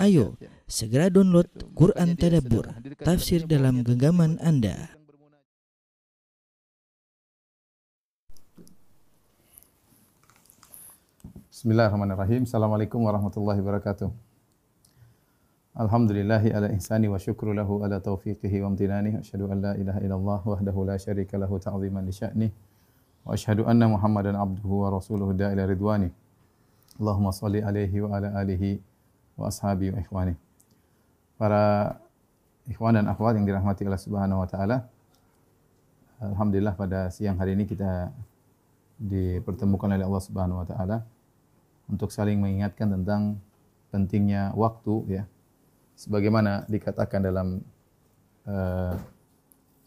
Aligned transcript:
Ayo, 0.00 0.34
segera 0.66 1.06
download 1.06 1.46
Quran 1.78 2.18
Tadabbur, 2.18 2.66
tafsir 3.02 3.46
dalam 3.46 3.86
genggaman 3.86 4.40
Anda. 4.42 4.90
Bismillahirrahmanirrahim. 11.54 12.44
Assalamualaikum 12.44 12.98
warahmatullahi 13.06 13.62
wabarakatuh. 13.62 14.10
Alhamdulillahi 15.74 16.54
ala 16.54 16.68
ihsani 16.74 17.06
wa 17.06 17.18
syukru 17.18 17.54
lahu 17.54 17.82
ala 17.86 18.02
taufiqihi 18.02 18.62
wa 18.62 18.74
amtinani. 18.74 19.18
Asyhadu 19.22 19.50
an 19.50 19.58
la 19.62 19.72
ilaha 19.78 20.00
illallah 20.02 20.40
wahdahu 20.42 20.86
la 20.86 20.98
syarika 20.98 21.38
lahu 21.38 21.58
ta'ziman 21.62 22.02
li 22.02 22.14
sya'ni. 22.14 22.48
Wa 23.22 23.34
asyhadu 23.34 23.66
anna 23.66 23.90
Muhammadan 23.90 24.34
abduhu 24.38 24.86
wa 24.86 24.94
rasuluhu 24.94 25.34
da'ila 25.34 25.66
ridwani. 25.70 26.10
Allahumma 27.00 27.34
salli 27.34 27.58
alaihi 27.58 28.02
wa 28.02 28.18
ala 28.18 28.38
alihi 28.38 28.78
wa 29.34 29.50
ashabi 29.50 29.90
wa 29.90 29.98
ikhwani. 29.98 30.34
Para 31.34 31.96
ikhwan 32.70 32.96
dan 32.96 33.06
akhwat 33.10 33.36
yang 33.36 33.46
dirahmati 33.46 33.84
Allah 33.84 34.02
Subhanahu 34.02 34.42
wa 34.42 34.48
taala. 34.48 34.76
Alhamdulillah 36.22 36.74
pada 36.78 37.10
siang 37.12 37.36
hari 37.36 37.58
ini 37.58 37.68
kita 37.68 38.14
dipertemukan 38.96 39.90
oleh 39.90 40.06
Allah 40.06 40.24
Subhanahu 40.24 40.62
wa 40.62 40.66
taala 40.66 40.96
untuk 41.90 42.08
saling 42.14 42.40
mengingatkan 42.40 42.88
tentang 42.88 43.36
pentingnya 43.90 44.54
waktu 44.54 45.20
ya. 45.20 45.22
Sebagaimana 45.94 46.66
dikatakan 46.66 47.22
dalam 47.22 47.62
uh, 48.46 48.94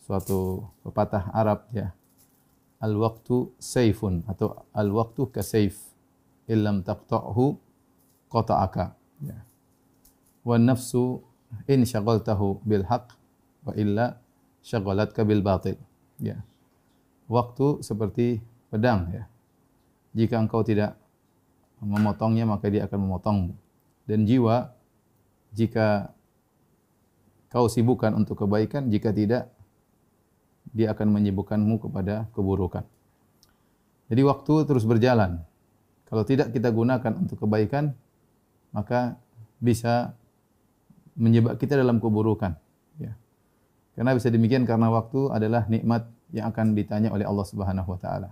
suatu 0.03 0.63
pepatah 0.87 1.31
Arab 1.35 1.67
ya. 1.71 1.91
Al-waqtu 2.77 3.57
sayfun 3.57 4.21
atau 4.29 4.61
al-waqtu 4.69 5.33
ka 5.33 5.41
sayf 5.41 5.81
illam 6.45 6.85
taqta'hu 6.85 7.57
qata'aka 8.29 8.96
Ya. 9.23 9.37
Wa 10.45 10.57
nafsu 10.61 11.23
in 11.65 11.83
syaghaltahu 11.83 12.61
bil 12.63 12.85
haqq 12.85 13.13
wa 13.67 13.73
illa 13.73 14.05
syagalatka 14.61 15.23
bil 15.23 15.41
batil. 15.41 15.77
Ya. 16.21 16.41
Waktu 17.27 17.83
seperti 17.83 18.39
pedang 18.71 19.11
ya. 19.11 19.23
Jika 20.17 20.39
engkau 20.39 20.63
tidak 20.65 20.97
memotongnya 21.83 22.47
maka 22.49 22.71
dia 22.71 22.89
akan 22.89 22.99
memotongmu. 23.05 23.53
Dan 24.07 24.23
jiwa 24.23 24.71
jika 25.53 26.15
kau 27.51 27.67
sibukkan 27.67 28.15
untuk 28.15 28.43
kebaikan, 28.43 28.87
jika 28.91 29.11
tidak 29.11 29.51
dia 30.75 30.91
akan 30.91 31.15
menyibukkanmu 31.15 31.79
kepada 31.79 32.27
keburukan. 32.35 32.83
Jadi 34.07 34.21
waktu 34.23 34.53
terus 34.67 34.87
berjalan. 34.87 35.43
Kalau 36.07 36.23
tidak 36.23 36.55
kita 36.55 36.71
gunakan 36.71 37.13
untuk 37.19 37.43
kebaikan, 37.43 37.91
maka 38.77 39.17
bisa 39.57 40.13
menyebab 41.17 41.57
kita 41.57 41.73
dalam 41.73 41.97
keburukan. 41.97 42.53
Ya. 43.01 43.17
Karena 43.97 44.13
bisa 44.13 44.29
demikian 44.29 44.69
karena 44.69 44.93
waktu 44.93 45.33
adalah 45.33 45.65
nikmat 45.65 46.05
yang 46.29 46.53
akan 46.53 46.77
ditanya 46.77 47.09
oleh 47.09 47.25
Allah 47.25 47.41
Subhanahu 47.49 47.89
wa 47.89 47.97
taala. 47.97 48.29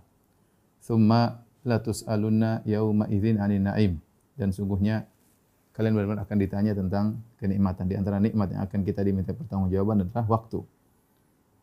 Tsumma 0.78 1.42
la 1.66 1.82
tus'alunna 1.82 2.62
yauma 2.70 3.10
idzin 3.10 3.42
'anin 3.42 3.66
na'im. 3.66 3.98
Dan 4.38 4.54
sungguhnya 4.54 5.10
kalian 5.73 5.98
benar-benar 5.98 6.30
akan 6.30 6.38
ditanya 6.38 6.78
tentang 6.78 7.26
kenikmatan. 7.42 7.90
Di 7.90 7.98
antara 7.98 8.22
nikmat 8.22 8.54
yang 8.54 8.62
akan 8.62 8.86
kita 8.86 9.02
diminta 9.02 9.34
pertanggungjawaban 9.34 10.06
adalah 10.06 10.30
waktu. 10.30 10.62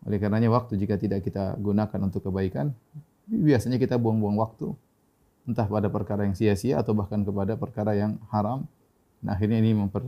Oleh 0.02 0.18
karenanya 0.18 0.50
waktu 0.50 0.74
jika 0.74 0.98
tidak 0.98 1.22
kita 1.22 1.54
gunakan 1.62 2.00
untuk 2.02 2.26
kebaikan, 2.26 2.74
biasanya 3.30 3.78
kita 3.78 3.94
buang-buang 4.02 4.34
waktu 4.34 4.74
entah 5.48 5.66
pada 5.66 5.90
perkara 5.90 6.26
yang 6.26 6.38
sia-sia 6.38 6.78
atau 6.78 6.94
bahkan 6.94 7.22
kepada 7.26 7.58
perkara 7.58 7.98
yang 7.98 8.18
haram. 8.30 8.66
Nah, 9.22 9.34
akhirnya 9.34 9.58
ini 9.62 9.74
memper, 9.74 10.02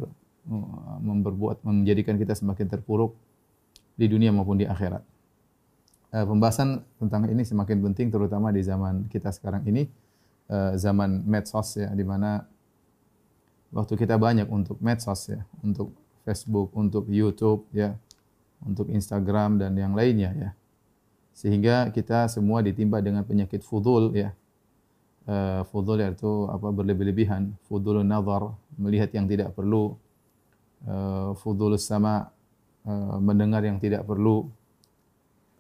memperbuat 1.02 1.62
menjadikan 1.66 2.18
kita 2.18 2.38
semakin 2.38 2.70
terpuruk 2.70 3.14
di 3.94 4.06
dunia 4.10 4.34
maupun 4.34 4.58
di 4.58 4.66
akhirat. 4.66 5.02
E, 6.14 6.18
pembahasan 6.22 6.82
tentang 6.98 7.27
ini 7.30 7.42
semakin 7.46 7.82
penting 7.90 8.11
terutama 8.11 8.50
di 8.50 8.62
zaman 8.62 9.06
kita 9.11 9.30
sekarang 9.30 9.67
ini 9.67 9.86
e, 10.50 10.78
zaman 10.78 11.22
medsos 11.27 11.78
ya 11.78 11.90
di 11.95 12.02
mana 12.02 12.46
waktu 13.74 13.95
kita 13.98 14.14
banyak 14.18 14.46
untuk 14.46 14.78
medsos 14.78 15.30
ya, 15.30 15.42
untuk 15.62 15.95
Facebook, 16.22 16.70
untuk 16.78 17.11
YouTube 17.11 17.66
ya, 17.74 17.98
untuk 18.62 18.86
Instagram 18.90 19.58
dan 19.58 19.74
yang 19.74 19.92
lainnya 19.92 20.30
ya. 20.34 20.51
Sehingga 21.34 21.90
kita 21.90 22.30
semua 22.30 22.62
ditimpa 22.62 23.02
dengan 23.02 23.27
penyakit 23.27 23.66
fudul 23.66 24.14
ya, 24.14 24.30
uh, 25.29 25.62
fudul 25.68 26.01
yaitu 26.01 26.48
apa 26.48 26.68
berlebih-lebihan, 26.70 27.52
fudul 27.68 28.05
nazar, 28.05 28.52
melihat 28.77 29.11
yang 29.12 29.29
tidak 29.29 29.52
perlu, 29.52 29.96
uh, 30.89 31.77
sama 31.80 32.30
uh, 32.85 33.17
mendengar 33.20 33.64
yang 33.64 33.80
tidak 33.80 34.05
perlu. 34.05 34.48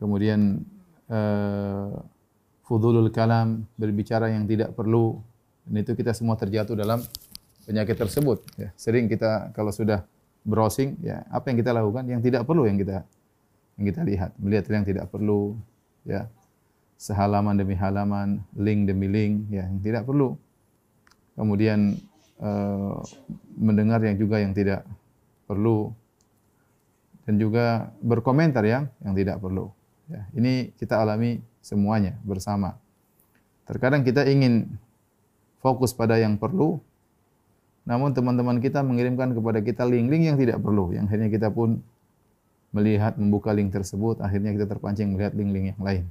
Kemudian 0.00 0.60
uh, 1.08 1.96
fudulul 2.64 3.08
kalam, 3.12 3.64
berbicara 3.76 4.32
yang 4.32 4.44
tidak 4.48 4.72
perlu. 4.76 5.20
Dan 5.64 5.80
itu 5.80 5.96
kita 5.96 6.12
semua 6.12 6.36
terjatuh 6.36 6.76
dalam 6.76 7.00
penyakit 7.64 7.96
tersebut 7.96 8.44
ya. 8.60 8.68
Sering 8.76 9.08
kita 9.08 9.48
kalau 9.56 9.72
sudah 9.72 10.04
browsing 10.44 11.00
ya, 11.00 11.24
apa 11.32 11.48
yang 11.48 11.56
kita 11.56 11.72
lakukan 11.72 12.04
yang 12.04 12.20
tidak 12.20 12.44
perlu 12.44 12.68
yang 12.68 12.76
kita 12.76 13.00
yang 13.80 13.84
kita 13.90 14.00
lihat, 14.04 14.30
melihat 14.36 14.64
yang 14.70 14.86
tidak 14.86 15.08
perlu 15.08 15.56
ya 16.04 16.28
sehalaman 16.96 17.58
demi 17.58 17.74
halaman, 17.76 18.42
link 18.54 18.86
demi 18.88 19.06
link, 19.10 19.50
ya 19.50 19.66
yang 19.66 19.80
tidak 19.82 20.02
perlu. 20.06 20.38
Kemudian 21.34 21.98
uh, 22.38 22.98
mendengar 23.58 24.00
yang 24.02 24.16
juga 24.18 24.38
yang 24.38 24.54
tidak 24.54 24.86
perlu 25.44 25.92
dan 27.24 27.34
juga 27.40 27.90
berkomentar 28.00 28.62
yang 28.64 28.88
yang 29.02 29.14
tidak 29.16 29.40
perlu. 29.40 29.72
Ya, 30.04 30.28
ini 30.36 30.70
kita 30.76 31.00
alami 31.00 31.40
semuanya 31.64 32.20
bersama. 32.22 32.76
Terkadang 33.64 34.04
kita 34.04 34.28
ingin 34.28 34.68
fokus 35.64 35.96
pada 35.96 36.20
yang 36.20 36.36
perlu, 36.36 36.76
namun 37.88 38.12
teman-teman 38.12 38.60
kita 38.60 38.84
mengirimkan 38.84 39.32
kepada 39.32 39.64
kita 39.64 39.88
link-link 39.88 40.28
yang 40.28 40.36
tidak 40.36 40.60
perlu, 40.60 40.92
yang 40.92 41.08
akhirnya 41.08 41.32
kita 41.32 41.48
pun 41.48 41.80
melihat 42.76 43.16
membuka 43.16 43.56
link 43.56 43.72
tersebut, 43.72 44.20
akhirnya 44.20 44.52
kita 44.52 44.68
terpancing 44.68 45.16
melihat 45.16 45.32
link-link 45.32 45.72
yang 45.72 45.80
lain. 45.80 46.04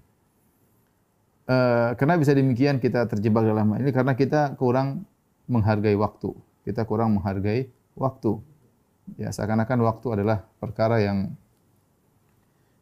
Uh, 1.44 1.92
karena 2.00 2.16
bisa 2.16 2.32
demikian 2.32 2.80
kita 2.80 3.04
terjebak 3.04 3.44
dalam 3.44 3.68
hal 3.76 3.84
ini 3.84 3.92
karena 3.92 4.16
kita 4.16 4.56
kurang 4.56 5.04
menghargai 5.52 5.96
waktu. 6.00 6.32
Kita 6.64 6.88
kurang 6.88 7.20
menghargai 7.20 7.68
waktu. 8.00 8.40
Ya, 9.20 9.36
seakan-akan 9.36 9.84
waktu 9.84 10.08
adalah 10.16 10.48
perkara 10.64 11.04
yang 11.04 11.36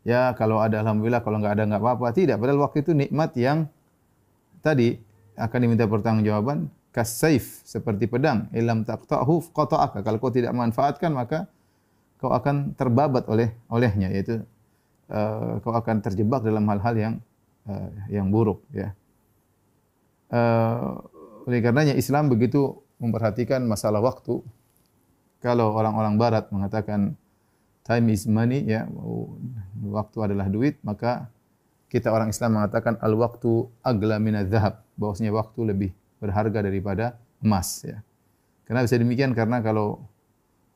ya 0.05 0.37
kalau 0.37 0.61
ada 0.61 0.77
alhamdulillah, 0.85 1.25
kalau 1.25 1.41
nggak 1.41 1.57
ada 1.57 1.63
nggak 1.65 1.81
apa-apa. 1.81 2.13
Tidak, 2.13 2.37
padahal 2.37 2.61
waktu 2.61 2.85
itu 2.85 2.93
nikmat 2.93 3.33
yang 3.33 3.65
tadi 4.61 5.01
akan 5.33 5.57
diminta 5.57 5.89
pertanggungjawaban 5.89 6.69
kasaif 6.93 7.63
seperti 7.63 8.05
pedang 8.05 8.51
ilam 8.51 8.83
taqta'hu 8.83 9.49
qata'aka 9.55 10.03
kalau 10.03 10.17
kau 10.19 10.29
tidak 10.29 10.51
memanfaatkan 10.51 11.11
maka 11.15 11.47
kau 12.19 12.29
akan 12.35 12.75
terbabat 12.75 13.25
oleh 13.31 13.55
olehnya 13.71 14.11
yaitu 14.11 14.43
uh, 15.09 15.57
kau 15.63 15.73
akan 15.73 16.03
terjebak 16.03 16.43
dalam 16.43 16.67
hal-hal 16.67 16.95
yang 16.99 17.13
uh, 17.67 17.89
yang 18.09 18.29
buruk 18.29 18.63
ya. 18.71 18.93
Uh, 20.31 21.03
oleh 21.45 21.59
karenanya 21.59 21.97
Islam 21.97 22.31
begitu 22.31 22.79
memperhatikan 23.01 23.65
masalah 23.65 23.99
waktu. 23.99 24.39
Kalau 25.41 25.73
orang-orang 25.73 26.21
barat 26.21 26.45
mengatakan 26.53 27.17
time 27.81 28.13
is 28.13 28.29
money 28.29 28.61
ya, 28.61 28.85
waktu 29.81 30.17
adalah 30.21 30.45
duit, 30.45 30.77
maka 30.85 31.33
kita 31.89 32.13
orang 32.13 32.29
Islam 32.29 32.61
mengatakan 32.61 33.01
al 33.01 33.17
waktu 33.17 33.65
agla 33.81 34.21
minadz-dzahab, 34.21 34.85
bahwasanya 35.01 35.33
waktu 35.33 35.59
lebih 35.65 35.89
berharga 36.21 36.61
daripada 36.61 37.17
emas 37.41 37.81
ya. 37.81 38.05
Karena 38.69 38.85
bisa 38.85 39.01
demikian 39.01 39.33
karena 39.33 39.65
kalau 39.65 40.05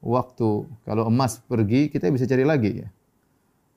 waktu 0.01 0.65
kalau 0.83 1.09
emas 1.09 1.41
pergi 1.45 1.89
kita 1.93 2.09
bisa 2.13 2.29
cari 2.29 2.45
lagi 2.45 2.85
ya 2.85 2.89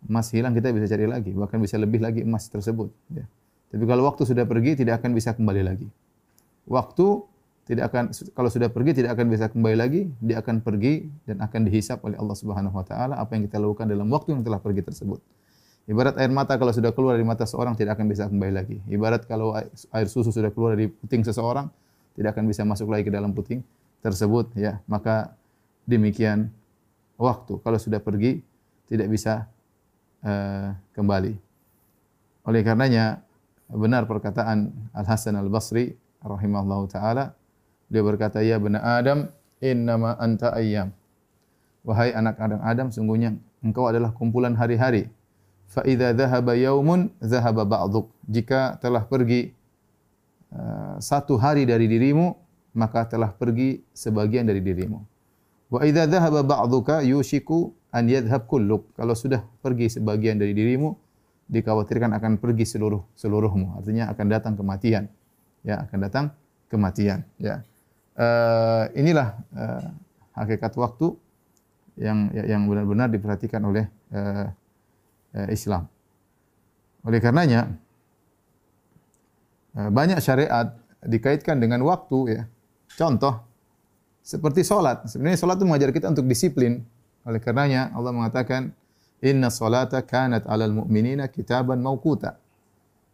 emas 0.06 0.30
hilang 0.30 0.54
kita 0.54 0.70
bisa 0.70 0.86
cari 0.86 1.06
lagi, 1.10 1.34
bahkan 1.34 1.58
bisa 1.58 1.74
lebih 1.80 1.98
lagi 1.98 2.22
emas 2.22 2.46
tersebut. 2.46 2.92
Ya. 3.10 3.26
Tapi 3.68 3.84
kalau 3.84 4.06
waktu 4.06 4.22
sudah 4.24 4.46
pergi 4.46 4.78
tidak 4.78 5.02
akan 5.02 5.10
bisa 5.12 5.34
kembali 5.34 5.62
lagi. 5.66 5.88
Waktu 6.68 7.06
tidak 7.68 7.92
akan 7.92 8.04
kalau 8.32 8.48
sudah 8.48 8.72
pergi 8.72 9.02
tidak 9.02 9.18
akan 9.18 9.26
bisa 9.28 9.52
kembali 9.52 9.76
lagi, 9.76 10.08
dia 10.24 10.40
akan 10.40 10.64
pergi 10.64 11.04
dan 11.28 11.44
akan 11.44 11.68
dihisap 11.68 12.00
oleh 12.00 12.16
Allah 12.16 12.36
Subhanahu 12.36 12.72
wa 12.72 12.84
taala 12.86 13.14
apa 13.20 13.36
yang 13.36 13.44
kita 13.44 13.60
lakukan 13.60 13.84
dalam 13.84 14.08
waktu 14.08 14.32
yang 14.38 14.40
telah 14.40 14.56
pergi 14.56 14.80
tersebut. 14.86 15.20
Ibarat 15.88 16.20
air 16.20 16.28
mata 16.28 16.56
kalau 16.60 16.72
sudah 16.72 16.92
keluar 16.92 17.16
dari 17.16 17.24
mata 17.24 17.48
seorang 17.48 17.72
tidak 17.72 17.96
akan 17.96 18.06
bisa 18.12 18.28
kembali 18.28 18.52
lagi. 18.52 18.76
Ibarat 18.88 19.24
kalau 19.24 19.56
air 19.56 20.08
susu 20.08 20.28
sudah 20.28 20.52
keluar 20.52 20.76
dari 20.76 20.92
puting 20.92 21.24
seseorang 21.24 21.68
tidak 22.12 22.36
akan 22.36 22.44
bisa 22.44 22.64
masuk 22.64 22.92
lagi 22.92 23.08
ke 23.08 23.12
dalam 23.12 23.32
puting 23.32 23.64
tersebut 24.04 24.52
ya. 24.56 24.80
Maka 24.84 25.32
demikian 25.88 26.52
waktu 27.16 27.56
kalau 27.64 27.80
sudah 27.80 28.04
pergi 28.04 28.44
tidak 28.88 29.12
bisa 29.12 29.48
uh, 30.24 30.74
kembali. 30.94 31.36
Oleh 32.48 32.60
karenanya 32.64 33.20
benar 33.68 34.08
perkataan 34.08 34.72
Al 34.96 35.04
Hasan 35.04 35.36
Al 35.36 35.52
Basri 35.52 35.92
rahimahullah 36.24 36.80
taala 36.88 37.24
dia 37.88 38.04
berkata 38.04 38.40
ya 38.44 38.56
benar 38.60 38.84
Adam 38.84 39.28
innama 39.60 40.16
anta 40.20 40.52
ayyam. 40.54 40.92
Wahai 41.86 42.12
anak 42.12 42.36
Adam 42.36 42.60
Adam, 42.60 42.88
sungguhnya 42.92 43.32
engkau 43.64 43.88
adalah 43.88 44.12
kumpulan 44.12 44.52
hari-hari. 44.52 45.08
Fa 45.68 45.84
idza 45.84 46.12
dhahaba 46.12 46.56
yaumun 46.56 47.12
dhahaba 47.20 47.64
ba'duk. 47.64 48.12
Jika 48.28 48.76
telah 48.80 49.04
pergi 49.04 49.52
uh, 50.52 50.96
satu 51.00 51.40
hari 51.40 51.64
dari 51.64 51.88
dirimu, 51.88 52.36
maka 52.76 53.08
telah 53.08 53.32
pergi 53.32 53.80
sebagian 53.96 54.44
dari 54.44 54.60
dirimu. 54.60 55.00
Wa 55.72 55.84
idza 55.84 56.04
dhahaba 56.04 56.44
ba'duka 56.44 57.00
yushiku 57.04 57.72
an 57.98 58.06
yadhhab 58.06 58.46
kulluk. 58.46 58.94
Kalau 58.94 59.18
sudah 59.18 59.42
pergi 59.58 59.90
sebagian 59.90 60.38
dari 60.38 60.54
dirimu, 60.54 60.94
dikhawatirkan 61.50 62.14
akan 62.14 62.38
pergi 62.38 62.64
seluruh 62.64 63.02
seluruhmu. 63.18 63.74
Artinya 63.82 64.14
akan 64.14 64.26
datang 64.30 64.54
kematian. 64.54 65.10
Ya, 65.66 65.82
akan 65.90 65.98
datang 66.06 66.24
kematian, 66.70 67.26
ya. 67.42 67.66
Uh, 68.18 68.90
inilah 68.98 69.38
uh, 69.54 69.90
hakikat 70.34 70.74
waktu 70.74 71.14
yang 71.98 72.30
yang 72.34 72.66
benar-benar 72.66 73.10
diperhatikan 73.10 73.62
oleh 73.62 73.86
uh, 74.14 74.50
uh, 75.34 75.48
Islam. 75.50 75.86
Oleh 77.06 77.18
karenanya 77.22 77.74
uh, 79.78 79.90
banyak 79.90 80.18
syariat 80.18 80.74
dikaitkan 81.02 81.58
dengan 81.62 81.82
waktu 81.86 82.18
ya. 82.38 82.42
Contoh 82.98 83.38
seperti 84.22 84.66
solat. 84.66 85.06
Sebenarnya 85.06 85.38
solat 85.38 85.56
itu 85.62 85.66
mengajar 85.66 85.90
kita 85.94 86.10
untuk 86.10 86.26
disiplin. 86.26 86.82
Oleh 87.28 87.44
karenanya 87.44 87.92
Allah 87.92 88.16
mengatakan 88.16 88.72
Inna 89.20 89.52
salata 89.52 90.00
kanat 90.00 90.48
alal 90.48 90.72
mu'minina 90.72 91.28
kitaban 91.28 91.84
mauquta. 91.84 92.40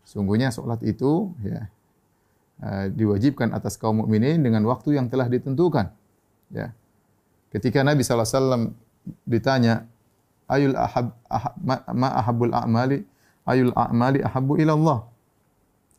Sungguhnya 0.06 0.52
solat 0.52 0.84
itu 0.84 1.32
ya 1.42 1.66
uh, 2.60 2.86
diwajibkan 2.92 3.50
atas 3.56 3.80
kaum 3.80 4.04
mukminin 4.04 4.44
dengan 4.44 4.62
waktu 4.68 5.00
yang 5.00 5.08
telah 5.08 5.26
ditentukan. 5.26 5.90
Ya. 6.52 6.76
Ketika 7.50 7.80
Nabi 7.80 8.04
SAW 8.04 8.70
ditanya, 9.24 9.88
ayul 10.46 10.76
ahab, 10.76 11.16
ahab 11.26 11.54
ma, 11.56 11.80
ma 11.88 12.08
ahabul 12.20 12.52
a'mali 12.52 13.02
ayul 13.48 13.72
a'mali 13.72 14.20
ahabbu 14.20 14.60
ila 14.60 14.72
Allah. 14.76 14.98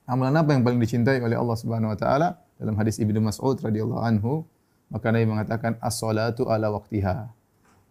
Amalan 0.06 0.38
apa 0.38 0.54
yang 0.54 0.62
paling 0.62 0.78
dicintai 0.78 1.18
oleh 1.18 1.34
Allah 1.34 1.58
Subhanahu 1.58 1.92
wa 1.92 1.98
taala? 1.98 2.38
Dalam 2.62 2.78
hadis 2.78 3.02
Ibnu 3.02 3.18
Mas'ud 3.26 3.58
radhiyallahu 3.58 4.06
anhu, 4.06 4.46
maka 4.94 5.10
Nabi 5.10 5.26
mengatakan 5.26 5.82
as-salatu 5.82 6.46
ala 6.46 6.70
waqtiha. 6.70 7.35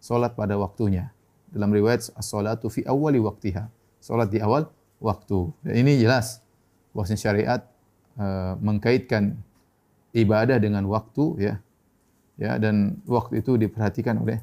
Salat 0.05 0.37
pada 0.37 0.53
waktunya. 0.53 1.09
Dalam 1.49 1.73
riwayat 1.73 2.13
as-salatu 2.13 2.69
fi 2.69 2.85
awwali 2.85 3.17
waqtiha. 3.17 3.65
Salat 3.97 4.29
di 4.29 4.37
awal 4.37 4.69
waktu. 5.01 5.49
Dan 5.65 5.81
ini 5.81 5.97
jelas 5.97 6.45
bahwasanya 6.93 7.17
syariat 7.25 7.61
uh, 8.21 8.53
mengkaitkan 8.61 9.33
ibadah 10.13 10.61
dengan 10.61 10.85
waktu 10.93 11.25
ya. 11.41 11.53
Ya 12.37 12.61
dan 12.61 13.01
waktu 13.09 13.41
itu 13.41 13.57
diperhatikan 13.57 14.21
oleh 14.21 14.37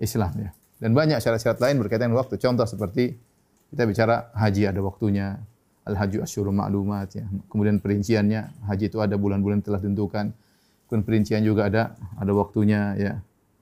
Islam 0.00 0.32
ya. 0.40 0.50
Dan 0.80 0.96
banyak 0.96 1.20
syarat-syarat 1.20 1.60
lain 1.60 1.84
berkaitan 1.84 2.08
dengan 2.08 2.24
waktu. 2.24 2.40
Contoh 2.40 2.64
seperti 2.64 3.20
kita 3.68 3.84
bicara 3.84 4.32
haji 4.32 4.72
ada 4.72 4.80
waktunya. 4.80 5.44
Al-haju 5.84 6.24
asyuru 6.24 6.48
ma'lumat 6.48 7.12
ya. 7.12 7.28
Kemudian 7.52 7.84
perinciannya 7.84 8.64
haji 8.64 8.88
itu 8.88 8.96
ada 9.04 9.20
bulan-bulan 9.20 9.60
telah 9.60 9.76
ditentukan. 9.76 10.32
Kemudian 10.88 11.04
perincian 11.04 11.44
juga 11.44 11.68
ada 11.68 11.92
ada 12.16 12.32
waktunya 12.32 12.96
ya. 12.96 13.14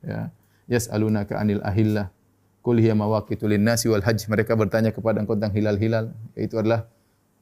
Ya. 0.06 0.31
Yas'alunaka 0.72 1.36
anil 1.36 1.60
ahillah 1.60 2.08
Kul 2.62 2.78
hiya 2.78 2.94
mawaqitu 2.94 3.50
linnasi 3.50 3.90
wal 3.90 4.06
hajj. 4.06 4.30
Mereka 4.30 4.54
bertanya 4.54 4.94
kepada 4.94 5.19
engkau 5.19 5.34
tentang 5.34 5.50
hilal-hilal. 5.50 6.14
Itu 6.38 6.62
adalah 6.62 6.86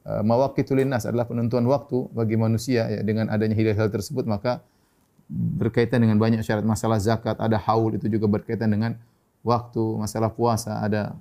uh, 0.01 0.25
mawaqitu 0.25 0.73
linnas 0.73 1.05
adalah 1.05 1.29
penentuan 1.29 1.61
waktu 1.69 2.09
bagi 2.09 2.41
manusia 2.41 2.89
ya 2.89 3.05
dengan 3.05 3.29
adanya 3.29 3.53
hilal-hilal 3.53 3.93
tersebut 3.93 4.25
maka 4.25 4.65
berkaitan 5.31 6.01
dengan 6.01 6.17
banyak 6.17 6.43
syarat 6.43 6.65
masalah 6.65 6.99
zakat, 6.99 7.39
ada 7.39 7.55
haul 7.55 7.95
itu 7.95 8.11
juga 8.11 8.27
berkaitan 8.27 8.67
dengan 8.67 8.97
waktu, 9.45 9.79
masalah 9.95 10.33
puasa, 10.33 10.81
ada 10.81 11.15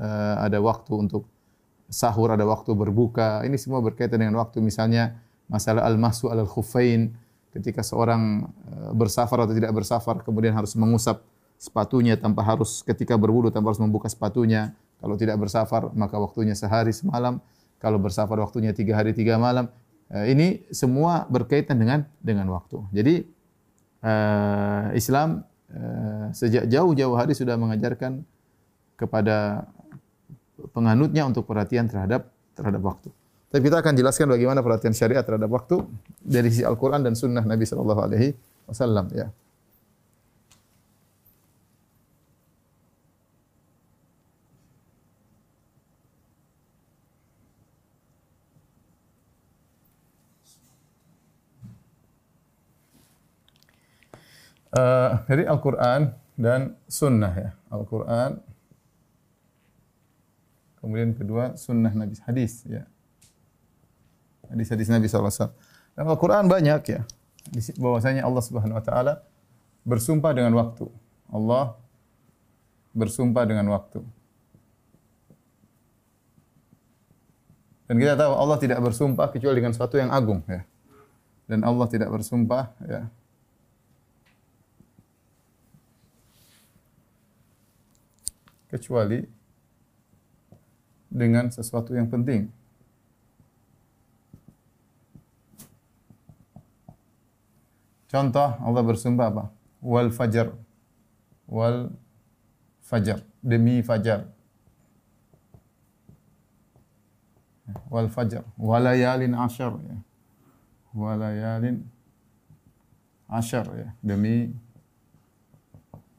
uh, 0.00 0.36
ada 0.40 0.58
waktu 0.58 0.96
untuk 0.96 1.28
sahur, 1.92 2.32
ada 2.32 2.42
waktu 2.48 2.72
berbuka. 2.72 3.44
Ini 3.44 3.54
semua 3.60 3.84
berkaitan 3.84 4.16
dengan 4.16 4.40
waktu 4.40 4.64
misalnya 4.64 5.20
masalah 5.46 5.84
al-mahsu 5.84 6.32
al-khuffain 6.32 7.12
ketika 7.52 7.84
seorang 7.84 8.48
uh, 8.48 8.90
bersafar 8.96 9.44
atau 9.44 9.52
tidak 9.52 9.76
bersafar 9.76 10.24
kemudian 10.24 10.56
harus 10.56 10.72
mengusap 10.72 11.20
sepatunya 11.56 12.16
tanpa 12.16 12.44
harus 12.44 12.84
ketika 12.84 13.16
berwudu 13.16 13.48
tanpa 13.50 13.72
harus 13.72 13.82
membuka 13.82 14.06
sepatunya. 14.08 14.76
Kalau 14.96 15.16
tidak 15.20 15.36
bersafar 15.36 15.92
maka 15.92 16.16
waktunya 16.16 16.56
sehari 16.56 16.92
semalam. 16.92 17.40
Kalau 17.76 18.00
bersafar 18.00 18.40
waktunya 18.40 18.72
tiga 18.72 18.96
hari 18.96 19.12
tiga 19.12 19.36
malam. 19.36 19.68
Eh, 20.06 20.32
ini 20.32 20.46
semua 20.72 21.26
berkaitan 21.28 21.76
dengan 21.76 22.06
dengan 22.22 22.46
waktu. 22.54 22.78
Jadi 22.94 23.14
uh, 24.06 24.94
Islam 24.94 25.42
uh, 25.74 26.30
sejak 26.30 26.70
jauh-jauh 26.70 27.16
hari 27.18 27.34
sudah 27.34 27.58
mengajarkan 27.58 28.22
kepada 28.96 29.68
penganutnya 30.72 31.26
untuk 31.28 31.44
perhatian 31.44 31.90
terhadap 31.90 32.30
terhadap 32.56 32.80
waktu. 32.80 33.08
Tapi 33.52 33.62
kita 33.62 33.78
akan 33.84 33.94
jelaskan 33.94 34.26
bagaimana 34.32 34.60
perhatian 34.64 34.96
syariat 34.96 35.22
terhadap 35.22 35.48
waktu 35.52 35.84
dari 36.18 36.50
sisi 36.50 36.66
Al-Quran 36.66 37.04
dan 37.04 37.14
Sunnah 37.14 37.44
Nabi 37.46 37.64
Sallallahu 37.68 38.00
Alaihi 38.02 38.34
Wasallam. 38.66 39.06
Ya. 39.14 39.30
Uh, 54.76 55.24
dari 55.24 55.48
Al-Quran 55.48 56.12
dan 56.36 56.76
Sunnah 56.84 57.32
ya. 57.32 57.50
Al-Quran, 57.72 58.36
kemudian 60.84 61.16
kedua 61.16 61.56
Sunnah 61.56 61.96
Nabi 61.96 62.12
hadis 62.28 62.60
ya. 62.68 62.84
Hadis-hadis 64.52 64.92
Nabi 64.92 65.08
SAW. 65.08 65.48
Dan 65.96 66.04
Al-Quran 66.04 66.44
banyak 66.44 66.82
ya. 66.92 67.08
Bahwasanya 67.80 68.28
Allah 68.28 68.42
Subhanahu 68.44 68.76
Wa 68.76 68.84
Taala 68.84 69.24
bersumpah 69.80 70.36
dengan 70.36 70.52
waktu. 70.60 70.84
Allah 71.32 71.72
bersumpah 72.92 73.48
dengan 73.48 73.72
waktu. 73.72 74.04
Dan 77.88 77.96
kita 77.96 78.12
tahu 78.12 78.32
Allah 78.36 78.58
tidak 78.60 78.84
bersumpah 78.84 79.32
kecuali 79.32 79.56
dengan 79.56 79.72
sesuatu 79.72 79.96
yang 79.96 80.12
agung 80.12 80.44
ya. 80.44 80.68
Dan 81.48 81.64
Allah 81.64 81.88
tidak 81.88 82.12
bersumpah 82.12 82.76
ya 82.84 83.08
kecuali 88.66 89.22
dengan 91.06 91.48
sesuatu 91.48 91.94
yang 91.94 92.10
penting. 92.10 92.50
Contoh 98.06 98.56
Allah 98.62 98.82
bersumpah 98.86 99.26
apa? 99.28 99.44
Wal 99.82 100.08
fajar. 100.14 100.54
Wal 101.44 101.92
fajar. 102.80 103.20
Demi 103.42 103.82
fajar. 103.82 104.30
Wal 107.90 108.08
fajar. 108.08 108.46
Walayalin 108.56 109.34
asyar. 109.34 109.74
Ya. 109.82 109.98
Walayalin 110.94 111.82
asyar. 113.28 113.66
Ya. 113.74 113.88
Demi 114.00 114.54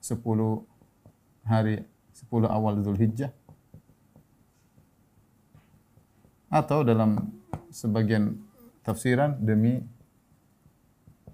sepuluh 0.03 0.63
hari 1.47 1.83
10 2.17 2.49
awal 2.49 2.81
Zulhijjah 2.81 3.29
atau 6.49 6.81
dalam 6.81 7.29
sebagian 7.69 8.41
tafsiran 8.81 9.37
demi 9.37 9.83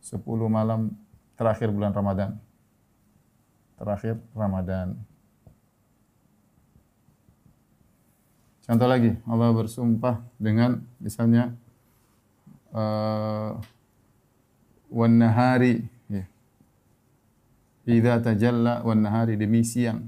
10 0.03 0.19
malam 0.51 0.91
terakhir 1.39 1.71
bulan 1.71 1.95
Ramadan. 1.95 2.35
Terakhir 3.79 4.19
Ramadan. 4.35 4.99
Contoh 8.63 8.87
lagi, 8.87 9.11
Allah 9.27 9.51
bersumpah 9.51 10.23
dengan 10.39 10.83
misalnya 10.99 11.51
uh, 12.71 13.59
wan 14.87 15.15
nahari 15.19 15.83
ya. 16.07 16.23
Idza 17.83 18.23
tajalla 18.23 18.83
wan 18.87 19.03
nahari 19.03 19.35
demi 19.35 19.67
siang 19.67 20.07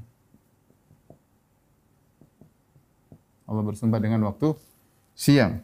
Allah 3.45 3.63
bersumpah 3.63 4.01
dengan 4.01 4.25
waktu 4.25 4.57
siang. 5.13 5.61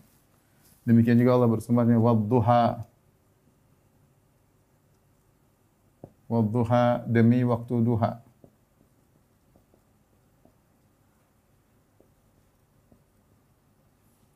Demikian 0.85 1.17
juga 1.17 1.37
Allah 1.37 1.49
bersumpah 1.49 1.85
dengan 1.85 2.01
wadduha. 2.01 2.85
Wadduha 6.29 7.05
demi 7.09 7.43
waktu 7.43 7.75
duha. 7.81 8.21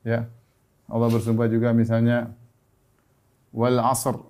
Ya. 0.06 0.30
Allah 0.86 1.08
bersumpah 1.10 1.50
juga 1.50 1.74
misalnya 1.74 2.30
wal 3.50 3.82
asr 3.82 4.22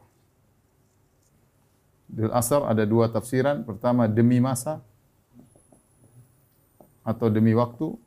Dul 2.06 2.32
asar 2.32 2.64
ada 2.64 2.87
dua 2.88 3.11
tafsiran. 3.11 3.61
Pertama 3.66 4.06
demi 4.08 4.40
masa 4.40 4.80
atau 7.04 7.28
demi 7.28 7.52
waktu. 7.52 7.99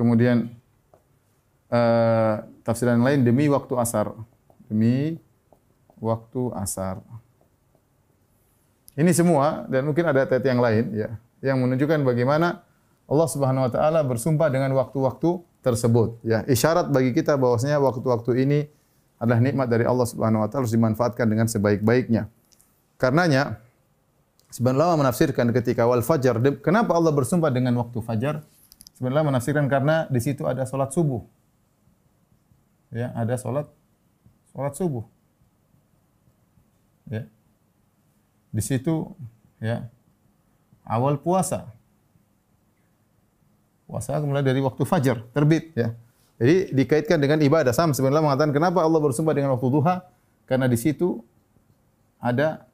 Kemudian 0.00 0.48
uh, 1.68 2.40
tafsiran 2.64 3.04
lain 3.04 3.20
demi 3.20 3.52
waktu 3.52 3.76
asar. 3.76 4.16
Demi 4.64 5.20
waktu 6.00 6.42
asar. 6.56 7.04
Ini 8.96 9.12
semua 9.12 9.68
dan 9.68 9.84
mungkin 9.84 10.08
ada 10.08 10.24
ayat 10.24 10.44
yang 10.44 10.60
lain 10.60 10.84
ya 10.96 11.10
yang 11.40 11.60
menunjukkan 11.60 12.04
bagaimana 12.04 12.64
Allah 13.08 13.28
Subhanahu 13.28 13.68
wa 13.68 13.72
taala 13.72 14.00
bersumpah 14.04 14.48
dengan 14.48 14.72
waktu-waktu 14.76 15.40
tersebut 15.60 16.20
ya. 16.24 16.44
Isyarat 16.48 16.88
bagi 16.88 17.12
kita 17.12 17.36
bahwasanya 17.36 17.80
waktu-waktu 17.80 18.44
ini 18.44 18.60
adalah 19.20 19.40
nikmat 19.40 19.68
dari 19.68 19.84
Allah 19.84 20.08
Subhanahu 20.08 20.44
wa 20.44 20.48
taala 20.48 20.64
harus 20.64 20.74
dimanfaatkan 20.74 21.26
dengan 21.28 21.44
sebaik-baiknya. 21.48 22.28
Karenanya 22.96 23.60
sebenarnya 24.52 24.96
menafsirkan 24.96 25.48
ketika 25.52 25.84
wal 25.88 26.04
fajar 26.04 26.40
kenapa 26.60 26.92
Allah 26.96 27.12
bersumpah 27.12 27.52
dengan 27.52 27.76
waktu 27.80 27.98
fajar? 28.04 28.44
Sebenarnya 29.00 29.32
menafsirkan 29.32 29.64
karena 29.72 30.04
di 30.12 30.20
situ 30.20 30.44
ada 30.44 30.68
salat 30.68 30.92
subuh. 30.92 31.24
Ya, 32.92 33.16
ada 33.16 33.32
salat 33.40 33.64
salat 34.52 34.76
subuh. 34.76 35.08
Ya. 37.08 37.24
Di 38.52 38.60
situ 38.60 39.16
ya 39.56 39.88
awal 40.84 41.16
puasa. 41.16 41.72
Puasa 43.88 44.20
mulai 44.20 44.44
dari 44.44 44.60
waktu 44.60 44.84
fajar 44.84 45.24
terbit 45.32 45.72
ya. 45.72 45.96
Jadi 46.36 46.76
dikaitkan 46.76 47.16
dengan 47.16 47.40
ibadah. 47.40 47.72
Sam 47.72 47.96
sebenarnya 47.96 48.20
mengatakan 48.20 48.52
kenapa 48.52 48.84
Allah 48.84 49.00
bersumpah 49.00 49.32
dengan 49.32 49.56
waktu 49.56 49.64
duha? 49.72 50.04
Karena 50.44 50.68
di 50.68 50.76
situ 50.76 51.24
ada 52.20 52.68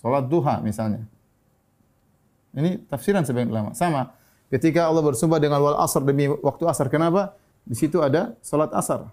sholat 0.00 0.32
duha 0.32 0.64
misalnya. 0.64 1.04
Ini 2.56 2.88
tafsiran 2.88 3.28
sebagian 3.28 3.52
ulama. 3.52 3.76
Sama. 3.76 4.16
Ketika 4.48 4.88
Allah 4.88 5.04
bersumpah 5.04 5.36
dengan 5.36 5.60
wal 5.60 5.76
asr 5.76 6.00
demi 6.00 6.28
waktu 6.28 6.64
asar. 6.64 6.88
Kenapa? 6.88 7.36
Di 7.68 7.76
situ 7.76 8.00
ada 8.00 8.32
sholat 8.40 8.72
asar. 8.72 9.12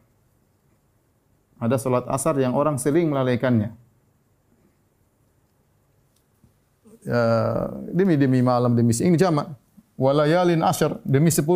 Ada 1.59 1.75
sholat 1.75 2.07
asar 2.07 2.39
yang 2.39 2.55
orang 2.55 2.79
sering 2.79 3.11
melalaikannya. 3.11 3.75
ya, 7.05 7.21
demi 7.93 8.17
demi 8.17 8.41
malam 8.41 8.73
demi 8.73 8.91
siang 8.91 9.13
ini 9.13 9.17
jamak. 9.21 9.53
Walayalin 9.95 10.59
asyar 10.65 10.99
demi 11.07 11.31
10 11.31 11.47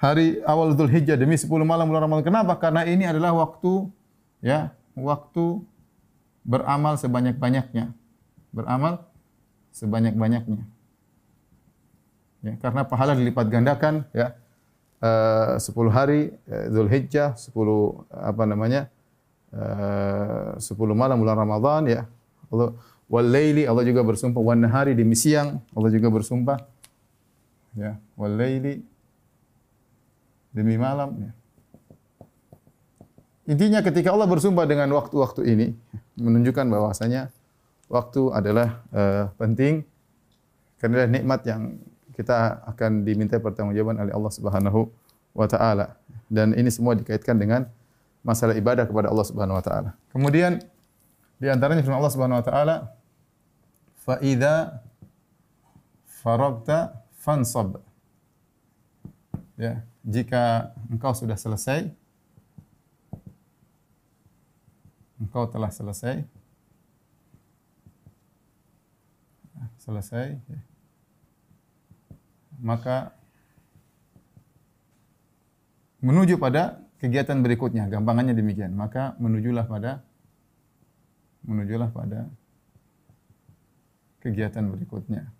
hari 0.00 0.42
awal 0.42 0.74
Dzulhijjah 0.74 1.14
demi 1.14 1.38
10 1.38 1.46
malam 1.62 1.86
bulan 1.86 2.10
Ramadan. 2.10 2.26
Kenapa? 2.26 2.58
Karena 2.58 2.82
ini 2.82 3.06
adalah 3.06 3.30
waktu 3.36 3.86
ya, 4.42 4.74
waktu 4.98 5.62
beramal 6.42 6.98
sebanyak-banyaknya. 6.98 7.94
Beramal 8.50 9.06
sebanyak-banyaknya. 9.70 10.66
Ya, 12.38 12.54
karena 12.62 12.86
pahala 12.86 13.18
dilipat 13.18 13.50
gandakan 13.50 14.06
ya. 14.14 14.34
Uh, 14.98 15.62
10 15.62 15.94
hari 15.94 16.34
Dzulhijjah, 16.46 17.38
uh, 17.38 17.38
10 17.38 18.02
apa 18.10 18.42
namanya? 18.46 18.90
Uh, 19.54 20.58
10 20.58 20.74
malam 20.94 21.22
bulan 21.22 21.38
Ramadan 21.38 21.82
ya. 21.86 22.02
Allah 22.50 22.74
Wal 23.08 23.28
laili 23.32 23.64
Allah 23.64 23.88
juga 23.88 24.04
bersumpah 24.04 24.36
wan 24.36 24.60
nahari 24.60 24.92
demi 24.92 25.16
siang 25.16 25.64
Allah 25.72 25.88
juga 25.88 26.12
bersumpah. 26.12 26.60
Ya, 27.72 27.96
wal 28.20 28.36
laili 28.36 28.84
demi 30.52 30.76
malam 30.76 31.16
ya. 31.16 31.30
Intinya 33.48 33.80
ketika 33.80 34.12
Allah 34.12 34.28
bersumpah 34.28 34.68
dengan 34.68 34.92
waktu-waktu 34.92 35.40
ini 35.48 35.66
menunjukkan 36.20 36.68
bahwasanya 36.68 37.32
waktu 37.88 38.28
adalah 38.28 38.84
uh, 38.92 39.32
penting 39.40 39.88
karena 40.76 41.08
nikmat 41.08 41.40
yang 41.48 41.80
kita 42.18 42.66
akan 42.66 43.06
diminta 43.06 43.38
pertanggungjawaban 43.38 44.02
oleh 44.02 44.10
Allah 44.10 44.32
Subhanahu 44.34 44.90
wa 45.38 45.46
taala. 45.46 45.94
Dan 46.26 46.50
ini 46.58 46.66
semua 46.66 46.98
dikaitkan 46.98 47.38
dengan 47.38 47.70
masalah 48.26 48.58
ibadah 48.58 48.90
kepada 48.90 49.06
Allah 49.06 49.22
Subhanahu 49.22 49.54
wa 49.54 49.62
taala. 49.62 49.94
Kemudian 50.10 50.58
di 51.38 51.46
antaranya 51.46 51.86
firman 51.86 52.02
Allah 52.02 52.10
Subhanahu 52.10 52.42
wa 52.42 52.46
taala 52.46 52.76
fa 54.02 54.18
idza 54.18 54.82
faragta 56.18 56.98
fansab. 57.22 57.78
Ya, 59.54 59.86
jika 60.02 60.74
engkau 60.90 61.14
sudah 61.14 61.38
selesai 61.38 61.86
engkau 65.18 65.46
telah 65.50 65.70
selesai 65.70 66.22
selesai 69.82 70.38
ya. 70.38 70.60
Maka 72.58 73.14
menuju 76.02 76.38
pada 76.38 76.82
kegiatan 76.98 77.38
berikutnya 77.42 77.86
gampangannya 77.90 78.34
demikian 78.34 78.74
maka 78.74 79.14
menujulah 79.18 79.66
pada 79.66 80.02
menujulah 81.46 81.88
pada 81.90 82.28
kegiatan 84.22 84.66
berikutnya. 84.66 85.30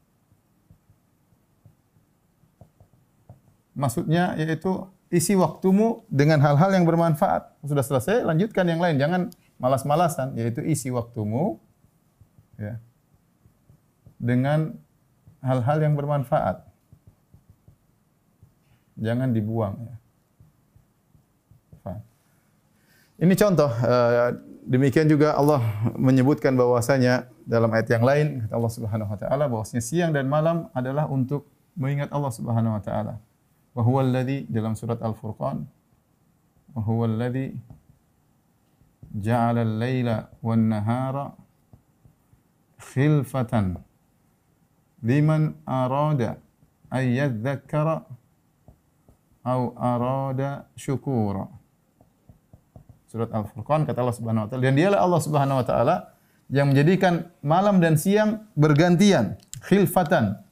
Maksudnya 3.79 4.35
yaitu 4.35 4.91
isi 5.09 5.39
waktumu 5.39 6.03
dengan 6.11 6.43
hal-hal 6.43 6.75
yang 6.75 6.83
bermanfaat. 6.89 7.63
Sudah 7.63 7.85
selesai, 7.87 8.27
lanjutkan 8.27 8.67
yang 8.67 8.83
lain. 8.83 8.99
Jangan 8.99 9.31
malas-malasan, 9.61 10.35
yaitu 10.35 10.63
isi 10.67 10.91
waktumu 10.91 11.63
ya, 12.59 12.83
dengan 14.19 14.75
hal-hal 15.43 15.79
yang 15.79 15.95
bermanfaat. 15.95 16.67
Jangan 18.99 19.31
dibuang. 19.31 19.75
Ya. 19.87 19.95
Ini 23.19 23.35
contoh. 23.35 23.71
Eh, 23.83 24.31
demikian 24.63 25.11
juga 25.11 25.35
Allah 25.35 25.59
menyebutkan 25.99 26.55
bahwasanya 26.55 27.27
dalam 27.43 27.67
ayat 27.75 27.89
yang 27.91 28.05
lain 28.07 28.27
kata 28.47 28.55
Allah 28.55 28.73
Subhanahu 28.73 29.11
wa 29.11 29.19
taala 29.19 29.45
bahwasanya 29.51 29.83
siang 29.83 30.11
dan 30.15 30.31
malam 30.31 30.71
adalah 30.71 31.11
untuk 31.11 31.51
mengingat 31.75 32.15
Allah 32.15 32.31
Subhanahu 32.31 32.79
wa 32.79 32.83
taala. 32.83 33.19
Wa 33.75 33.83
huwa 33.83 34.07
alladhi 34.07 34.47
dalam 34.47 34.79
surat 34.79 35.03
Al-Furqan 35.03 35.67
wa 36.75 36.81
huwa 36.83 37.11
alladhi 37.11 37.59
ja'ala 39.19 39.67
al-laila 39.67 40.31
wan 40.39 40.71
nahara 40.71 41.35
khilfatan 42.79 43.83
liman 45.03 45.59
arada 45.67 46.39
ay 46.93 47.19
yadhakkara 47.19 48.07
aw 49.49 49.61
arada 49.81 50.69
syukura. 50.77 51.49
Surat 53.09 53.33
Al-Furqan 53.33 53.89
kata 53.89 54.05
Allah 54.05 54.17
Subhanahu 54.21 54.45
wa 54.45 54.49
taala 54.53 54.63
dan 54.69 54.77
dialah 54.77 55.01
Allah 55.01 55.21
Subhanahu 55.25 55.57
wa 55.57 55.65
taala 55.65 55.97
yang 56.53 56.69
menjadikan 56.73 57.33
malam 57.41 57.81
dan 57.81 57.97
siang 57.97 58.45
bergantian, 58.53 59.41
khilfatan. 59.65 60.45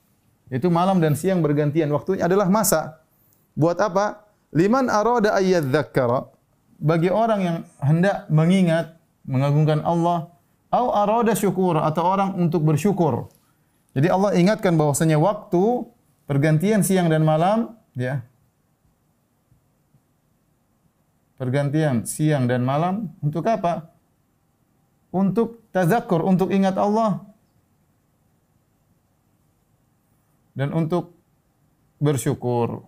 Itu 0.49 0.73
malam 0.73 1.05
dan 1.05 1.12
siang 1.12 1.45
bergantian. 1.45 1.93
Waktunya 1.93 2.25
adalah 2.25 2.49
masa. 2.49 3.05
Buat 3.53 3.76
apa? 3.83 4.25
Liman 4.57 4.88
arada 4.88 5.37
ayyadzakkara. 5.37 6.33
Bagi 6.76 7.09
orang 7.09 7.41
yang 7.41 7.59
hendak 7.81 8.29
mengingat, 8.29 9.00
mengagungkan 9.25 9.81
Allah, 9.85 10.33
au 10.69 10.93
arada 10.93 11.33
syukur 11.33 11.81
atau 11.81 12.05
orang 12.05 12.37
untuk 12.37 12.62
bersyukur. 12.62 13.33
Jadi 13.97 14.12
Allah 14.12 14.37
ingatkan 14.37 14.76
bahwasanya 14.76 15.17
waktu 15.17 15.88
pergantian 16.29 16.85
siang 16.85 17.09
dan 17.09 17.25
malam, 17.25 17.81
ya. 17.97 18.21
Pergantian 21.37 22.09
siang 22.09 22.49
dan 22.49 22.64
malam 22.64 23.12
untuk 23.21 23.45
apa? 23.45 23.97
untuk 25.16 25.64
tazakkur, 25.73 26.21
untuk 26.21 26.52
ingat 26.52 26.76
Allah 26.76 27.25
dan 30.52 30.73
untuk 30.76 31.16
bersyukur. 31.97 32.85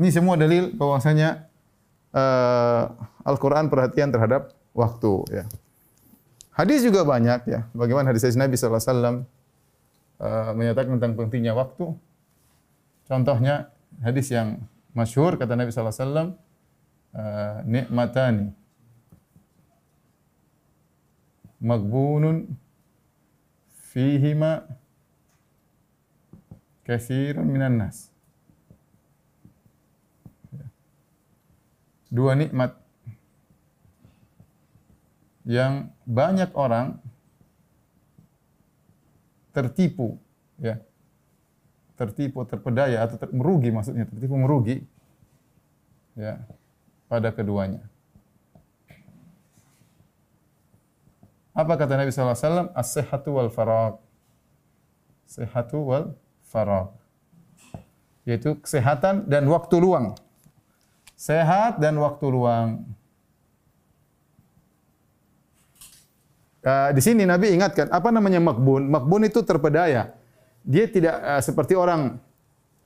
Ini 0.00 0.08
semua 0.12 0.36
dalil 0.36 0.72
bahwasanya 0.76 1.48
uh, 2.12 2.84
Al-Qur'an 3.24 3.68
perhatian 3.68 4.12
terhadap 4.12 4.52
waktu 4.72 5.12
ya. 5.28 5.44
Hadis 6.56 6.84
juga 6.84 7.04
banyak 7.04 7.48
ya. 7.48 7.68
Bagaimana 7.72 8.12
hadis 8.12 8.36
Nabi 8.36 8.56
sallallahu 8.56 8.80
alaihi 8.80 8.92
wasallam 8.92 9.16
uh, 10.20 10.52
menyatakan 10.56 10.96
tentang 11.00 11.12
pentingnya 11.16 11.52
waktu. 11.56 11.96
Contohnya 13.08 13.72
hadis 14.00 14.28
yang 14.32 14.60
masyhur 14.94 15.38
kata 15.38 15.54
Nabi 15.54 15.70
sallallahu 15.70 15.94
alaihi 15.94 16.06
wasallam 16.06 16.28
uh, 17.14 17.56
nikmatani 17.66 18.46
maghbunun 21.60 22.56
fihima 23.92 24.66
katsirun 26.86 27.46
minan 27.46 27.78
nas. 27.78 28.10
Dua 32.10 32.34
nikmat 32.34 32.74
yang 35.46 35.94
banyak 36.02 36.50
orang 36.58 36.98
tertipu 39.54 40.18
ya 40.58 40.82
tertipu 42.00 42.48
terpedaya 42.48 43.04
atau 43.04 43.20
ter, 43.20 43.28
merugi 43.28 43.68
maksudnya 43.68 44.08
tertipu 44.08 44.40
merugi 44.40 44.80
ya 46.16 46.40
pada 47.12 47.28
keduanya. 47.28 47.84
Apa 51.52 51.76
kata 51.76 52.00
Nabi 52.00 52.08
wasallam? 52.08 52.72
As-sihhatu 52.72 53.36
wal 53.36 53.52
faragh 53.52 54.00
sihhatu 55.28 55.78
wal 55.84 56.06
faragh 56.48 56.90
yaitu 58.24 58.56
kesehatan 58.64 59.28
dan 59.28 59.44
waktu 59.48 59.76
luang. 59.76 60.16
Sehat 61.20 61.76
dan 61.76 62.00
waktu 62.00 62.26
luang. 62.32 62.88
Uh, 66.60 66.92
di 66.92 67.00
sini 67.00 67.24
Nabi 67.24 67.56
ingatkan 67.56 67.88
apa 67.88 68.08
namanya 68.12 68.40
makbun? 68.40 68.88
Makbun 68.88 69.28
itu 69.28 69.40
terpedaya. 69.44 70.19
Dia 70.64 70.84
tidak 70.88 71.16
uh, 71.20 71.42
seperti 71.42 71.74
orang 71.78 72.20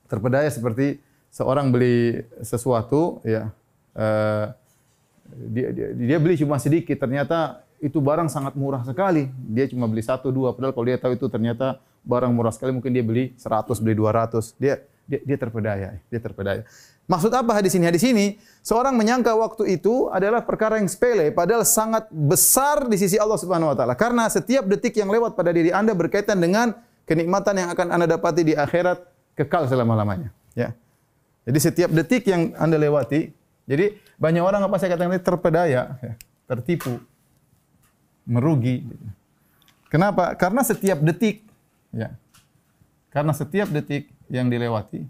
terpedaya 0.05 0.47
seperti 0.47 1.01
seorang 1.31 1.73
beli 1.73 2.23
sesuatu 2.45 3.19
ya. 3.27 3.51
Uh, 3.95 4.51
dia, 5.51 5.73
dia, 5.73 5.87
dia 5.95 6.17
beli 6.21 6.37
cuma 6.37 6.61
sedikit, 6.61 6.95
ternyata 7.01 7.65
itu 7.81 7.97
barang 7.97 8.29
sangat 8.29 8.53
murah 8.53 8.85
sekali. 8.85 9.27
Dia 9.51 9.65
cuma 9.67 9.89
beli 9.89 10.05
satu 10.05 10.29
dua, 10.29 10.53
padahal 10.53 10.71
kalau 10.71 10.85
dia 10.85 10.99
tahu 11.01 11.17
itu 11.17 11.27
ternyata 11.27 11.81
barang 12.05 12.31
murah 12.31 12.53
sekali, 12.53 12.71
mungkin 12.71 12.93
dia 12.93 13.01
beli 13.01 13.33
100, 13.35 13.81
beli 13.81 13.97
200. 13.97 14.53
Dia 14.61 14.77
dia, 15.05 15.19
dia 15.21 15.37
terpedaya, 15.37 15.89
dia 16.09 16.19
terpedaya. 16.19 16.61
Maksud 17.05 17.29
apa 17.29 17.53
hadis 17.53 17.77
ini? 17.77 17.85
Hadis 17.85 18.01
ini 18.01 18.41
seorang 18.65 18.97
menyangka 18.97 19.37
waktu 19.37 19.77
itu 19.77 20.09
adalah 20.09 20.41
perkara 20.41 20.81
yang 20.81 20.89
sepele 20.89 21.29
padahal 21.29 21.61
sangat 21.61 22.09
besar 22.09 22.89
di 22.89 22.97
sisi 22.97 23.21
Allah 23.21 23.37
Subhanahu 23.37 23.69
wa 23.73 23.77
taala. 23.77 23.93
Karena 23.93 24.25
setiap 24.25 24.65
detik 24.65 24.97
yang 24.97 25.13
lewat 25.13 25.37
pada 25.37 25.53
diri 25.53 25.69
Anda 25.69 25.93
berkaitan 25.93 26.41
dengan 26.41 26.73
kenikmatan 27.05 27.55
yang 27.57 27.69
akan 27.71 27.87
Anda 27.93 28.05
dapati 28.17 28.41
di 28.41 28.53
akhirat 28.57 29.01
kekal 29.37 29.69
selama-lamanya, 29.69 30.29
ya. 30.57 30.73
Jadi 31.45 31.59
setiap 31.61 31.89
detik 31.93 32.25
yang 32.25 32.57
Anda 32.57 32.81
lewati, 32.81 33.29
jadi 33.69 33.97
banyak 34.17 34.41
orang 34.41 34.65
apa 34.65 34.75
saya 34.81 34.97
katakan 34.97 35.13
ini 35.13 35.21
terpedaya, 35.21 35.81
ya, 36.01 36.13
tertipu, 36.49 36.97
merugi. 38.25 38.81
Kenapa? 39.87 40.33
Karena 40.33 40.65
setiap 40.65 40.99
detik, 41.05 41.45
ya. 41.93 42.13
Karena 43.13 43.31
setiap 43.31 43.71
detik 43.71 44.11
yang 44.27 44.49
dilewati 44.49 45.05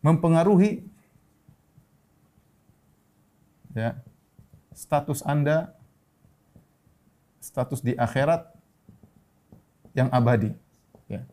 mempengaruhi 0.00 0.80
ya 3.76 4.00
status 4.72 5.20
Anda 5.22 5.76
status 7.40 7.80
di 7.80 7.96
akhirat 7.96 8.46
yang 9.96 10.12
abadi 10.12 10.52
ya. 11.10 11.24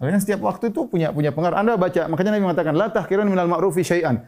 Setiap 0.00 0.40
waktu 0.40 0.72
itu 0.72 0.88
punya 0.88 1.12
punya 1.12 1.28
pengaruh. 1.30 1.60
Anda 1.60 1.76
baca, 1.76 2.08
makanya 2.08 2.32
Nabi 2.34 2.44
mengatakan 2.48 2.72
la 2.72 2.88
tahkirun 2.88 3.28
minal 3.28 3.46
ma'rufi 3.52 3.84
syai'an. 3.84 4.24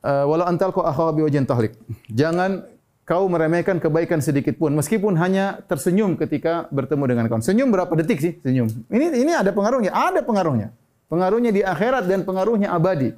Uh, 0.00 0.24
walau 0.24 0.48
antal 0.48 0.72
ko 0.72 0.80
tahlik. 0.80 1.76
Jangan 2.08 2.64
kau 3.06 3.28
meremehkan 3.30 3.78
kebaikan 3.78 4.18
sedikit 4.18 4.58
pun 4.58 4.74
meskipun 4.74 5.14
hanya 5.20 5.62
tersenyum 5.70 6.18
ketika 6.18 6.66
bertemu 6.72 7.04
dengan 7.06 7.24
kawan. 7.30 7.44
Senyum 7.44 7.68
berapa 7.70 7.92
detik 8.00 8.18
sih 8.18 8.32
senyum? 8.40 8.66
Ini 8.88 9.12
ini 9.14 9.32
ada 9.36 9.52
pengaruhnya, 9.54 9.94
ada 9.94 10.24
pengaruhnya. 10.24 10.72
Pengaruhnya 11.06 11.54
di 11.54 11.62
akhirat 11.62 12.08
dan 12.10 12.26
pengaruhnya 12.26 12.74
abadi. 12.74 13.14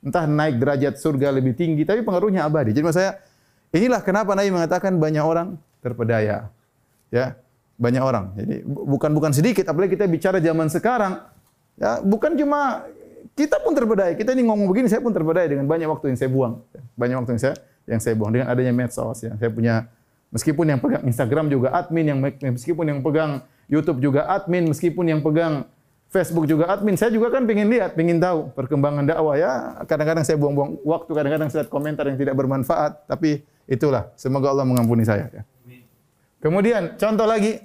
Entah 0.00 0.24
naik 0.24 0.56
derajat 0.62 0.96
surga 1.02 1.34
lebih 1.34 1.52
tinggi, 1.52 1.82
tapi 1.84 2.00
pengaruhnya 2.00 2.46
abadi. 2.46 2.72
Jadi 2.72 2.84
maksud 2.86 3.00
saya, 3.02 3.20
inilah 3.74 4.00
kenapa 4.00 4.32
Nabi 4.32 4.54
mengatakan 4.54 4.96
banyak 4.96 5.20
orang 5.20 5.58
terpedaya. 5.86 6.50
Ya, 7.14 7.38
banyak 7.78 8.02
orang. 8.02 8.34
Jadi 8.34 8.66
bukan 8.66 9.10
bukan 9.14 9.30
sedikit, 9.30 9.70
apalagi 9.70 9.94
kita 9.94 10.10
bicara 10.10 10.42
zaman 10.42 10.66
sekarang. 10.66 11.22
Ya, 11.78 12.02
bukan 12.02 12.34
cuma 12.34 12.82
kita 13.38 13.60
pun 13.62 13.76
terpedaya. 13.76 14.16
Kita 14.18 14.34
ini 14.34 14.48
ngomong 14.48 14.66
begini, 14.66 14.90
saya 14.90 15.04
pun 15.04 15.14
terpedaya 15.14 15.46
dengan 15.46 15.68
banyak 15.68 15.86
waktu 15.86 16.10
yang 16.10 16.18
saya 16.18 16.30
buang. 16.32 16.64
Banyak 16.98 17.16
waktu 17.22 17.30
yang 17.36 17.42
saya 17.42 17.54
yang 17.86 18.00
saya 18.02 18.14
buang 18.18 18.34
dengan 18.34 18.50
adanya 18.50 18.74
medsos 18.74 19.22
ya. 19.22 19.38
Saya 19.38 19.50
punya 19.54 19.86
meskipun 20.34 20.66
yang 20.66 20.80
pegang 20.82 21.06
Instagram 21.06 21.46
juga 21.52 21.70
admin, 21.76 22.04
yang 22.10 22.18
meskipun 22.24 22.84
yang 22.90 23.00
pegang 23.04 23.46
YouTube 23.70 24.02
juga 24.02 24.26
admin, 24.26 24.66
meskipun 24.66 25.04
yang 25.06 25.20
pegang 25.22 25.70
Facebook 26.10 26.46
juga 26.46 26.70
admin. 26.70 26.94
Saya 26.94 27.10
juga 27.14 27.34
kan 27.34 27.44
pengen 27.44 27.68
lihat, 27.68 27.98
pengen 27.98 28.22
tahu 28.22 28.50
perkembangan 28.54 29.04
dakwah 29.06 29.34
ya. 29.38 29.84
Kadang-kadang 29.84 30.24
saya 30.24 30.38
buang-buang 30.38 30.80
waktu, 30.86 31.10
kadang-kadang 31.12 31.48
saya 31.50 31.66
lihat 31.66 31.70
komentar 31.70 32.04
yang 32.06 32.18
tidak 32.18 32.34
bermanfaat. 32.38 33.06
Tapi 33.10 33.42
itulah, 33.66 34.10
semoga 34.14 34.50
Allah 34.54 34.66
mengampuni 34.66 35.02
saya. 35.02 35.30
Ya. 35.30 35.42
Kemudian 36.46 36.94
contoh 36.94 37.26
lagi, 37.26 37.58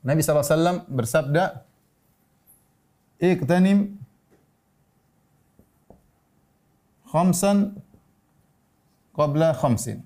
Nabi 0.00 0.24
SAW 0.24 0.88
bersabda, 0.88 1.68
Iqtanim 3.20 4.00
khamsan 7.12 7.76
qabla 9.12 9.52
khamsin. 9.52 10.00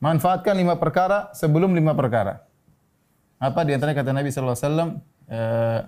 Manfaatkan 0.00 0.56
lima 0.56 0.80
perkara 0.80 1.28
sebelum 1.36 1.76
lima 1.76 1.92
perkara. 1.92 2.40
Apa 3.36 3.60
di 3.60 3.76
antara 3.76 3.92
kata 3.92 4.16
Nabi 4.16 4.32
sallallahu 4.32 4.56
alaihi 4.56 4.68
wasallam? 4.72 4.90
uh, 5.28 5.80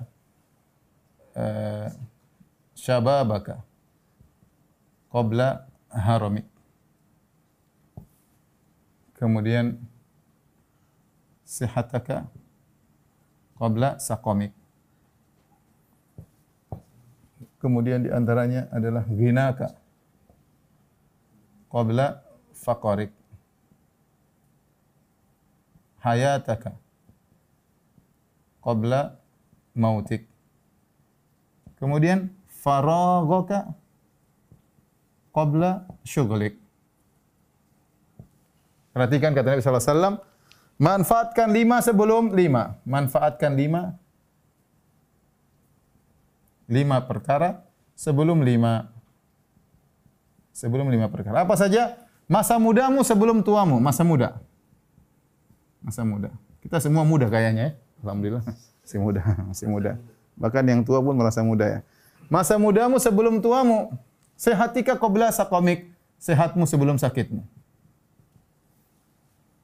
uh, 1.32 1.88
syababaka 2.76 3.64
qabla 5.08 5.64
haramik. 5.88 6.44
Kemudian 9.16 9.93
sihataka 11.44 12.26
qabla 13.60 14.00
saqamik. 14.00 14.52
Kemudian 17.60 18.04
di 18.04 18.10
antaranya 18.12 18.68
adalah 18.68 19.04
ghinaka 19.08 19.72
qabla 21.72 22.20
faqarik. 22.52 23.12
Hayataka 26.04 26.76
qabla 28.60 29.16
mautik. 29.72 30.28
Kemudian 31.80 32.28
faraghaka 32.48 33.72
qabla 35.32 35.88
syughlik. 36.04 36.60
Perhatikan 38.92 39.34
kata 39.34 39.56
Nabi 39.56 39.60
sallallahu 39.64 39.84
alaihi 39.84 39.96
wasallam, 39.96 40.16
manfaatkan 40.80 41.50
lima 41.50 41.80
sebelum 41.80 42.32
lima. 42.34 42.78
Manfaatkan 42.86 43.54
lima 43.54 43.96
lima 46.64 47.04
perkara 47.04 47.60
sebelum 47.92 48.40
lima 48.40 48.88
sebelum 50.54 50.88
lima 50.88 51.10
perkara. 51.12 51.44
Apa 51.44 51.54
saja? 51.58 51.98
Masa 52.24 52.56
mudamu 52.56 53.04
sebelum 53.04 53.44
tuamu, 53.44 53.76
masa 53.82 54.00
muda. 54.00 54.40
Masa 55.84 56.00
muda. 56.08 56.32
Kita 56.64 56.80
semua 56.80 57.04
muda 57.04 57.28
kayaknya 57.28 57.62
ya. 57.62 57.70
Alhamdulillah. 58.00 58.44
Masih 58.80 59.00
muda, 59.00 59.20
masih 59.48 59.66
muda. 59.68 59.92
Bahkan 60.40 60.64
yang 60.64 60.80
tua 60.80 61.04
pun 61.04 61.12
merasa 61.12 61.44
muda 61.44 61.68
ya. 61.68 61.80
Masa 62.32 62.56
mudamu 62.56 62.96
sebelum 62.96 63.44
tuamu. 63.44 63.92
Sehatika 64.40 64.96
qabla 64.96 65.28
saqamik. 65.28 65.92
Sehatmu 66.16 66.64
sebelum 66.64 66.96
sakitmu. 66.96 67.44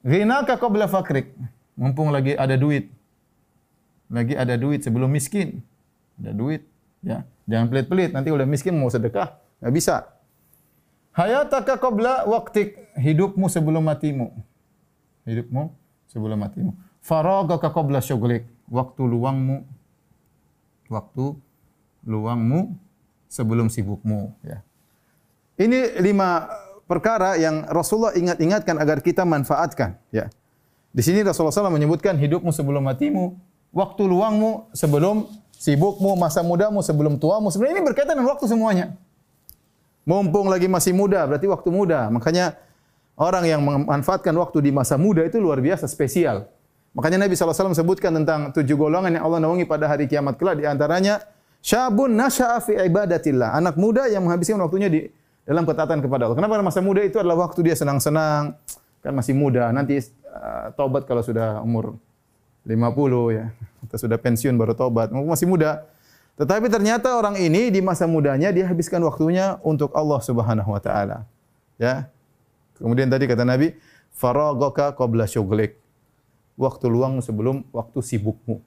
Ghinaka 0.04 0.56
qabla 0.56 0.88
fakrik. 0.88 1.32
Mumpung 1.76 2.12
lagi 2.12 2.36
ada 2.36 2.56
duit. 2.56 2.88
Lagi 4.10 4.34
ada 4.34 4.56
duit 4.56 4.80
sebelum 4.84 5.12
miskin. 5.12 5.60
Ada 6.20 6.32
duit. 6.32 6.64
Ya, 7.00 7.24
Jangan 7.48 7.66
pelit-pelit. 7.72 8.10
Nanti 8.12 8.28
udah 8.32 8.44
miskin 8.44 8.76
mau 8.76 8.88
sedekah. 8.88 9.36
Nggak 9.60 9.74
bisa. 9.74 9.94
Hayataka 11.16 11.76
qabla 11.76 12.28
waktik. 12.28 12.76
Hidupmu 12.96 13.46
sebelum 13.48 13.84
matimu. 13.84 14.32
Hidupmu 15.24 15.62
sebelum 16.08 16.38
matimu. 16.40 16.72
Faragaka 17.00 17.72
qabla 17.72 18.04
syughlik 18.04 18.44
waktu 18.68 19.02
luangmu 19.02 19.64
waktu 20.90 21.38
luangmu 22.04 22.74
sebelum 23.30 23.70
sibukmu 23.70 24.34
ya. 24.42 24.60
Ini 25.60 26.00
lima 26.00 26.48
perkara 26.90 27.38
yang 27.38 27.70
Rasulullah 27.70 28.10
ingat-ingatkan 28.18 28.74
agar 28.82 28.98
kita 28.98 29.22
manfaatkan 29.22 29.94
ya. 30.10 30.26
Di 30.90 31.06
sini 31.06 31.22
Rasulullah 31.22 31.54
SAW 31.54 31.70
menyebutkan 31.70 32.18
hidupmu 32.18 32.50
sebelum 32.50 32.82
matimu, 32.82 33.38
waktu 33.70 34.02
luangmu 34.10 34.74
sebelum 34.74 35.30
sibukmu, 35.54 36.18
masa 36.18 36.42
mudamu 36.42 36.82
sebelum 36.82 37.14
tuamu. 37.14 37.54
Sebenarnya 37.54 37.78
ini 37.78 37.84
berkaitan 37.86 38.18
dengan 38.18 38.34
waktu 38.34 38.50
semuanya. 38.50 38.98
Mumpung 40.02 40.50
lagi 40.50 40.66
masih 40.66 40.90
muda, 40.90 41.22
berarti 41.30 41.46
waktu 41.46 41.70
muda. 41.70 42.10
Makanya 42.10 42.58
orang 43.14 43.46
yang 43.46 43.62
memanfaatkan 43.62 44.34
waktu 44.34 44.58
di 44.66 44.74
masa 44.74 44.98
muda 44.98 45.22
itu 45.22 45.38
luar 45.38 45.62
biasa 45.62 45.86
spesial. 45.86 46.50
Makanya 46.90 47.22
Nabi 47.22 47.38
SAW 47.38 47.70
sebutkan 47.70 48.10
tentang 48.10 48.50
tujuh 48.50 48.74
golongan 48.74 49.14
yang 49.14 49.22
Allah 49.22 49.38
naungi 49.46 49.62
pada 49.62 49.86
hari 49.86 50.10
kiamat 50.10 50.34
kelak. 50.34 50.58
Di 50.58 50.66
antaranya, 50.66 51.22
syabun 51.62 52.18
nasya'a 52.18 52.58
fi 52.58 52.82
ibadatillah. 52.82 53.54
Anak 53.54 53.78
muda 53.78 54.10
yang 54.10 54.26
menghabiskan 54.26 54.58
waktunya 54.58 54.90
di 54.90 55.06
dalam 55.44 55.64
ketaatan 55.64 55.98
kepada 56.04 56.28
Allah. 56.28 56.38
Kenapa 56.38 56.60
masa 56.60 56.80
muda 56.84 57.00
itu 57.04 57.16
adalah 57.16 57.48
waktu 57.48 57.60
dia 57.66 57.76
senang-senang, 57.76 58.54
kan 59.00 59.12
masih 59.16 59.32
muda. 59.32 59.72
Nanti 59.72 60.00
uh, 60.28 60.72
taubat 60.76 61.08
kalau 61.08 61.24
sudah 61.24 61.60
umur 61.64 61.96
50 62.68 62.76
ya, 63.36 63.46
atau 63.88 63.96
sudah 63.96 64.18
pensiun 64.20 64.54
baru 64.54 64.76
taubat. 64.76 65.10
Masih 65.10 65.48
muda. 65.48 65.84
Tetapi 66.40 66.72
ternyata 66.72 67.20
orang 67.20 67.36
ini 67.36 67.68
di 67.68 67.84
masa 67.84 68.08
mudanya 68.08 68.48
dia 68.48 68.64
habiskan 68.64 69.04
waktunya 69.04 69.60
untuk 69.60 69.92
Allah 69.92 70.20
Subhanahu 70.24 70.72
wa 70.72 70.80
taala. 70.80 71.28
Ya. 71.76 72.08
Kemudian 72.80 73.12
tadi 73.12 73.28
kata 73.28 73.44
Nabi, 73.44 73.76
faragaka 74.16 74.96
qabla 74.96 75.28
syughlik. 75.28 75.76
Waktu 76.56 76.88
luang 76.88 77.20
sebelum 77.20 77.68
waktu 77.72 78.00
sibukmu. 78.00 78.60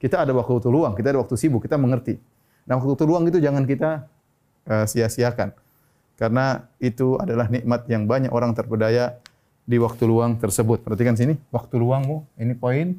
Kita 0.00 0.24
ada 0.24 0.32
waktu 0.32 0.68
luang, 0.68 0.96
kita 0.96 1.12
ada 1.12 1.20
waktu 1.20 1.36
sibuk, 1.36 1.64
kita 1.64 1.74
mengerti. 1.74 2.20
Nah, 2.68 2.76
waktu 2.76 3.04
luang 3.08 3.24
itu 3.26 3.40
jangan 3.40 3.64
kita 3.64 4.06
uh, 4.68 4.84
sia-siakan. 4.84 5.56
Karena 6.18 6.66
itu 6.82 7.14
adalah 7.14 7.46
nikmat 7.46 7.86
yang 7.86 8.10
banyak 8.10 8.34
orang 8.34 8.50
terpedaya 8.50 9.22
di 9.62 9.78
waktu 9.78 10.02
luang 10.02 10.34
tersebut. 10.34 10.82
Perhatikan 10.82 11.14
sini, 11.14 11.38
waktu 11.54 11.78
luangmu, 11.78 12.26
ini 12.42 12.58
poin 12.58 12.98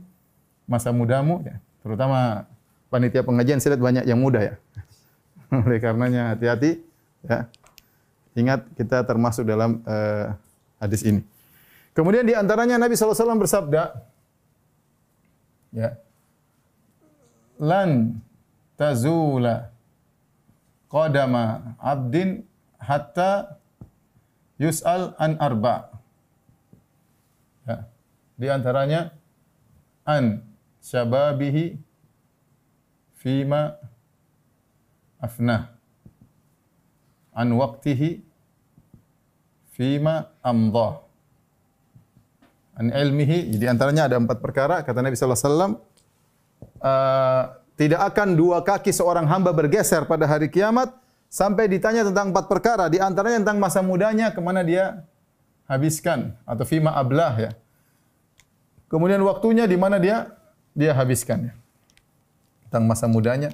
masa 0.63 0.95
mudamu 0.95 1.43
ya. 1.43 1.59
Terutama 1.83 2.47
panitia 2.87 3.19
pengajian 3.27 3.59
saya 3.59 3.75
lihat 3.75 3.83
banyak 3.83 4.05
yang 4.07 4.23
muda 4.23 4.39
ya. 4.39 4.55
Oleh 5.67 5.83
karenanya 5.83 6.31
hati-hati 6.31 6.79
ya. 7.27 7.51
Ingat 8.39 8.71
kita 8.79 9.03
termasuk 9.03 9.43
dalam 9.43 9.83
uh, 9.83 10.31
hadis 10.79 11.03
ini. 11.03 11.19
Kemudian 11.91 12.23
di 12.23 12.31
antaranya 12.31 12.79
Nabi 12.79 12.95
SAW 12.95 13.35
bersabda, 13.35 13.99
ya, 15.75 15.99
lan 17.59 18.15
tazula 18.79 19.67
qadama 20.87 21.75
abdin 21.75 22.47
hatta 22.79 23.59
yus'al 24.57 25.15
an 25.19 25.37
arba. 25.39 25.91
Ya. 27.67 27.77
Di 28.39 28.47
antaranya 28.49 29.13
an 30.07 30.41
syababihi 30.79 31.77
fima 33.19 33.75
afnah 35.19 35.75
an 37.35 37.47
waqtihi 37.51 38.23
fima 39.75 40.31
amdha 40.39 41.03
an 42.79 42.95
ilmihi 42.95 43.59
di 43.59 43.67
antaranya 43.67 44.07
ada 44.07 44.15
empat 44.15 44.39
perkara 44.39 44.81
kata 44.87 45.03
Nabi 45.03 45.19
sallallahu 45.19 45.35
alaihi 45.35 45.51
wasallam 45.51 45.73
uh, 46.79 47.43
tidak 47.75 48.01
akan 48.11 48.27
dua 48.39 48.63
kaki 48.63 48.91
seorang 48.95 49.27
hamba 49.27 49.51
bergeser 49.51 50.07
pada 50.07 50.23
hari 50.27 50.47
kiamat 50.47 50.95
sampai 51.29 51.69
ditanya 51.69 52.03
tentang 52.03 52.33
empat 52.33 52.49
perkara. 52.49 52.89
Di 52.89 52.97
antaranya 52.97 53.45
tentang 53.45 53.61
masa 53.61 53.79
mudanya, 53.79 54.33
ke 54.33 54.41
mana 54.41 54.65
dia 54.65 55.05
habiskan. 55.69 56.35
Atau 56.43 56.65
fima 56.65 56.91
ablah 56.97 57.33
ya. 57.37 57.51
Kemudian 58.89 59.21
waktunya 59.21 59.69
di 59.69 59.77
mana 59.77 60.01
dia 60.01 60.33
dia 60.73 60.91
habiskan. 60.97 61.53
Ya. 61.53 61.53
Tentang 62.67 62.89
masa 62.89 63.05
mudanya. 63.05 63.53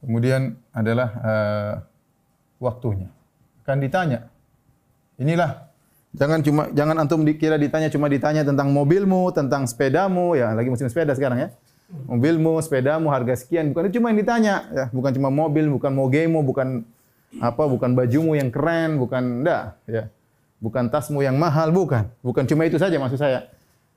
Kemudian 0.00 0.56
adalah 0.72 1.08
uh, 1.20 1.72
waktunya. 2.56 3.12
Akan 3.62 3.84
ditanya. 3.84 4.32
Inilah 5.20 5.70
Jangan 6.10 6.42
cuma 6.42 6.66
jangan 6.74 6.98
antum 6.98 7.22
dikira 7.22 7.54
ditanya 7.54 7.86
cuma 7.86 8.10
ditanya 8.10 8.42
tentang 8.42 8.74
mobilmu, 8.74 9.30
tentang 9.30 9.62
sepedamu, 9.70 10.34
ya 10.34 10.50
lagi 10.58 10.66
musim 10.66 10.90
sepeda 10.90 11.14
sekarang 11.14 11.38
ya. 11.38 11.48
Mobilmu, 11.90 12.62
sepedamu 12.62 13.10
harga 13.10 13.34
sekian, 13.34 13.74
bukan 13.74 13.90
itu 13.90 13.98
cuma 13.98 14.14
yang 14.14 14.22
ditanya 14.22 14.54
ya, 14.70 14.84
bukan 14.94 15.10
cuma 15.10 15.26
mobil, 15.30 15.66
bukan 15.66 15.90
mogemu, 15.90 16.38
bukan 16.46 16.86
apa, 17.38 17.62
bukan 17.66 17.98
bajumu 17.98 18.38
yang 18.38 18.50
keren, 18.50 18.98
bukan 18.98 19.42
enggak 19.42 19.78
ya. 19.90 20.10
Bukan 20.60 20.92
tasmu 20.92 21.24
yang 21.24 21.40
mahal, 21.40 21.72
bukan. 21.72 22.10
Bukan 22.20 22.44
cuma 22.44 22.68
itu 22.68 22.76
saja 22.76 23.00
maksud 23.00 23.16
saya. 23.16 23.48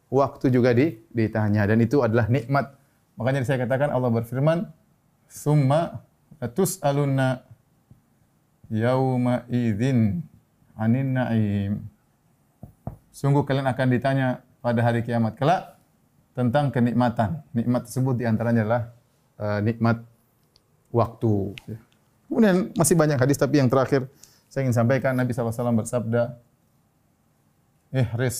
Waktu 0.08 0.53
juga 0.53 0.71
di, 0.71 0.95
ditanya 1.12 1.65
dan 1.65 1.82
itu 1.82 1.99
adalah 2.06 2.29
nikmat. 2.29 2.77
Makanya 3.17 3.45
saya 3.45 3.65
katakan 3.65 3.91
Allah 3.91 4.10
berfirman, 4.13 4.69
"Summa 5.27 6.01
tus'alunna 6.39 7.43
yauma 8.71 9.43
idzin 9.51 10.23
anin 10.77 11.17
na'im." 11.17 11.73
Sungguh 13.13 13.45
kalian 13.45 13.67
akan 13.69 13.88
ditanya 13.89 14.27
pada 14.63 14.79
hari 14.82 15.03
kiamat 15.03 15.36
kelak 15.36 15.72
tentang 16.34 16.74
kenikmatan. 16.74 17.41
Nikmat 17.54 17.89
tersebut 17.89 18.17
di 18.17 18.26
antaranya 18.26 18.62
adalah 18.65 18.84
uh, 19.38 19.60
nikmat 19.62 20.02
waktu. 20.89 21.54
Kemudian 22.30 22.74
masih 22.74 22.98
banyak 22.98 23.17
hadis 23.22 23.38
tapi 23.38 23.62
yang 23.62 23.69
terakhir 23.69 24.10
saya 24.50 24.65
ingin 24.65 24.78
sampaikan 24.78 25.17
Nabi 25.17 25.34
SAW 25.34 25.74
bersabda, 25.74 26.38
Ihris 27.93 28.39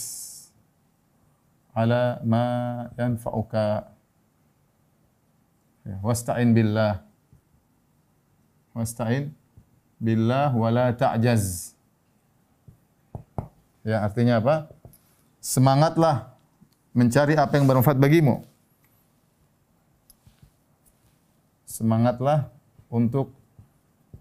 ala 1.74 2.22
ma 2.22 2.46
yanfa'uka 2.98 3.90
ya, 5.86 5.98
wasta'in 6.06 6.54
billah 6.54 7.02
wasta'in 8.78 9.34
billah 9.98 10.54
wala 10.54 10.94
ta'jaz 10.94 11.74
Ya, 13.84 14.00
artinya 14.00 14.40
apa? 14.40 14.72
Semangatlah 15.44 16.33
mencari 16.94 17.34
apa 17.34 17.58
yang 17.58 17.66
bermanfaat 17.66 17.98
bagimu. 17.98 18.46
Semangatlah 21.66 22.54
untuk 22.94 23.34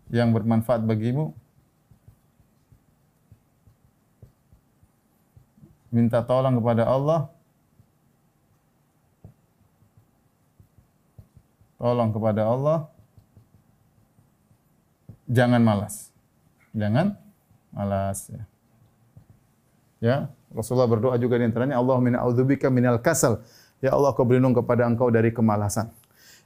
yang 0.08 0.32
bermanfaat 0.32 0.80
bagimu. 0.88 1.36
Minta 5.92 6.24
tolong 6.24 6.56
kepada 6.56 6.88
Allah. 6.88 7.28
Tolong 11.76 12.08
kepada 12.08 12.42
Allah. 12.48 12.78
Jangan 15.28 15.60
malas. 15.60 16.08
Jangan 16.72 17.20
malas 17.76 18.32
ya. 18.32 18.51
Ya, 20.02 20.34
Rasulullah 20.50 20.90
berdoa 20.90 21.14
juga 21.14 21.38
di 21.38 21.46
antaranya 21.46 21.78
Allahumma 21.78 22.18
a'udzubika 22.18 22.66
minal 22.74 22.98
kasal. 22.98 23.38
Ya 23.78 23.94
Allah, 23.94 24.10
kau 24.18 24.26
berlindung 24.26 24.50
kepada 24.50 24.82
engkau 24.82 25.14
dari 25.14 25.30
kemalasan. 25.30 25.94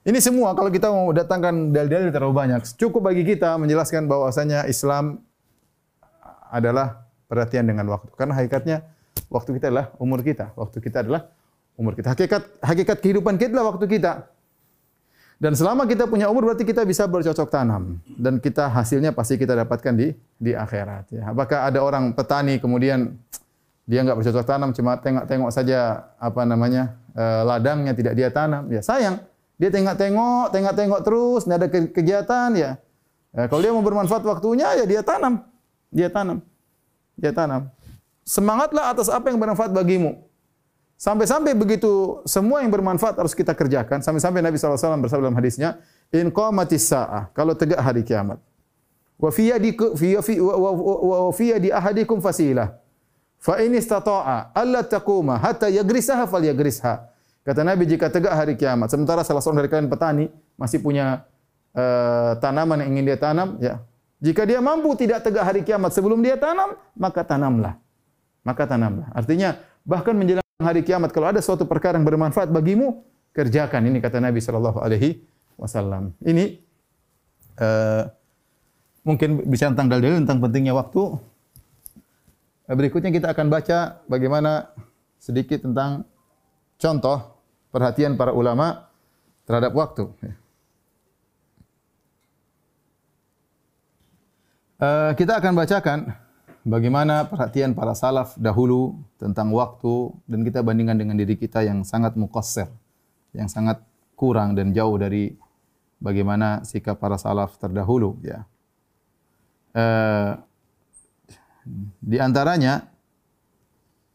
Ini 0.06 0.20
semua 0.20 0.54
kalau 0.54 0.70
kita 0.70 0.92
mau 0.92 1.08
datangkan 1.10 1.72
dalil-dalil 1.72 2.12
terlalu 2.12 2.34
banyak. 2.36 2.60
Cukup 2.78 3.08
bagi 3.10 3.26
kita 3.26 3.56
menjelaskan 3.58 4.06
bahwasanya 4.06 4.68
Islam 4.70 5.24
adalah 6.52 7.08
perhatian 7.26 7.66
dengan 7.66 7.90
waktu. 7.90 8.14
Karena 8.14 8.38
hakikatnya 8.38 8.86
waktu 9.32 9.58
kita 9.58 9.72
adalah 9.72 9.90
umur 9.98 10.22
kita. 10.22 10.54
Waktu 10.54 10.78
kita 10.78 11.02
adalah 11.02 11.26
umur 11.74 11.98
kita. 11.98 12.14
Hakikat 12.14 12.42
hakikat 12.62 12.96
kehidupan 13.02 13.34
kita 13.34 13.56
adalah 13.56 13.74
waktu 13.74 13.90
kita. 13.90 14.30
Dan 15.36 15.52
selama 15.52 15.84
kita 15.84 16.08
punya 16.08 16.32
umur 16.32 16.48
berarti 16.48 16.64
kita 16.64 16.80
bisa 16.88 17.04
bercocok 17.04 17.52
tanam 17.52 18.00
dan 18.16 18.40
kita 18.40 18.72
hasilnya 18.72 19.12
pasti 19.12 19.36
kita 19.36 19.52
dapatkan 19.52 19.92
di 19.92 20.16
di 20.40 20.56
akhirat 20.56 21.12
ya. 21.12 21.28
Apakah 21.28 21.68
ada 21.68 21.84
orang 21.84 22.16
petani 22.16 22.56
kemudian 22.56 23.20
dia 23.86 24.02
enggak 24.02 24.18
bercocok 24.18 24.42
tanam, 24.42 24.74
cuma 24.74 24.98
tengok-tengok 24.98 25.50
saja 25.54 26.10
apa 26.18 26.42
namanya 26.42 26.98
uh, 27.14 27.46
ladangnya 27.46 27.94
tidak 27.94 28.18
dia 28.18 28.28
tanam. 28.34 28.66
Ya 28.66 28.82
sayang, 28.82 29.22
dia 29.56 29.70
tengok-tengok, 29.70 30.50
tengok-tengok 30.50 31.00
terus, 31.06 31.46
tidak 31.46 31.56
ada 31.62 31.68
kegiatan 31.94 32.50
ya. 32.58 32.70
ya. 33.30 33.42
Kalau 33.46 33.62
dia 33.62 33.70
mau 33.70 33.86
bermanfaat 33.86 34.26
waktunya 34.26 34.74
ya 34.74 34.84
dia 34.90 35.06
tanam, 35.06 35.46
dia 35.94 36.10
tanam, 36.10 36.42
dia 37.14 37.30
tanam. 37.30 37.70
Semangatlah 38.26 38.90
atas 38.90 39.06
apa 39.06 39.30
yang 39.30 39.38
bermanfaat 39.38 39.70
bagimu. 39.70 40.26
Sampai-sampai 40.98 41.54
begitu 41.54 42.24
semua 42.26 42.64
yang 42.64 42.74
bermanfaat 42.74 43.14
harus 43.20 43.36
kita 43.38 43.54
kerjakan. 43.54 44.02
Sampai-sampai 44.02 44.42
Nabi 44.42 44.58
SAW 44.58 44.98
bersabda 44.98 45.28
dalam 45.28 45.38
hadisnya, 45.38 45.78
In 46.10 46.32
qamatis 46.34 46.88
sa'ah, 46.90 47.30
kalau 47.36 47.54
tegak 47.54 47.78
hari 47.78 48.02
kiamat. 48.02 48.42
Wa 49.20 49.30
fiyadi, 49.30 49.76
fiyadi 51.36 51.68
ahadikum 51.70 52.18
fasilah. 52.18 52.82
Fa 53.46 53.62
in 53.62 53.78
istata'a 53.78 54.50
alla 54.50 54.82
taquma 54.82 55.38
hatta 55.38 55.70
yagrisaha 55.70 56.26
falyagrisha. 56.26 57.06
Kata 57.46 57.62
Nabi 57.62 57.86
jika 57.86 58.10
tegak 58.10 58.34
hari 58.34 58.58
kiamat 58.58 58.90
sementara 58.90 59.22
salah 59.22 59.38
seorang 59.38 59.62
dari 59.62 59.70
kalian 59.70 59.86
petani 59.86 60.26
masih 60.58 60.82
punya 60.82 61.22
uh, 61.70 62.34
tanaman 62.42 62.82
yang 62.82 62.98
ingin 62.98 63.14
dia 63.14 63.18
tanam 63.22 63.54
ya. 63.62 63.86
Jika 64.18 64.42
dia 64.42 64.58
mampu 64.58 64.90
tidak 64.98 65.22
tegak 65.22 65.46
hari 65.46 65.62
kiamat 65.62 65.94
sebelum 65.94 66.18
dia 66.26 66.34
tanam, 66.34 66.74
maka 66.98 67.22
tanamlah. 67.22 67.78
Maka 68.42 68.66
tanamlah. 68.66 69.14
Artinya 69.14 69.62
bahkan 69.86 70.18
menjelang 70.18 70.42
hari 70.58 70.82
kiamat 70.82 71.14
kalau 71.14 71.30
ada 71.30 71.38
suatu 71.38 71.70
perkara 71.70 71.94
yang 72.02 72.06
bermanfaat 72.08 72.50
bagimu, 72.50 73.06
kerjakan. 73.30 73.86
Ini 73.86 74.02
kata 74.02 74.18
Nabi 74.18 74.42
sallallahu 74.42 74.82
alaihi 74.82 75.22
wasallam. 75.54 76.18
Ini 76.18 76.58
uh, 77.62 78.10
mungkin 79.06 79.46
bicara 79.46 79.70
tentang 79.70 79.86
dalil 79.94 80.18
tentang 80.18 80.42
pentingnya 80.42 80.74
waktu. 80.74 81.35
Berikutnya 82.66 83.14
kita 83.14 83.30
akan 83.30 83.46
baca 83.46 84.02
bagaimana 84.10 84.74
sedikit 85.22 85.62
tentang 85.62 86.02
contoh 86.82 87.38
perhatian 87.70 88.18
para 88.18 88.34
ulama 88.34 88.90
terhadap 89.46 89.70
waktu. 89.70 90.10
Uh, 94.76 95.14
kita 95.16 95.40
akan 95.40 95.56
bacakan 95.56 95.98
bagaimana 96.66 97.24
perhatian 97.30 97.72
para 97.72 97.94
salaf 97.94 98.34
dahulu 98.36 98.98
tentang 99.16 99.54
waktu 99.54 100.12
dan 100.26 100.44
kita 100.44 100.60
bandingkan 100.60 100.98
dengan 100.98 101.16
diri 101.16 101.38
kita 101.38 101.62
yang 101.62 101.86
sangat 101.86 102.18
mukasser, 102.18 102.68
yang 103.32 103.46
sangat 103.48 103.80
kurang 104.18 104.58
dan 104.58 104.74
jauh 104.74 104.98
dari 104.98 105.32
bagaimana 106.02 106.66
sikap 106.66 106.98
para 106.98 107.16
salaf 107.16 107.56
terdahulu 107.56 108.18
ya. 108.20 108.42
Uh, 109.76 110.40
di 111.98 112.16
antaranya 112.22 112.86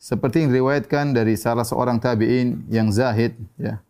seperti 0.02 0.42
yang 0.42 0.50
diriwayatkan 0.50 1.14
dari 1.14 1.38
salah 1.38 1.68
seorang 1.68 2.02
tabi'in 2.02 2.66
yang 2.72 2.90
zahid 2.90 3.38
ya. 3.60 3.84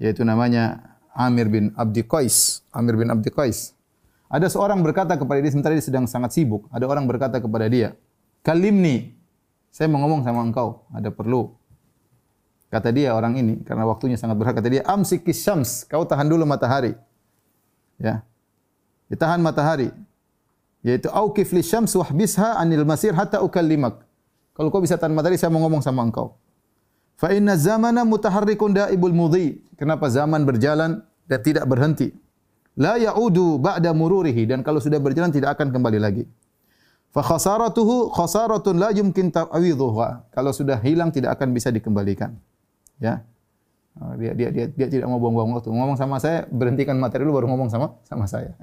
Yaitu 0.00 0.24
namanya 0.24 0.96
Amir 1.12 1.46
bin 1.52 1.70
Abdi 1.76 2.02
Qais. 2.02 2.64
Amir 2.72 2.96
bin 2.96 3.12
Abdi 3.12 3.28
Qais. 3.28 3.76
Ada 4.30 4.48
seorang 4.50 4.80
berkata 4.80 5.14
kepada 5.14 5.38
dia 5.42 5.50
sementara 5.52 5.76
dia 5.76 5.84
sedang 5.84 6.08
sangat 6.08 6.32
sibuk. 6.32 6.66
Ada 6.72 6.86
orang 6.86 7.04
berkata 7.04 7.42
kepada 7.42 7.66
dia, 7.66 7.98
"Kalimni." 8.46 9.14
Saya 9.70 9.86
mau 9.86 10.02
ngomong 10.02 10.26
sama 10.26 10.42
engkau, 10.42 10.82
ada 10.90 11.14
perlu. 11.14 11.54
Kata 12.70 12.90
dia 12.90 13.14
orang 13.14 13.38
ini 13.38 13.62
karena 13.62 13.86
waktunya 13.86 14.18
sangat 14.18 14.38
berat 14.38 14.58
kata 14.58 14.70
dia, 14.70 14.82
"Amsikis 14.86 15.42
syams." 15.42 15.82
Kau 15.86 16.06
tahan 16.06 16.26
dulu 16.26 16.46
matahari. 16.46 16.94
Ya. 17.98 18.22
Ditahan 19.10 19.42
matahari. 19.42 19.90
Yaitu 20.80 21.12
auqif 21.12 21.52
li 21.52 21.60
syams 21.60 21.92
wahbisha 21.92 22.56
anil 22.56 22.88
masir 22.88 23.12
hatta 23.12 23.44
ukallimak. 23.44 24.00
Kalau 24.56 24.72
kau 24.72 24.80
bisa 24.80 24.96
tahan 24.96 25.12
matahari, 25.12 25.36
saya 25.36 25.52
mau 25.52 25.60
ngomong 25.64 25.84
sama 25.84 26.04
engkau. 26.04 26.36
Fa 27.20 27.32
inna 27.36 27.56
zamana 27.56 28.04
mutaharrikun 28.04 28.72
daibul 28.72 29.12
mudhi. 29.12 29.60
Kenapa 29.76 30.08
zaman 30.08 30.44
berjalan 30.48 31.04
dan 31.28 31.40
tidak 31.44 31.68
berhenti? 31.68 32.12
la 32.80 32.96
ya'udu 32.96 33.58
ba'da 33.58 33.92
mururihi 33.92 34.46
dan 34.46 34.64
kalau 34.64 34.78
sudah 34.78 34.96
berjalan 34.96 35.28
tidak 35.28 35.58
akan 35.58 35.68
kembali 35.74 35.98
lagi. 35.98 36.24
Fa 37.10 37.20
khasaratuhu 37.20 38.14
khasaratun 38.14 38.78
la 38.80 38.94
yumkin 38.94 39.28
ta'widhuha. 39.34 40.30
Kalau 40.32 40.54
sudah 40.54 40.78
hilang 40.78 41.10
tidak 41.10 41.36
akan 41.36 41.50
bisa 41.50 41.74
dikembalikan. 41.74 42.38
Ya. 42.96 43.26
Dia, 44.16 44.32
dia 44.38 44.48
dia 44.54 44.66
dia 44.70 44.86
tidak 44.86 45.10
mau 45.10 45.18
buang-buang 45.18 45.58
waktu. 45.58 45.68
Ngomong 45.68 45.98
sama 45.98 46.22
saya, 46.22 46.46
berhentikan 46.46 46.94
materi 46.96 47.26
dulu 47.26 47.42
baru 47.42 47.46
ngomong 47.50 47.68
sama 47.68 47.98
sama 48.06 48.24
saya. 48.30 48.54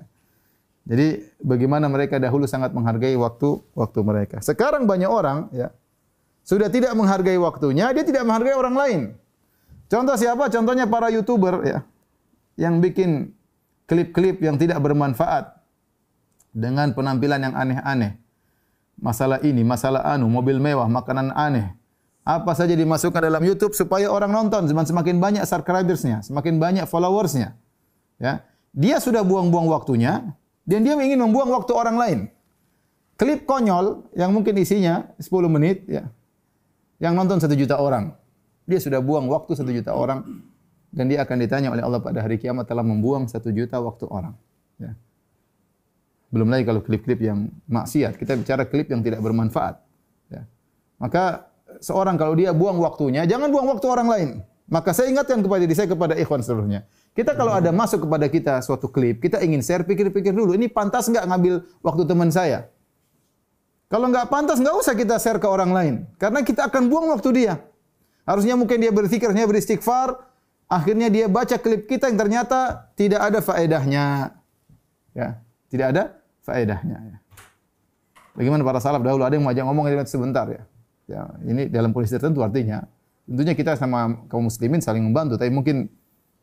Jadi 0.87 1.19
bagaimana 1.43 1.91
mereka 1.91 2.15
dahulu 2.15 2.47
sangat 2.47 2.71
menghargai 2.71 3.19
waktu 3.19 3.59
waktu 3.75 3.99
mereka. 4.07 4.39
Sekarang 4.39 4.87
banyak 4.87 5.11
orang 5.11 5.51
ya 5.51 5.75
sudah 6.47 6.71
tidak 6.71 6.95
menghargai 6.95 7.35
waktunya, 7.35 7.91
dia 7.91 8.07
tidak 8.07 8.23
menghargai 8.23 8.55
orang 8.55 8.75
lain. 8.79 8.99
Contoh 9.91 10.15
siapa? 10.15 10.47
Contohnya 10.47 10.87
para 10.87 11.11
YouTuber 11.11 11.55
ya. 11.67 11.83
Yang 12.55 12.75
bikin 12.87 13.09
klip-klip 13.83 14.39
yang 14.39 14.55
tidak 14.55 14.79
bermanfaat 14.79 15.59
dengan 16.55 16.95
penampilan 16.95 17.51
yang 17.51 17.55
aneh-aneh. 17.55 18.15
Masalah 18.95 19.43
ini, 19.43 19.61
masalah 19.61 20.07
anu, 20.07 20.31
mobil 20.31 20.55
mewah, 20.57 20.87
makanan 20.87 21.35
aneh. 21.35 21.75
Apa 22.23 22.55
saja 22.55 22.75
dimasukkan 22.75 23.27
dalam 23.27 23.43
YouTube 23.43 23.75
supaya 23.75 24.07
orang 24.07 24.31
nonton 24.31 24.71
semakin 24.71 25.19
banyak 25.19 25.43
subscribersnya, 25.43 26.23
semakin 26.23 26.63
banyak 26.63 26.87
followersnya. 26.87 27.59
Ya, 28.23 28.47
dia 28.71 29.03
sudah 29.03 29.21
buang-buang 29.21 29.67
waktunya 29.67 30.31
dan 30.67 30.83
dia 30.83 30.99
ingin 30.99 31.23
membuang 31.23 31.47
waktu 31.55 31.71
orang 31.71 31.95
lain. 31.95 32.19
Klip 33.17 33.47
konyol 33.49 34.13
yang 34.13 34.29
mungkin 34.35 34.53
isinya 34.59 35.09
10 35.17 35.25
menit, 35.49 35.87
ya, 35.89 36.05
yang 37.01 37.17
nonton 37.17 37.41
satu 37.41 37.55
juta 37.57 37.79
orang. 37.79 38.13
Dia 38.67 38.77
sudah 38.83 38.99
buang 38.99 39.31
waktu 39.31 39.55
satu 39.55 39.71
juta 39.71 39.95
orang 39.95 40.43
dan 40.91 41.07
dia 41.07 41.23
akan 41.23 41.37
ditanya 41.39 41.71
oleh 41.71 41.81
Allah 41.81 42.03
pada 42.03 42.19
hari 42.19 42.35
kiamat 42.35 42.67
telah 42.67 42.83
membuang 42.83 43.25
satu 43.31 43.49
juta 43.49 43.79
waktu 43.79 44.05
orang. 44.11 44.35
Ya. 44.75 44.91
Belum 46.29 46.51
lagi 46.51 46.67
kalau 46.67 46.83
klip-klip 46.83 47.23
yang 47.23 47.47
maksiat. 47.71 48.19
Kita 48.19 48.35
bicara 48.35 48.67
klip 48.67 48.91
yang 48.91 48.99
tidak 48.99 49.23
bermanfaat. 49.23 49.79
Ya. 50.27 50.43
Maka 50.99 51.47
seorang 51.79 52.19
kalau 52.19 52.35
dia 52.35 52.51
buang 52.51 52.75
waktunya, 52.83 53.23
jangan 53.23 53.47
buang 53.49 53.71
waktu 53.71 53.87
orang 53.87 54.07
lain. 54.11 54.29
Maka 54.67 54.91
saya 54.91 55.07
ingatkan 55.07 55.39
kepada 55.39 55.63
diri 55.63 55.75
saya 55.79 55.87
kepada 55.87 56.13
ikhwan 56.19 56.43
seluruhnya. 56.43 56.83
Kita 57.17 57.33
kalau 57.33 57.57
ada 57.57 57.73
masuk 57.73 58.05
kepada 58.05 58.29
kita 58.29 58.61
suatu 58.61 58.85
klip, 58.93 59.17
kita 59.25 59.41
ingin 59.41 59.65
share, 59.65 59.81
pikir-pikir 59.81 60.37
dulu, 60.37 60.53
ini 60.53 60.69
pantas 60.69 61.09
nggak 61.09 61.25
ngambil 61.25 61.65
waktu 61.81 62.03
teman 62.05 62.29
saya? 62.29 62.69
Kalau 63.89 64.05
nggak 64.13 64.29
pantas, 64.29 64.61
nggak 64.61 64.75
usah 64.77 64.93
kita 64.93 65.17
share 65.17 65.41
ke 65.41 65.49
orang 65.49 65.73
lain. 65.73 65.93
Karena 66.21 66.45
kita 66.45 66.69
akan 66.69 66.85
buang 66.85 67.09
waktu 67.09 67.29
dia. 67.33 67.53
Harusnya 68.21 68.53
mungkin 68.53 68.77
dia 68.77 68.93
berpikir, 68.93 69.33
harusnya 69.33 69.49
beristighfar, 69.49 70.27
Akhirnya 70.67 71.07
dia 71.07 71.31
baca 71.31 71.55
klip 71.55 71.87
kita 71.87 72.11
yang 72.11 72.19
ternyata 72.19 72.91
tidak 72.99 73.23
ada 73.23 73.39
faedahnya. 73.39 74.35
Ya, 75.15 75.39
tidak 75.71 75.87
ada 75.95 76.03
faedahnya. 76.43 76.97
Ya. 76.99 77.17
Bagaimana 78.35 78.67
para 78.67 78.83
salaf 78.83 78.99
dahulu 78.99 79.23
ada 79.23 79.33
yang 79.39 79.47
mau 79.47 79.55
ngomong 79.55 79.87
sebentar 80.03 80.43
ya. 80.51 80.63
Ya, 81.07 81.23
ini 81.47 81.71
dalam 81.71 81.95
kondisi 81.95 82.19
tertentu 82.19 82.43
artinya 82.43 82.83
tentunya 83.23 83.55
kita 83.55 83.79
sama 83.79 84.27
kaum 84.27 84.51
muslimin 84.51 84.83
saling 84.83 84.99
membantu, 84.99 85.39
tapi 85.39 85.55
mungkin 85.55 85.87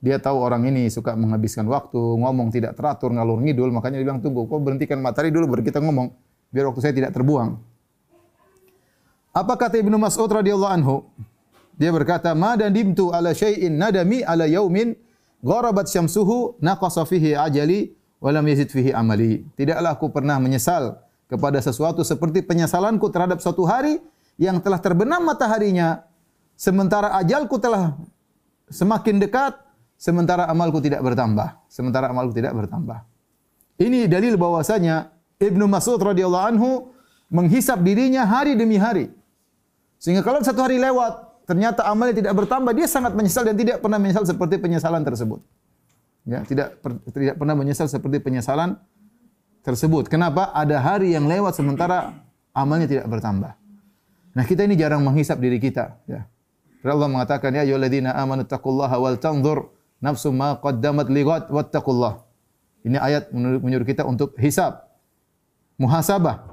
dia 0.05 0.21
tahu 0.21 0.37
orang 0.37 0.69
ini 0.69 0.93
suka 0.93 1.17
menghabiskan 1.17 1.65
waktu, 1.65 1.97
ngomong 1.97 2.53
tidak 2.53 2.77
teratur, 2.77 3.09
ngalur 3.09 3.41
ngidul, 3.41 3.73
makanya 3.73 4.05
dia 4.05 4.13
bilang 4.13 4.21
tunggu, 4.21 4.45
kok 4.45 4.61
berhentikan 4.61 5.01
materi 5.01 5.33
dulu 5.33 5.57
baru 5.57 5.65
kita 5.65 5.81
ngomong, 5.81 6.13
biar 6.53 6.69
waktu 6.69 6.81
saya 6.85 6.93
tidak 6.93 7.17
terbuang. 7.17 7.57
Apa 9.33 9.57
kata 9.57 9.81
Ibnu 9.81 9.97
Mas'ud 9.97 10.29
radhiyallahu 10.29 10.73
anhu? 10.77 11.09
Dia 11.81 11.89
berkata, 11.89 12.37
"Ma 12.37 12.53
dimtu 12.53 13.17
ala 13.17 13.33
syai'in 13.33 13.81
nadami 13.81 14.21
ala 14.21 14.45
yaumin 14.45 14.93
gharabat 15.41 15.89
syamsuhu 15.89 16.61
naqasa 16.61 17.09
fihi 17.09 17.33
ajali 17.33 17.97
wa 18.21 18.29
lam 18.29 18.45
yazid 18.45 18.69
fihi 18.69 18.93
amali." 18.93 19.49
Tidaklah 19.57 19.97
aku 19.97 20.13
pernah 20.13 20.37
menyesal 20.37 21.01
kepada 21.33 21.65
sesuatu 21.65 22.05
seperti 22.05 22.45
penyesalanku 22.45 23.09
terhadap 23.09 23.41
suatu 23.41 23.65
hari 23.65 24.05
yang 24.37 24.61
telah 24.61 24.85
terbenam 24.85 25.25
mataharinya 25.25 26.05
sementara 26.61 27.17
ajalku 27.25 27.57
telah 27.57 27.97
semakin 28.69 29.17
dekat 29.17 29.64
sementara 29.97 30.47
amalku 30.51 30.79
tidak 30.83 31.01
bertambah 31.01 31.65
sementara 31.71 32.11
amalku 32.11 32.35
tidak 32.35 32.53
bertambah 32.55 33.03
ini 33.81 34.07
dalil 34.07 34.39
bahwasanya 34.39 35.11
Ibnu 35.39 35.67
Mas'ud 35.67 35.99
radhiyallahu 35.99 36.47
anhu 36.55 36.71
menghisap 37.31 37.83
dirinya 37.83 38.23
hari 38.23 38.55
demi 38.55 38.79
hari 38.79 39.11
sehingga 40.05 40.21
kalau 40.21 40.45
satu 40.45 40.61
hari 40.61 40.77
lewat 40.77 41.35
ternyata 41.49 41.85
amalnya 41.89 42.25
tidak 42.25 42.33
bertambah, 42.37 42.73
dia 42.73 42.89
sangat 42.89 43.13
menyesal 43.13 43.45
dan 43.45 43.57
tidak 43.57 43.81
pernah 43.81 44.01
menyesal 44.01 44.25
seperti 44.25 44.57
penyesalan 44.61 45.01
tersebut. 45.05 45.41
Ya, 46.25 46.41
tidak 46.45 46.81
tidak 47.13 47.37
pernah 47.37 47.57
menyesal 47.57 47.89
seperti 47.89 48.21
penyesalan 48.21 48.81
tersebut. 49.61 50.09
Kenapa? 50.09 50.53
Ada 50.57 50.81
hari 50.81 51.13
yang 51.13 51.29
lewat 51.29 51.57
sementara 51.57 52.17
amalnya 52.57 52.89
tidak 52.89 53.07
bertambah. 53.13 53.53
Nah, 54.35 54.45
kita 54.45 54.65
ini 54.65 54.75
jarang 54.75 55.05
menghisap 55.05 55.37
diri 55.39 55.61
kita, 55.61 56.01
ya. 56.09 56.27
Allah 56.85 57.09
mengatakan, 57.09 57.49
"Ya 57.57 57.65
ayyuhalladzina 57.65 58.13
amanu 58.13 58.45
taqullaha 58.45 58.97
wal 59.01 59.17
tanzur 59.17 59.73
nafsum 60.05 60.37
ma 60.37 60.61
qaddamat 60.61 61.09
lighad 61.09 61.49
wattaqullah." 61.49 62.21
Ini 62.85 63.01
ayat 63.01 63.33
menyuruh 63.33 63.89
kita 63.89 64.05
untuk 64.05 64.37
hisap, 64.37 64.93
muhasabah. 65.81 66.53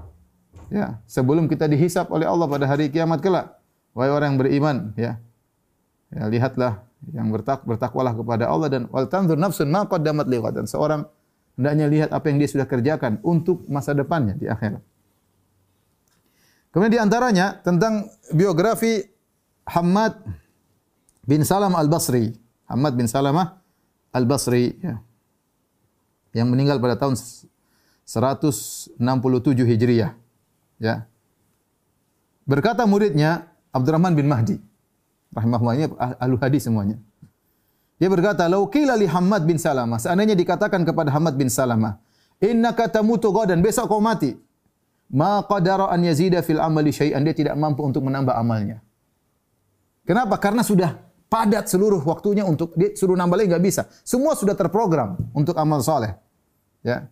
Ya, 0.72 1.04
sebelum 1.04 1.52
kita 1.52 1.68
dihisap 1.68 2.08
oleh 2.08 2.24
Allah 2.24 2.48
pada 2.48 2.64
hari 2.64 2.88
kiamat 2.88 3.20
kelak. 3.20 3.60
Wahai 3.92 4.08
orang 4.08 4.34
yang 4.34 4.40
beriman, 4.40 4.78
ya. 4.96 5.20
Ya, 6.08 6.32
lihatlah 6.32 6.88
yang 7.12 7.28
bertak 7.34 7.68
bertakwalah 7.68 8.16
kepada 8.16 8.48
Allah 8.48 8.70
dan 8.72 8.88
wal 8.88 9.10
tanzur 9.10 9.36
nafsun 9.36 9.68
ma 9.68 9.84
qaddamat 9.90 10.30
liwat 10.30 10.54
dan 10.54 10.66
seorang 10.70 11.04
hendaknya 11.58 11.86
lihat 11.90 12.10
apa 12.14 12.30
yang 12.30 12.38
dia 12.38 12.50
sudah 12.50 12.70
kerjakan 12.70 13.18
untuk 13.26 13.66
masa 13.68 13.92
depannya 13.92 14.38
di 14.38 14.48
akhirat. 14.48 14.80
Kemudian 16.72 16.94
di 16.94 17.02
antaranya 17.04 17.60
tentang 17.60 18.08
biografi 18.32 19.04
Hamad 19.68 20.24
bin 21.28 21.44
Salam 21.44 21.76
Al-Basri. 21.76 22.32
Hamad 22.72 22.96
bin 22.96 23.06
Salamah 23.06 23.60
Al-Basri 24.16 24.80
ya. 24.80 25.04
Yang 26.32 26.48
meninggal 26.48 26.80
pada 26.80 26.96
tahun 26.96 27.20
167 28.08 28.98
Hijriah. 29.68 30.16
Ya. 30.80 31.06
Berkata 32.48 32.88
muridnya, 32.88 33.52
Abdurrahman 33.72 34.16
bin 34.16 34.28
Mahdi. 34.32 34.60
Rahimahullah 35.32 35.76
ini 35.80 35.86
ahlu 36.20 36.36
hadis 36.40 36.68
semuanya. 36.68 37.00
Dia 37.96 38.10
berkata, 38.12 38.48
"Lau 38.52 38.68
qila 38.68 39.00
li 39.00 39.08
Hamad 39.08 39.48
bin 39.48 39.56
Salamah." 39.56 40.02
Seandainya 40.02 40.36
dikatakan 40.36 40.84
kepada 40.84 41.14
Hamad 41.14 41.40
bin 41.40 41.48
Salamah, 41.48 42.02
"Innaka 42.44 42.92
tamutu 42.92 43.32
ghadan, 43.32 43.64
besok 43.64 43.88
kau 43.88 44.04
mati." 44.04 44.36
Ma 45.12 45.44
qadara 45.44 45.92
an 45.92 46.04
yazida 46.04 46.40
fil 46.40 46.60
amali 46.60 46.92
syai'an, 46.96 47.24
dia 47.24 47.36
tidak 47.36 47.56
mampu 47.60 47.84
untuk 47.84 48.04
menambah 48.04 48.32
amalnya. 48.32 48.80
Kenapa? 50.08 50.40
Karena 50.40 50.64
sudah 50.64 50.98
padat 51.32 51.72
seluruh 51.72 52.04
waktunya 52.04 52.44
untuk 52.44 52.76
dia 52.76 52.92
suruh 52.92 53.16
nambah 53.16 53.40
lagi 53.40 53.48
enggak 53.48 53.64
bisa. 53.64 53.82
Semua 54.04 54.36
sudah 54.36 54.52
terprogram 54.52 55.16
untuk 55.32 55.56
amal 55.56 55.80
soleh. 55.80 56.12
Ya. 56.84 57.08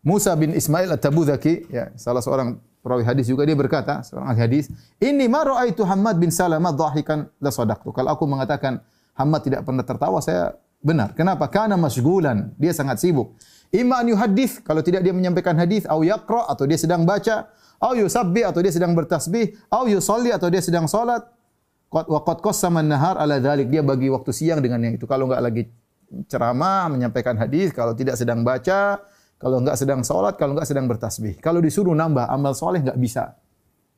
Musa 0.00 0.32
bin 0.38 0.54
Ismail 0.54 0.94
at-Tabuzaki, 0.94 1.68
ya, 1.68 1.92
salah 1.98 2.24
seorang 2.24 2.56
perawi 2.80 3.04
hadis 3.04 3.28
juga 3.28 3.44
dia 3.44 3.52
berkata, 3.52 4.00
seorang 4.00 4.32
ahli 4.32 4.40
hadis, 4.40 4.72
"Ini 4.96 5.28
ma 5.28 5.44
raaitu 5.44 5.84
Hamad 5.84 6.16
bin 6.16 6.32
Salamah 6.32 6.72
dhahikan 6.72 7.28
la 7.42 7.52
sadaqtu." 7.52 7.92
Kalau 7.92 8.08
aku 8.14 8.24
mengatakan 8.24 8.80
Hamad 9.18 9.44
tidak 9.44 9.68
pernah 9.68 9.84
tertawa, 9.84 10.24
saya 10.24 10.56
benar. 10.80 11.12
Kenapa? 11.12 11.52
Karena 11.52 11.76
masgulan, 11.76 12.56
dia 12.56 12.72
sangat 12.72 12.96
sibuk. 13.02 13.36
Imma 13.68 14.00
an 14.00 14.08
yuhaddits, 14.08 14.64
kalau 14.64 14.80
tidak 14.80 15.04
dia 15.04 15.12
menyampaikan 15.12 15.52
hadis, 15.60 15.84
au 15.84 16.00
yaqra 16.00 16.48
atau 16.48 16.64
dia 16.64 16.80
sedang 16.80 17.04
baca, 17.04 17.52
au 17.76 17.92
yusabbi 17.92 18.40
atau 18.40 18.64
dia 18.64 18.72
sedang 18.72 18.96
bertasbih, 18.96 19.52
au 19.68 19.84
yusalli 19.84 20.32
atau 20.32 20.48
dia 20.48 20.64
sedang 20.64 20.88
salat. 20.88 21.20
Qad 21.90 22.06
wa 22.06 22.22
qad 22.22 22.38
qassama 22.38 22.86
nahar 22.86 23.18
ala 23.18 23.42
dzalik. 23.42 23.66
Dia 23.66 23.82
bagi 23.82 24.06
waktu 24.06 24.30
siang 24.30 24.62
dengan 24.62 24.78
yang 24.78 24.94
itu. 24.94 25.10
Kalau 25.10 25.26
enggak 25.26 25.42
lagi 25.42 25.62
ceramah, 26.30 26.86
menyampaikan 26.86 27.34
hadis, 27.34 27.74
kalau 27.74 27.98
tidak 27.98 28.14
sedang 28.14 28.46
baca, 28.46 29.02
kalau 29.42 29.58
enggak 29.58 29.74
sedang 29.74 30.06
salat, 30.06 30.38
kalau 30.38 30.54
enggak 30.54 30.70
sedang 30.70 30.86
bertasbih. 30.86 31.42
Kalau 31.42 31.58
disuruh 31.58 31.94
nambah 31.94 32.30
amal 32.30 32.54
soleh 32.54 32.78
enggak 32.78 32.98
bisa. 32.98 33.34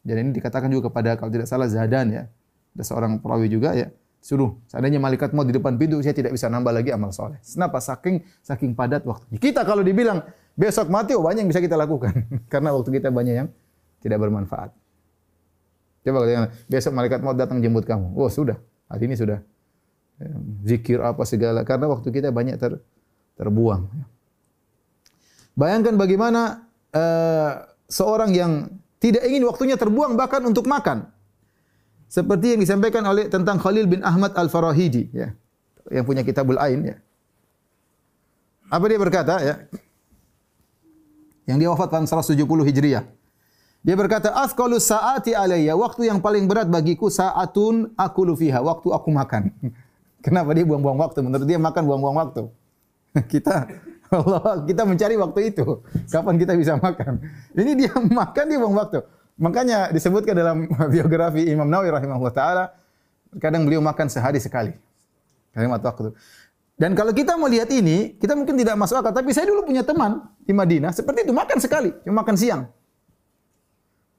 Dan 0.01 0.25
ini 0.25 0.31
dikatakan 0.35 0.73
juga 0.73 0.89
kepada 0.89 1.21
kalau 1.21 1.31
tidak 1.31 1.47
salah 1.47 1.69
Zadan 1.69 2.11
ya. 2.11 2.25
Ada 2.73 2.85
seorang 2.89 3.21
perawi 3.21 3.53
juga 3.53 3.77
ya. 3.77 3.93
Suruh, 4.23 4.55
seandainya 4.71 5.03
malaikat 5.03 5.35
mau 5.35 5.43
di 5.43 5.51
depan 5.51 5.75
pintu, 5.75 5.99
saya 5.99 6.15
tidak 6.15 6.33
bisa 6.33 6.47
nambah 6.47 6.71
lagi 6.71 6.95
amal 6.95 7.11
soleh. 7.11 7.43
Kenapa? 7.43 7.83
Saking 7.83 8.23
saking 8.41 8.73
padat 8.73 9.03
waktu. 9.03 9.27
Kita 9.37 9.67
kalau 9.67 9.83
dibilang 9.83 10.23
besok 10.55 10.89
mati, 10.89 11.13
oh 11.13 11.27
banyak 11.27 11.45
yang 11.45 11.51
bisa 11.51 11.59
kita 11.61 11.75
lakukan. 11.75 12.15
Karena 12.53 12.71
waktu 12.71 13.03
kita 13.03 13.11
banyak 13.11 13.35
yang 13.35 13.49
tidak 13.99 14.23
bermanfaat. 14.23 14.71
Coba 16.03 16.27
katakan, 16.27 16.51
besok 16.67 16.93
malaikat 16.99 17.21
mau 17.23 17.35
datang 17.35 17.63
jemput 17.63 17.87
kamu. 17.87 18.19
Oh 18.19 18.27
sudah, 18.27 18.59
hari 18.91 19.07
ini 19.07 19.15
sudah. 19.15 19.39
Zikir 20.67 20.99
apa 21.03 21.23
segala. 21.23 21.63
Karena 21.63 21.87
waktu 21.91 22.11
kita 22.11 22.35
banyak 22.35 22.59
ter, 22.59 22.79
terbuang. 23.39 23.87
Bayangkan 25.55 25.95
bagaimana 25.95 26.67
uh, 26.95 27.53
seorang 27.87 28.31
yang 28.35 28.53
tidak 29.03 29.27
ingin 29.27 29.47
waktunya 29.47 29.75
terbuang 29.79 30.15
bahkan 30.15 30.43
untuk 30.43 30.67
makan. 30.67 31.11
Seperti 32.11 32.55
yang 32.55 32.61
disampaikan 32.61 33.03
oleh 33.09 33.27
tentang 33.27 33.57
Khalil 33.57 33.89
bin 33.89 34.05
Ahmad 34.05 34.37
Al-Farahidi 34.37 35.11
ya. 35.11 35.33
Yang 35.91 36.05
punya 36.07 36.23
Kitabul 36.23 36.59
Ain 36.61 36.87
ya. 36.87 36.97
Apa 38.71 38.85
dia 38.89 38.99
berkata 39.01 39.43
ya? 39.43 39.55
Yang 41.45 41.57
dia 41.59 41.69
wafat 41.73 41.89
tahun 41.91 42.07
170 42.07 42.39
Hijriah. 42.69 43.05
Dia 43.83 43.99
berkata, 43.99 44.31
"Asqalu 44.31 44.79
sa'ati 44.79 45.35
alayya, 45.35 45.75
waktu 45.75 46.07
yang 46.07 46.23
paling 46.23 46.47
berat 46.47 46.71
bagiku 46.71 47.11
saatun 47.11 47.91
akulu 47.99 48.39
fiha, 48.39 48.63
waktu 48.63 48.89
aku 48.95 49.11
makan." 49.11 49.51
Kenapa 50.25 50.55
dia 50.55 50.63
buang-buang 50.63 51.03
waktu? 51.03 51.19
Menurut 51.19 51.47
dia 51.51 51.59
makan 51.59 51.83
buang-buang 51.83 52.17
waktu. 52.23 52.43
kita 53.33 53.67
Allah, 54.13 54.63
kita 54.69 54.83
mencari 54.85 55.19
waktu 55.19 55.41
itu. 55.51 55.65
Kapan 56.13 56.35
kita 56.39 56.53
bisa 56.55 56.79
makan? 56.79 57.19
Ini 57.59 57.73
dia 57.75 57.93
makan 58.23 58.45
dia 58.47 58.59
buang 58.63 58.77
waktu. 58.79 59.03
Makanya 59.41 59.91
disebutkan 59.91 60.37
dalam 60.37 60.69
biografi 60.93 61.49
Imam 61.49 61.67
Nawawi 61.67 61.91
rahimahullah 61.91 62.35
taala 62.37 62.65
kadang 63.41 63.65
beliau 63.65 63.81
makan 63.81 64.07
sehari 64.13 64.39
sekali. 64.39 64.71
Kalimat 65.51 65.81
waktu. 65.81 66.13
Dan 66.77 66.93
kalau 66.97 67.13
kita 67.13 67.37
mau 67.37 67.49
lihat 67.49 67.69
ini, 67.73 68.17
kita 68.17 68.33
mungkin 68.37 68.57
tidak 68.57 68.77
masuk 68.77 69.01
akal. 69.01 69.13
Tapi 69.13 69.31
saya 69.33 69.49
dulu 69.49 69.69
punya 69.69 69.85
teman 69.85 70.25
di 70.43 70.53
Madinah, 70.53 70.93
seperti 70.93 71.29
itu 71.29 71.33
makan 71.33 71.59
sekali, 71.61 71.93
cuma 72.03 72.25
makan 72.25 72.37
siang. 72.37 72.63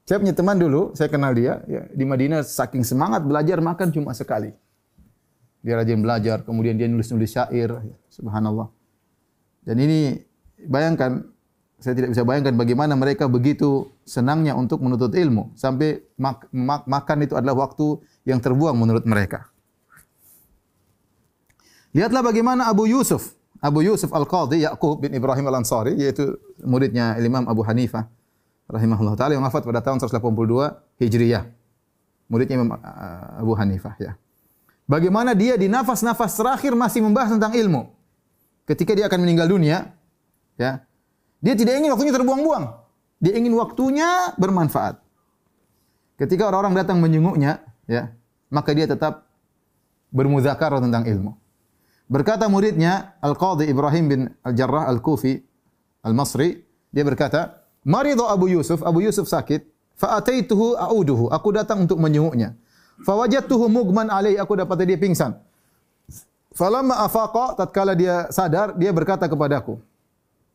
Saya 0.04 0.20
punya 0.20 0.36
teman 0.36 0.60
dulu, 0.60 0.92
saya 0.92 1.08
kenal 1.08 1.32
dia 1.32 1.64
ya, 1.64 1.88
di 1.88 2.04
Madinah 2.04 2.44
saking 2.44 2.84
semangat 2.84 3.24
belajar 3.24 3.64
makan 3.64 3.88
cuma 3.88 4.12
sekali. 4.12 4.52
Dia 5.64 5.80
rajin 5.80 6.04
belajar, 6.04 6.44
kemudian 6.44 6.76
dia 6.76 6.92
nulis-nulis 6.92 7.32
syair, 7.32 7.72
ya, 7.72 7.96
subhanallah. 8.12 8.68
Dan 9.64 9.80
ini 9.80 10.20
bayangkan 10.68 11.24
saya 11.80 11.96
tidak 11.96 12.16
bisa 12.16 12.24
bayangkan 12.28 12.56
bagaimana 12.56 13.00
mereka 13.00 13.32
begitu 13.32 13.92
senangnya 14.04 14.56
untuk 14.56 14.80
menuntut 14.80 15.12
ilmu 15.12 15.52
sampai 15.56 16.00
mak 16.16 16.48
mak 16.52 16.88
makan 16.88 17.18
itu 17.28 17.36
adalah 17.36 17.68
waktu 17.68 18.00
yang 18.28 18.40
terbuang 18.44 18.76
menurut 18.76 19.04
mereka. 19.04 19.52
Lihatlah 21.96 22.24
bagaimana 22.24 22.72
Abu 22.72 22.88
Yusuf, 22.88 23.36
Abu 23.60 23.84
Yusuf 23.84 24.12
Al-Qadhi 24.12 24.64
Yaqub 24.64 25.04
bin 25.04 25.12
Ibrahim 25.16 25.48
Al-Ansari 25.48 25.96
yaitu 26.00 26.40
muridnya 26.64 27.20
Imam 27.20 27.48
Abu 27.48 27.64
Hanifah 27.68 28.08
rahimahullah 28.74 29.14
taala 29.14 29.38
yang 29.38 29.46
wafat 29.46 29.62
pada 29.62 29.86
tahun 29.86 30.02
182 30.02 30.98
Hijriyah. 30.98 31.46
Muridnya 32.26 32.58
Imam 32.58 32.74
uh, 32.74 32.80
Abu 33.38 33.54
Hanifah 33.54 33.94
ya. 34.02 34.18
Bagaimana 34.90 35.38
dia 35.38 35.56
di 35.56 35.70
nafas-nafas 35.70 36.34
terakhir 36.34 36.74
masih 36.74 37.06
membahas 37.06 37.38
tentang 37.38 37.54
ilmu. 37.54 37.94
Ketika 38.66 38.98
dia 38.98 39.08
akan 39.08 39.20
meninggal 39.24 39.48
dunia, 39.48 39.94
ya, 40.60 40.84
dia 41.40 41.54
tidak 41.56 41.80
ingin 41.80 41.92
waktunya 41.94 42.14
terbuang-buang. 42.16 42.66
Dia 43.24 43.34
ingin 43.40 43.54
waktunya 43.56 44.36
bermanfaat. 44.36 45.00
Ketika 46.20 46.52
orang-orang 46.52 46.84
datang 46.84 47.00
menyenguknya, 47.00 47.64
ya, 47.88 48.12
maka 48.52 48.76
dia 48.76 48.88
tetap 48.88 49.28
bermuzakarah 50.12 50.84
tentang 50.84 51.08
ilmu. 51.08 51.32
Berkata 52.12 52.46
muridnya 52.52 53.16
Al-Qadhi 53.24 53.72
Ibrahim 53.72 54.06
bin 54.12 54.22
Al-Jarrah 54.44 54.92
Al-Kufi 54.92 55.40
Al-Masri, 56.04 56.60
dia 56.92 57.04
berkata, 57.08 57.63
"Maridha 57.84 58.32
Abu 58.32 58.50
Yusuf, 58.52 58.80
Abu 58.84 59.04
Yusuf 59.04 59.28
sakit, 59.28 59.64
fa 59.96 60.18
ataituhu 60.20 60.76
a'uduhu." 60.76 61.30
Aku 61.32 61.52
datang 61.56 61.84
untuk 61.84 62.00
menyenguknya. 62.00 62.56
Fa 63.04 63.14
wajadtuhu 63.20 63.68
mugman 63.68 64.08
alaihi, 64.08 64.40
aku 64.40 64.56
dapat 64.56 64.88
dia 64.88 65.00
pingsan. 65.00 65.36
Falamma 66.54 67.02
afaqa, 67.04 67.58
tatkala 67.58 67.98
dia 67.98 68.30
sadar, 68.30 68.78
dia 68.78 68.94
berkata 68.94 69.26
kepadaku, 69.26 69.82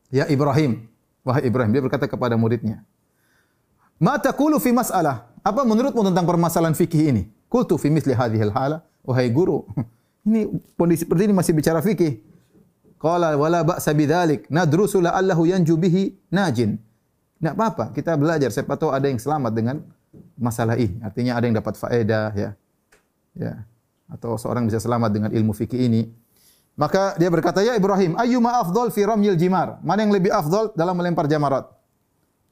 Ya 0.09 0.25
Ibrahim, 0.31 0.89
wahai 1.27 1.45
Ibrahim, 1.45 1.71
dia 1.75 1.83
berkata 1.85 2.07
kepada 2.09 2.39
muridnya, 2.39 2.81
"Mata 3.99 4.31
kulu 4.33 4.57
fi 4.63 4.71
mas'alah?" 4.73 5.29
Apa 5.49 5.65
menurutmu 5.65 6.05
tentang 6.05 6.27
permasalahan 6.29 6.77
fikih 6.77 7.09
ini? 7.09 7.23
Qultu 7.49 7.81
fi 7.81 7.89
misli 7.89 8.13
hadhil 8.13 8.53
hala, 8.53 8.85
wahai 9.01 9.33
guru. 9.33 9.65
Ini 10.29 10.45
kondisi 10.77 11.09
seperti 11.09 11.25
ini 11.25 11.33
masih 11.33 11.57
bicara 11.57 11.81
fikih. 11.81 12.21
Qala 13.01 13.33
wala 13.33 13.65
ba'sa 13.65 13.97
bidzalik, 13.97 14.45
nadrusu 14.53 15.01
la'allahu 15.01 15.49
yanju 15.49 15.73
bihi 15.81 16.21
najin. 16.29 16.77
Enggak 17.39 17.55
apa-apa, 17.55 17.85
kita 17.95 18.19
belajar 18.19 18.51
siapa 18.51 18.75
tahu 18.75 18.91
ada 18.91 19.07
yang 19.07 19.23
selamat 19.23 19.53
dengan 19.55 19.77
masalah 20.35 20.75
ini. 20.75 20.99
Artinya 21.03 21.39
ada 21.39 21.45
yang 21.47 21.57
dapat 21.59 21.75
faedah 21.79 22.35
ya. 22.35 22.51
Ya. 23.39 23.55
Atau 24.11 24.35
seorang 24.35 24.67
bisa 24.67 24.83
selamat 24.83 25.11
dengan 25.15 25.31
ilmu 25.31 25.55
fikih 25.55 25.87
ini. 25.87 26.11
Maka 26.79 27.19
dia 27.19 27.31
berkata, 27.31 27.63
"Ya 27.63 27.75
Ibrahim, 27.75 28.15
ayyuma 28.19 28.59
afdal 28.63 28.91
fi 28.95 29.03
ramyil 29.03 29.35
jimar?" 29.35 29.83
Mana 29.83 30.07
yang 30.07 30.15
lebih 30.15 30.31
afdal 30.31 30.75
dalam 30.79 30.95
melempar 30.95 31.27
jamarat? 31.27 31.67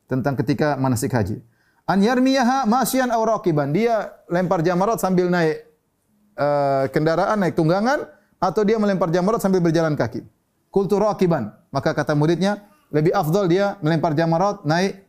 Tentang 0.07 0.39
ketika 0.39 0.79
manasik 0.79 1.15
haji. 1.15 1.43
An 1.87 2.03
yarmiyaha 2.03 2.67
masyian 2.67 3.11
aw 3.11 3.23
raqiban. 3.23 3.71
Dia 3.71 4.11
lempar 4.27 4.63
jamarat 4.63 4.99
sambil 4.99 5.31
naik 5.31 5.67
uh, 6.39 6.91
kendaraan, 6.91 7.39
naik 7.39 7.55
tunggangan 7.55 8.07
atau 8.43 8.63
dia 8.67 8.79
melempar 8.79 9.11
jamarat 9.15 9.39
sambil 9.39 9.63
berjalan 9.63 9.95
kaki. 9.95 10.27
Qultu 10.75 10.99
raqiban. 10.99 11.55
Maka 11.71 11.95
kata 11.95 12.19
muridnya, 12.19 12.67
lebih 12.91 13.13
afdal 13.15 13.51
dia 13.51 13.79
melempar 13.83 14.15
jamarat 14.15 14.63
naik 14.63 15.03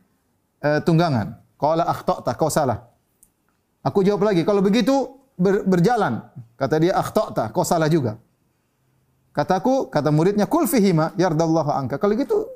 uh, 0.62 0.80
tunggangan. 0.82 1.38
Qala 1.58 1.86
akhta'ta, 1.90 2.38
kau 2.38 2.50
salah. 2.50 2.86
Aku 3.82 4.06
jawab 4.06 4.30
lagi, 4.30 4.46
kalau 4.46 4.62
begitu 4.62 5.18
ber, 5.34 5.66
berjalan. 5.66 6.22
Kata 6.54 6.76
dia 6.78 6.94
akhta'ta, 6.98 7.50
kau 7.50 7.66
salah 7.66 7.90
juga. 7.90 8.18
Kataku, 9.34 9.86
kata 9.86 10.10
muridnya, 10.10 10.50
kul 10.50 10.66
fihima 10.66 11.14
yardallahu 11.14 11.70
angka. 11.70 12.02
Kalau 12.02 12.14
gitu, 12.18 12.50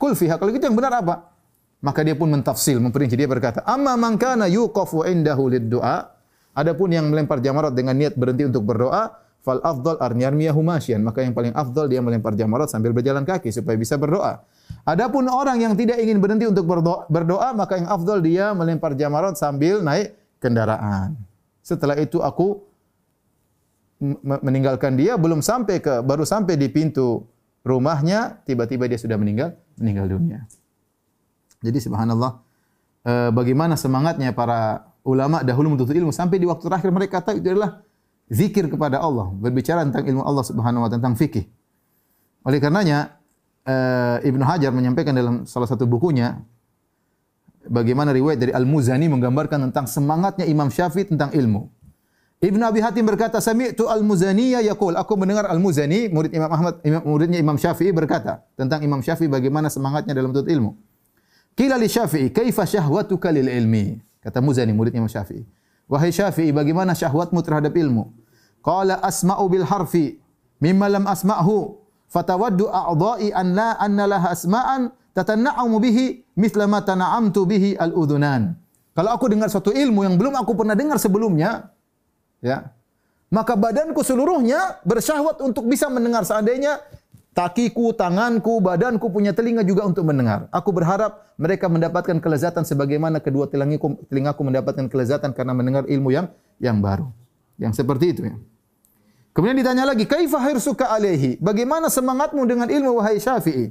kul 0.00 0.16
fiha. 0.16 0.40
Kalau 0.40 0.48
gitu 0.48 0.64
yang 0.64 0.76
benar 0.76 1.04
apa? 1.04 1.36
Maka 1.84 2.00
dia 2.00 2.16
pun 2.16 2.32
mentafsil, 2.32 2.80
memperinci. 2.80 3.12
Dia 3.12 3.28
berkata, 3.28 3.60
amma 3.68 3.92
man 4.00 4.16
kana 4.16 4.48
yuqafu 4.48 5.04
indahu 5.04 5.52
lid-du'a. 5.52 6.08
Adapun 6.56 6.90
yang 6.90 7.12
melempar 7.12 7.38
jamarat 7.44 7.76
dengan 7.76 7.94
niat 7.94 8.16
berhenti 8.16 8.48
untuk 8.48 8.64
berdoa, 8.64 9.14
fal 9.48 9.64
afdal 9.64 9.96
arnyarmiyahu 9.96 10.60
masyian. 10.60 11.00
Maka 11.00 11.24
yang 11.24 11.32
paling 11.32 11.56
afdal 11.56 11.88
dia 11.88 12.04
melempar 12.04 12.36
jamarat 12.36 12.68
sambil 12.68 12.92
berjalan 12.92 13.24
kaki 13.24 13.48
supaya 13.48 13.80
bisa 13.80 13.96
berdoa. 13.96 14.44
Adapun 14.84 15.24
orang 15.32 15.56
yang 15.64 15.72
tidak 15.72 15.96
ingin 16.04 16.20
berhenti 16.20 16.44
untuk 16.44 16.68
berdoa, 16.68 17.08
berdoa 17.08 17.56
maka 17.56 17.80
yang 17.80 17.88
afdal 17.88 18.20
dia 18.20 18.52
melempar 18.52 18.92
jamarat 18.92 19.40
sambil 19.40 19.80
naik 19.80 20.12
kendaraan. 20.36 21.16
Setelah 21.64 21.96
itu 21.96 22.20
aku 22.20 22.60
meninggalkan 24.44 24.94
dia 24.94 25.16
belum 25.16 25.40
sampai 25.40 25.80
ke 25.80 26.04
baru 26.04 26.22
sampai 26.22 26.54
di 26.54 26.70
pintu 26.70 27.26
rumahnya 27.66 28.44
tiba-tiba 28.46 28.86
dia 28.86 29.00
sudah 29.00 29.16
meninggal 29.16 29.56
meninggal 29.80 30.06
dunia. 30.06 30.44
Jadi 31.64 31.82
subhanallah 31.82 32.38
eh, 33.02 33.30
bagaimana 33.34 33.74
semangatnya 33.74 34.30
para 34.30 34.86
ulama 35.02 35.42
dahulu 35.42 35.74
menuntut 35.74 35.90
ilmu 35.90 36.14
sampai 36.14 36.38
di 36.38 36.46
waktu 36.46 36.62
terakhir 36.68 36.90
mereka 36.94 37.18
kata 37.18 37.40
itu 37.40 37.50
adalah 37.50 37.82
zikir 38.28 38.68
kepada 38.68 39.00
Allah, 39.00 39.32
berbicara 39.32 39.84
tentang 39.84 40.04
ilmu 40.04 40.22
Allah 40.24 40.44
Subhanahu 40.44 40.84
wa 40.84 40.90
tentang 40.92 41.16
fikih. 41.16 41.48
Oleh 42.44 42.60
karenanya 42.60 43.18
eh, 43.64 44.28
Ibnu 44.28 44.44
Hajar 44.44 44.72
menyampaikan 44.72 45.12
dalam 45.12 45.44
salah 45.44 45.68
satu 45.68 45.84
bukunya 45.84 46.40
bagaimana 47.68 48.12
riwayat 48.16 48.40
dari 48.40 48.52
Al-Muzani 48.52 49.06
menggambarkan 49.12 49.68
tentang 49.68 49.84
semangatnya 49.84 50.48
Imam 50.48 50.72
Syafi'i 50.72 51.08
tentang 51.08 51.32
ilmu. 51.36 51.68
Ibnu 52.38 52.62
Abi 52.62 52.78
Hatim 52.78 53.02
berkata, 53.02 53.42
"Sami'tu 53.42 53.90
Al-Muzani 53.90 54.54
yaqul." 54.62 54.94
Aku 54.94 55.18
mendengar 55.18 55.50
Al-Muzani, 55.50 56.06
murid 56.06 56.30
Imam 56.30 56.50
Ahmad, 56.54 56.78
muridnya 57.02 57.42
Imam 57.42 57.58
Syafi'i 57.58 57.90
berkata 57.90 58.46
tentang 58.54 58.78
Imam 58.86 59.02
Syafi'i 59.02 59.26
bagaimana 59.26 59.66
semangatnya 59.66 60.14
dalam 60.14 60.30
menuntut 60.30 60.46
ilmu. 60.46 60.78
Qila 61.58 61.74
li 61.74 61.90
Syafi'i, 61.90 62.30
"Kaifa 62.30 62.62
syahwatuka 62.62 63.34
lil 63.34 63.50
ilmi?" 63.50 63.98
Kata 64.22 64.38
Muzani, 64.38 64.70
murid 64.70 64.94
Imam 64.94 65.10
Syafi'i. 65.10 65.57
Wahai 65.88 66.12
Syafi'i, 66.12 66.52
bagaimana 66.52 66.92
syahwatmu 66.92 67.40
terhadap 67.40 67.72
ilmu? 67.72 68.12
Qala 68.60 69.00
asma'u 69.00 69.48
bil 69.48 69.64
harfi 69.64 70.20
mimma 70.60 70.92
lam 70.92 71.04
asma'hu 71.08 71.80
fatawaddu 72.12 72.68
a'dha'i 72.68 73.32
an 73.32 73.56
la 73.56 73.72
anna 73.80 74.04
laha 74.04 74.36
asma'an 74.36 74.92
tatana'amu 75.16 75.80
bihi 75.80 76.20
mithla 76.36 76.68
ma 76.68 76.84
tana'amtu 76.84 77.40
bihi 77.48 77.80
al-udhunan. 77.80 78.52
Kalau 78.92 79.10
aku 79.14 79.32
dengar 79.32 79.48
suatu 79.48 79.72
ilmu 79.72 80.04
yang 80.04 80.20
belum 80.20 80.36
aku 80.36 80.52
pernah 80.58 80.74
dengar 80.76 80.98
sebelumnya, 81.00 81.72
ya, 82.44 82.68
maka 83.30 83.54
badanku 83.56 84.02
seluruhnya 84.04 84.82
bersyahwat 84.84 85.40
untuk 85.40 85.68
bisa 85.70 85.86
mendengar 85.88 86.24
seandainya 86.24 86.82
kakiku, 87.38 87.94
tanganku, 87.94 88.58
badanku 88.58 89.06
punya 89.14 89.30
telinga 89.30 89.62
juga 89.62 89.86
untuk 89.86 90.02
mendengar. 90.02 90.50
Aku 90.50 90.74
berharap 90.74 91.30
mereka 91.38 91.70
mendapatkan 91.70 92.18
kelezatan 92.18 92.66
sebagaimana 92.66 93.22
kedua 93.22 93.46
telingaku, 93.46 93.94
telingaku 94.10 94.42
mendapatkan 94.42 94.90
kelezatan 94.90 95.30
karena 95.30 95.54
mendengar 95.54 95.86
ilmu 95.86 96.10
yang 96.10 96.26
yang 96.58 96.82
baru. 96.82 97.06
Yang 97.54 97.78
seperti 97.78 98.10
itu 98.10 98.22
ya. 98.26 98.34
Kemudian 99.30 99.54
ditanya 99.54 99.86
lagi, 99.86 100.02
"Kaifa 100.02 100.42
hirsuka 100.50 100.90
alaihi?" 100.90 101.38
Bagaimana 101.38 101.86
semangatmu 101.86 102.42
dengan 102.42 102.66
ilmu 102.66 102.98
wahai 102.98 103.22
Syafi'i? 103.22 103.70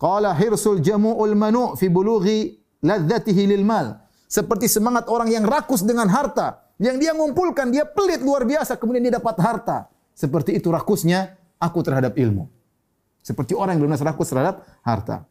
Qala 0.00 0.32
hirsul 0.32 0.80
jamu'ul 0.80 1.36
manu' 1.36 1.76
fi 1.76 1.92
bulughi 1.92 2.56
ladzatihi 2.80 3.52
lil 3.52 3.68
mal. 3.68 4.00
Seperti 4.32 4.64
semangat 4.64 5.12
orang 5.12 5.28
yang 5.28 5.44
rakus 5.44 5.84
dengan 5.84 6.08
harta, 6.08 6.72
yang 6.80 6.96
dia 6.96 7.12
ngumpulkan, 7.12 7.68
dia 7.68 7.84
pelit 7.84 8.24
luar 8.24 8.48
biasa, 8.48 8.80
kemudian 8.80 9.04
dia 9.04 9.20
dapat 9.20 9.36
harta. 9.44 9.92
Seperti 10.16 10.56
itu 10.56 10.72
rakusnya 10.72 11.36
aku 11.60 11.84
terhadap 11.84 12.16
ilmu. 12.16 12.61
Seperti 13.22 13.54
orang 13.54 13.78
yang 13.78 13.86
lunas 13.86 14.02
rakus 14.02 14.34
terhadap 14.34 14.66
harta. 14.82 15.22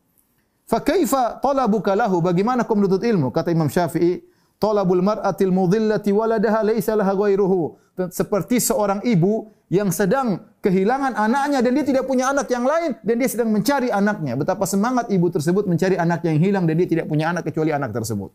Fa 0.63 0.79
kaifa 0.79 1.43
talabuka 1.43 1.91
lahu? 1.91 2.23
Bagaimana 2.23 2.63
kau 2.63 2.79
menuntut 2.79 3.03
ilmu? 3.03 3.35
Kata 3.35 3.51
Imam 3.51 3.67
Syafi'i, 3.67 4.23
talabul 4.55 5.03
mar'atil 5.03 5.51
mudhillati 5.51 6.15
waladaha 6.15 6.63
laisa 6.63 6.95
laha 6.95 7.11
ghairuhu. 7.11 7.75
Seperti 8.07 8.63
seorang 8.63 9.03
ibu 9.03 9.51
yang 9.67 9.91
sedang 9.91 10.39
kehilangan 10.63 11.15
anaknya 11.15 11.59
dan 11.59 11.71
dia 11.75 11.85
tidak 11.87 12.03
punya 12.07 12.31
anak 12.31 12.47
yang 12.47 12.63
lain 12.63 12.95
dan 13.03 13.15
dia 13.19 13.29
sedang 13.31 13.51
mencari 13.51 13.91
anaknya. 13.91 14.39
Betapa 14.39 14.63
semangat 14.63 15.11
ibu 15.11 15.27
tersebut 15.27 15.67
mencari 15.67 15.99
anak 15.99 16.23
yang 16.23 16.39
hilang 16.39 16.63
dan 16.63 16.79
dia 16.79 16.87
tidak 16.87 17.11
punya 17.11 17.31
anak 17.35 17.43
kecuali 17.47 17.75
anak 17.75 17.91
tersebut. 17.91 18.31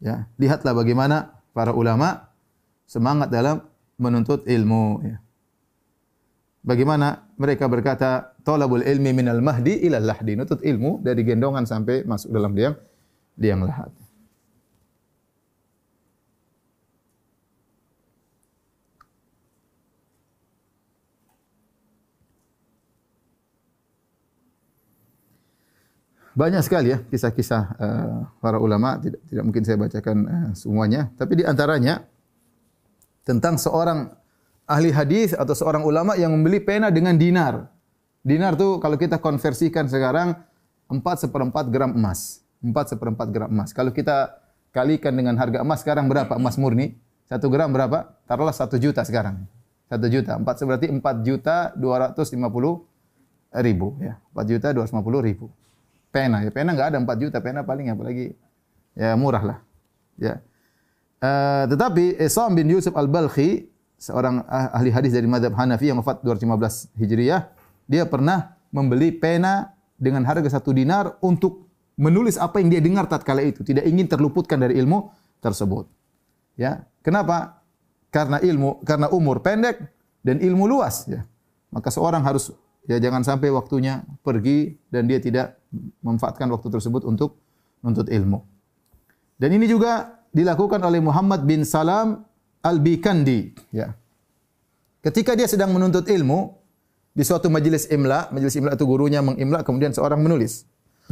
Ya, 0.00 0.28
lihatlah 0.40 0.72
bagaimana 0.76 1.40
para 1.56 1.72
ulama 1.72 2.28
semangat 2.84 3.32
dalam 3.32 3.64
menuntut 3.96 4.44
ilmu 4.44 5.00
ya. 5.04 5.16
Bagaimana 6.64 7.28
mereka 7.36 7.68
berkata, 7.68 8.32
"Talabul 8.40 8.80
ilmi 8.88 9.12
minal 9.12 9.44
mahdi 9.44 9.84
ila 9.84 10.00
lahdi." 10.00 10.32
Nutut 10.32 10.64
ilmu 10.64 11.04
dari 11.04 11.20
gendongan 11.20 11.68
sampai 11.68 12.08
masuk 12.08 12.32
dalam 12.32 12.56
liang 12.56 12.72
liang 13.36 13.68
lahat. 13.68 13.92
Banyak 26.34 26.66
sekali 26.66 26.90
ya 26.90 26.98
kisah-kisah 26.98 27.62
uh, 27.78 28.26
para 28.42 28.58
ulama, 28.58 28.98
tidak, 28.98 29.22
tidak 29.30 29.44
mungkin 29.46 29.62
saya 29.62 29.78
bacakan 29.78 30.18
uh, 30.26 30.50
semuanya, 30.56 31.12
tapi 31.14 31.38
di 31.38 31.44
antaranya 31.46 32.02
tentang 33.22 33.54
seorang 33.54 34.23
ahli 34.64 34.90
hadis 34.92 35.36
atau 35.36 35.52
seorang 35.52 35.84
ulama 35.84 36.16
yang 36.16 36.32
membeli 36.32 36.60
pena 36.60 36.88
dengan 36.88 37.16
dinar. 37.16 37.68
Dinar 38.24 38.56
tuh 38.56 38.80
kalau 38.80 38.96
kita 38.96 39.20
konversikan 39.20 39.84
sekarang 39.84 40.32
4 40.88 41.00
seperempat 41.28 41.68
gram 41.68 41.92
emas. 41.92 42.40
4 42.64 42.96
seperempat 42.96 43.28
gram 43.28 43.52
emas. 43.52 43.76
Kalau 43.76 43.92
kita 43.92 44.40
kalikan 44.72 45.12
dengan 45.12 45.36
harga 45.36 45.60
emas 45.60 45.84
sekarang 45.84 46.08
berapa 46.08 46.32
emas 46.40 46.56
murni? 46.56 46.96
1 47.28 47.40
gram 47.52 47.68
berapa? 47.68 48.16
Taruhlah 48.24 48.56
1 48.56 48.80
juta 48.80 49.04
sekarang. 49.04 49.44
1 49.92 50.00
juta. 50.08 50.40
4 50.40 50.44
berarti 50.44 50.86
4 50.88 51.00
juta 51.20 51.56
250 51.76 53.60
ribu. 53.60 53.88
Ya. 54.00 54.16
4 54.32 54.50
juta 54.50 54.68
250 54.72 55.20
ribu. 55.20 55.46
Pena. 56.08 56.40
Ya, 56.40 56.50
pena 56.54 56.72
nggak 56.72 56.96
ada 56.96 56.98
4 57.04 57.22
juta. 57.28 57.36
Pena 57.44 57.60
paling 57.60 57.92
apalagi 57.92 58.32
ya 58.96 59.12
murah 59.20 59.44
lah. 59.44 59.58
Ya. 60.16 60.40
Uh, 61.20 61.64
tetapi 61.68 62.20
Isam 62.20 62.52
bin 62.56 62.68
Yusuf 62.72 62.92
al-Balkhi 62.96 63.73
seorang 63.98 64.44
ah, 64.46 64.74
ahli 64.74 64.90
hadis 64.90 65.14
dari 65.14 65.28
madhab 65.28 65.54
Hanafi 65.54 65.90
yang 65.90 66.00
wafat 66.00 66.20
215 66.22 66.94
Hijriah, 66.98 67.50
dia 67.88 68.04
pernah 68.08 68.56
membeli 68.74 69.14
pena 69.14 69.74
dengan 69.94 70.26
harga 70.26 70.58
satu 70.58 70.74
dinar 70.74 71.16
untuk 71.22 71.64
menulis 71.94 72.34
apa 72.34 72.58
yang 72.58 72.74
dia 72.74 72.82
dengar 72.82 73.06
tatkala 73.06 73.40
itu, 73.46 73.62
tidak 73.62 73.86
ingin 73.86 74.10
terluputkan 74.10 74.58
dari 74.58 74.74
ilmu 74.82 75.14
tersebut. 75.38 75.86
Ya, 76.58 76.86
kenapa? 77.06 77.62
Karena 78.10 78.38
ilmu, 78.42 78.82
karena 78.82 79.10
umur 79.10 79.42
pendek 79.42 79.78
dan 80.22 80.42
ilmu 80.42 80.66
luas. 80.66 81.06
Ya, 81.06 81.26
maka 81.70 81.90
seorang 81.90 82.22
harus 82.22 82.54
ya 82.86 82.98
jangan 82.98 83.22
sampai 83.22 83.50
waktunya 83.50 84.02
pergi 84.22 84.78
dan 84.90 85.06
dia 85.06 85.18
tidak 85.18 85.58
memanfaatkan 86.02 86.50
waktu 86.50 86.68
tersebut 86.70 87.06
untuk 87.06 87.38
menuntut 87.82 88.10
ilmu. 88.10 88.42
Dan 89.38 89.50
ini 89.54 89.66
juga 89.66 90.22
dilakukan 90.30 90.82
oleh 90.82 91.02
Muhammad 91.02 91.42
bin 91.46 91.62
Salam 91.66 92.22
Al-Bikandi, 92.64 93.52
ya. 93.76 93.92
Ketika 95.04 95.36
dia 95.36 95.44
sedang 95.44 95.76
menuntut 95.76 96.08
ilmu 96.08 96.56
di 97.12 97.20
suatu 97.20 97.52
majelis 97.52 97.84
imla, 97.92 98.32
majelis 98.32 98.56
imla 98.56 98.72
itu 98.72 98.88
gurunya 98.88 99.20
mengimla 99.20 99.60
kemudian 99.60 99.92
seorang 99.92 100.16
menulis. 100.24 100.64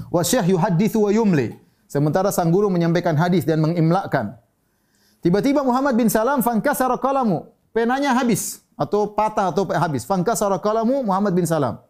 Wa 0.09 0.25
syekh 0.25 0.49
yuhadditsu 0.49 1.05
wa 1.05 1.13
yumli. 1.13 1.53
Sementara 1.85 2.33
sang 2.33 2.49
guru 2.49 2.73
menyampaikan 2.73 3.13
hadis 3.21 3.45
dan 3.45 3.61
mengimlakan. 3.61 4.41
Tiba-tiba 5.21 5.61
Muhammad 5.61 5.93
bin 5.93 6.09
Salam 6.09 6.41
fankasara 6.41 6.97
qalamu, 6.97 7.53
penanya 7.77 8.17
habis 8.17 8.65
atau 8.81 9.13
patah 9.13 9.53
atau 9.53 9.69
habis. 9.69 10.09
Fankasara 10.09 10.57
qalamu 10.57 11.05
Muhammad 11.05 11.37
bin 11.37 11.45
Salam. 11.45 11.85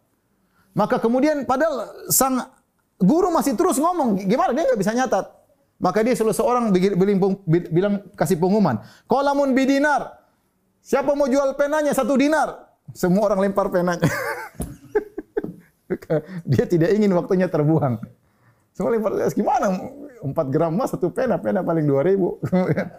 Maka 0.75 0.99
kemudian 0.99 1.47
padahal 1.47 1.87
sang 2.11 2.51
guru 2.99 3.31
masih 3.31 3.55
terus 3.55 3.79
ngomong, 3.79 4.19
gimana 4.27 4.51
dia 4.51 4.67
nggak 4.67 4.79
bisa 4.83 4.91
nyatat. 4.91 5.25
Maka 5.83 5.99
dia 5.99 6.15
selalu 6.15 6.31
seorang 6.31 6.63
bilang, 7.67 8.07
kasih 8.15 8.39
pengumuman. 8.39 8.79
Kolamun 9.03 9.51
bidinar. 9.51 10.23
Siapa 10.79 11.11
mau 11.11 11.27
jual 11.27 11.59
penanya 11.59 11.91
satu 11.91 12.15
dinar? 12.15 12.71
Semua 12.95 13.27
orang 13.27 13.43
lempar 13.43 13.67
penanya. 13.67 14.07
dia 16.51 16.63
tidak 16.71 16.87
ingin 16.95 17.11
waktunya 17.11 17.51
terbuang. 17.51 17.99
Semua 18.71 18.95
lempar, 18.95 19.11
gimana? 19.35 19.67
4 20.23 20.31
gram 20.55 20.71
emas 20.71 20.95
satu 20.95 21.11
pena, 21.11 21.35
pena 21.35 21.59
paling 21.59 21.83
2000. 21.83 22.39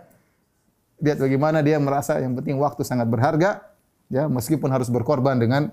Lihat 1.05 1.19
bagaimana 1.25 1.65
dia 1.65 1.81
merasa 1.81 2.21
yang 2.21 2.37
penting 2.37 2.61
waktu 2.61 2.85
sangat 2.85 3.09
berharga, 3.09 3.65
ya 4.13 4.29
meskipun 4.29 4.69
harus 4.69 4.93
berkorban 4.93 5.41
dengan 5.41 5.73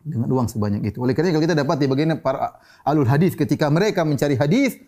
dengan 0.00 0.28
uang 0.32 0.48
sebanyak 0.48 0.88
itu. 0.88 1.04
Oleh 1.04 1.12
karena 1.12 1.36
kalau 1.36 1.44
kita 1.44 1.56
dapat 1.56 1.76
di 1.80 1.86
bagian 1.88 2.16
para 2.20 2.60
alul 2.84 3.08
hadis 3.08 3.36
ketika 3.36 3.68
mereka 3.68 4.04
mencari 4.08 4.36
hadis, 4.36 4.80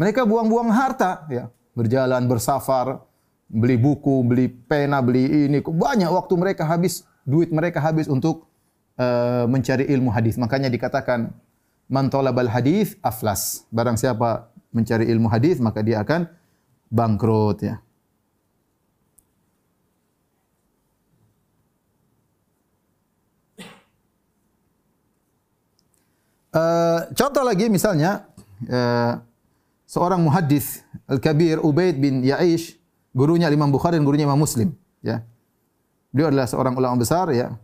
mereka 0.00 0.24
buang-buang 0.24 0.72
harta, 0.72 1.28
ya. 1.28 1.52
Berjalan, 1.76 2.24
bersafar, 2.24 3.04
beli 3.52 3.76
buku, 3.76 4.24
beli 4.24 4.48
pena, 4.48 5.04
beli 5.04 5.44
ini. 5.44 5.60
Banyak 5.60 6.08
waktu 6.08 6.34
mereka 6.40 6.64
habis, 6.64 7.04
duit 7.28 7.52
mereka 7.52 7.84
habis 7.84 8.08
untuk 8.08 8.48
uh, 8.96 9.44
mencari 9.44 9.84
ilmu 9.92 10.08
hadis. 10.08 10.40
Makanya 10.40 10.72
dikatakan 10.72 11.36
man 11.84 12.08
talabal 12.08 12.48
hadis 12.48 12.96
aflas. 13.04 13.68
Barang 13.68 14.00
siapa 14.00 14.48
mencari 14.72 15.04
ilmu 15.10 15.28
hadis 15.28 15.60
maka 15.60 15.84
dia 15.84 16.00
akan 16.00 16.30
bangkrut 16.88 17.60
ya. 17.60 17.76
Uh, 26.50 27.06
contoh 27.14 27.46
lagi 27.46 27.70
misalnya 27.70 28.26
uh, 28.66 29.22
seorang 29.90 30.22
muhaddis 30.22 30.86
Al-Kabir 31.10 31.58
Ubaid 31.58 31.98
bin 31.98 32.22
Ya'ish, 32.22 32.78
gurunya 33.10 33.50
Imam 33.50 33.74
Bukhari 33.74 33.98
dan 33.98 34.06
gurunya 34.06 34.22
Imam 34.22 34.38
Muslim, 34.38 34.70
ya. 35.02 35.26
Beliau 36.14 36.30
adalah 36.30 36.46
seorang 36.46 36.78
ulama 36.78 36.94
besar 37.02 37.26
ya. 37.34 37.58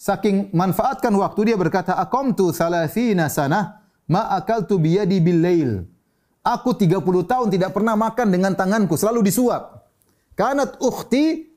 Saking 0.00 0.56
manfaatkan 0.56 1.12
waktu 1.12 1.52
dia 1.52 1.56
berkata, 1.60 1.92
"Aqamtu 2.00 2.48
salasina 2.56 3.28
sanah 3.28 3.84
ma 4.08 4.32
akaltu 4.32 4.80
biyadi 4.80 5.20
bil 5.20 5.40
lail." 5.44 5.72
Aku 6.40 6.72
30 6.72 7.24
tahun 7.28 7.52
tidak 7.52 7.76
pernah 7.76 7.92
makan 7.92 8.32
dengan 8.32 8.56
tanganku, 8.56 8.96
selalu 8.96 9.20
disuap. 9.28 9.84
Kanat 10.32 10.80
ukhti 10.80 11.52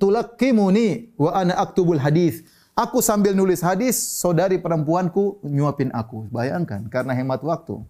tulakimuni 0.00 1.12
wa 1.20 1.36
ana 1.36 1.52
aktubul 1.60 2.00
hadis. 2.00 2.40
Aku 2.76 3.00
sambil 3.00 3.32
nulis 3.32 3.60
hadis, 3.60 3.96
saudari 3.96 4.56
perempuanku 4.60 5.40
nyuapin 5.44 5.92
aku. 5.92 6.28
Bayangkan, 6.28 6.88
karena 6.92 7.12
hemat 7.16 7.40
waktu. 7.44 7.80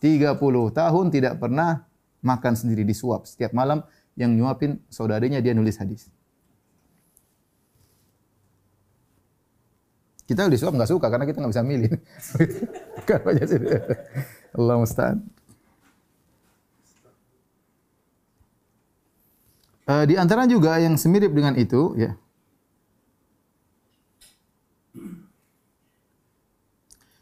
30 0.00 0.36
tahun 0.76 1.04
tidak 1.08 1.40
pernah 1.40 1.86
makan 2.20 2.54
sendiri 2.58 2.82
disuap. 2.82 3.24
Setiap 3.24 3.54
malam 3.56 3.84
yang 4.16 4.32
nyuapin 4.32 4.80
saudarinya 4.88 5.38
dia 5.38 5.52
nulis 5.52 5.76
hadis. 5.76 6.08
Kita 10.26 10.50
disuap 10.50 10.74
nggak 10.74 10.90
suka 10.90 11.06
karena 11.06 11.22
kita 11.22 11.38
nggak 11.38 11.52
bisa 11.54 11.62
milih. 11.62 11.92
Kan 13.06 13.22
Allah 14.58 14.76
musta'an. 14.82 15.22
Uh, 19.86 20.02
di 20.02 20.18
antara 20.18 20.50
juga 20.50 20.74
yang 20.82 20.98
semirip 20.98 21.30
dengan 21.30 21.54
itu, 21.54 21.94
ya. 21.94 22.18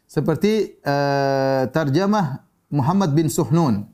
Seperti 0.09 0.81
uh, 0.81 1.69
tarjamah 1.69 2.44
Muhammad 2.75 3.15
bin 3.15 3.31
Suhnun. 3.31 3.87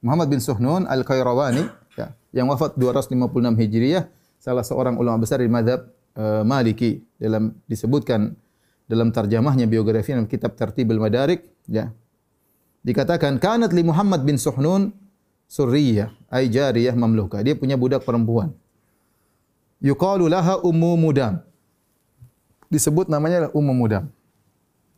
Muhammad 0.00 0.32
bin 0.32 0.40
Suhnun 0.40 0.88
Al-Qayrawani 0.88 1.68
ya, 2.00 2.16
yang 2.32 2.48
wafat 2.48 2.76
256 2.80 3.12
Hijriah, 3.60 4.08
salah 4.40 4.64
seorang 4.64 4.96
ulama 4.96 5.20
besar 5.20 5.44
di 5.44 5.50
madhab 5.50 5.92
uh, 6.16 6.40
Maliki 6.40 7.04
dalam 7.20 7.52
disebutkan 7.68 8.32
dalam 8.88 9.12
tarjamahnya 9.12 9.66
biografi 9.68 10.14
dalam 10.14 10.30
kitab 10.30 10.56
Tartibul 10.56 10.96
Madarik 10.96 11.44
ya. 11.68 11.92
Dikatakan 12.86 13.42
kanat 13.42 13.74
li 13.74 13.82
Muhammad 13.82 14.22
bin 14.22 14.38
Suhnun 14.38 14.94
surriyah 15.50 16.14
ay 16.30 16.46
jariyah 16.48 16.94
mamluka. 16.94 17.42
Dia 17.42 17.58
punya 17.58 17.74
budak 17.74 18.06
perempuan. 18.06 18.54
Yuqalu 19.82 20.30
laha 20.30 20.62
ummu 20.62 20.94
mudam. 20.94 21.42
Disebut 22.70 23.10
namanya 23.10 23.50
ummu 23.50 23.74
mudam. 23.74 24.06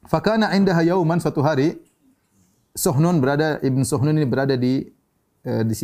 Fakana 0.04 0.52
indaha 0.56 0.84
yauman 0.84 1.20
suatu 1.20 1.40
hari 1.44 1.80
Suhnun 2.74 3.20
berada 3.22 3.62
Ibn 3.62 3.80
Suhnun 3.84 4.16
ini 4.16 4.26
berada 4.28 4.56
di 4.56 4.88
Eh, 5.48 5.62
di, 5.64 5.74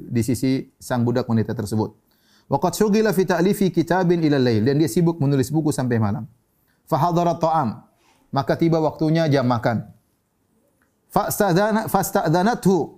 di 0.00 0.22
sisi 0.22 0.70
sang 0.78 1.02
budak 1.02 1.26
wanita 1.28 1.52
tersebut. 1.52 1.92
Waqad 2.48 2.72
syughila 2.78 3.10
fi 3.12 3.26
ta'lifi 3.28 3.68
kitabin 3.74 4.22
ila 4.22 4.38
lail 4.38 4.64
dan 4.64 4.78
dia 4.78 4.88
sibuk 4.88 5.18
menulis 5.18 5.50
buku 5.50 5.74
sampai 5.74 5.98
malam. 5.98 6.24
Fa 6.88 6.96
hadara 6.96 7.34
ta'am. 7.34 7.84
Maka 8.30 8.54
tiba 8.54 8.78
waktunya 8.78 9.26
jam 9.26 9.44
makan. 9.44 9.82
Fasta'dana 11.10 11.90
fasta'dhanathu. 11.90 12.96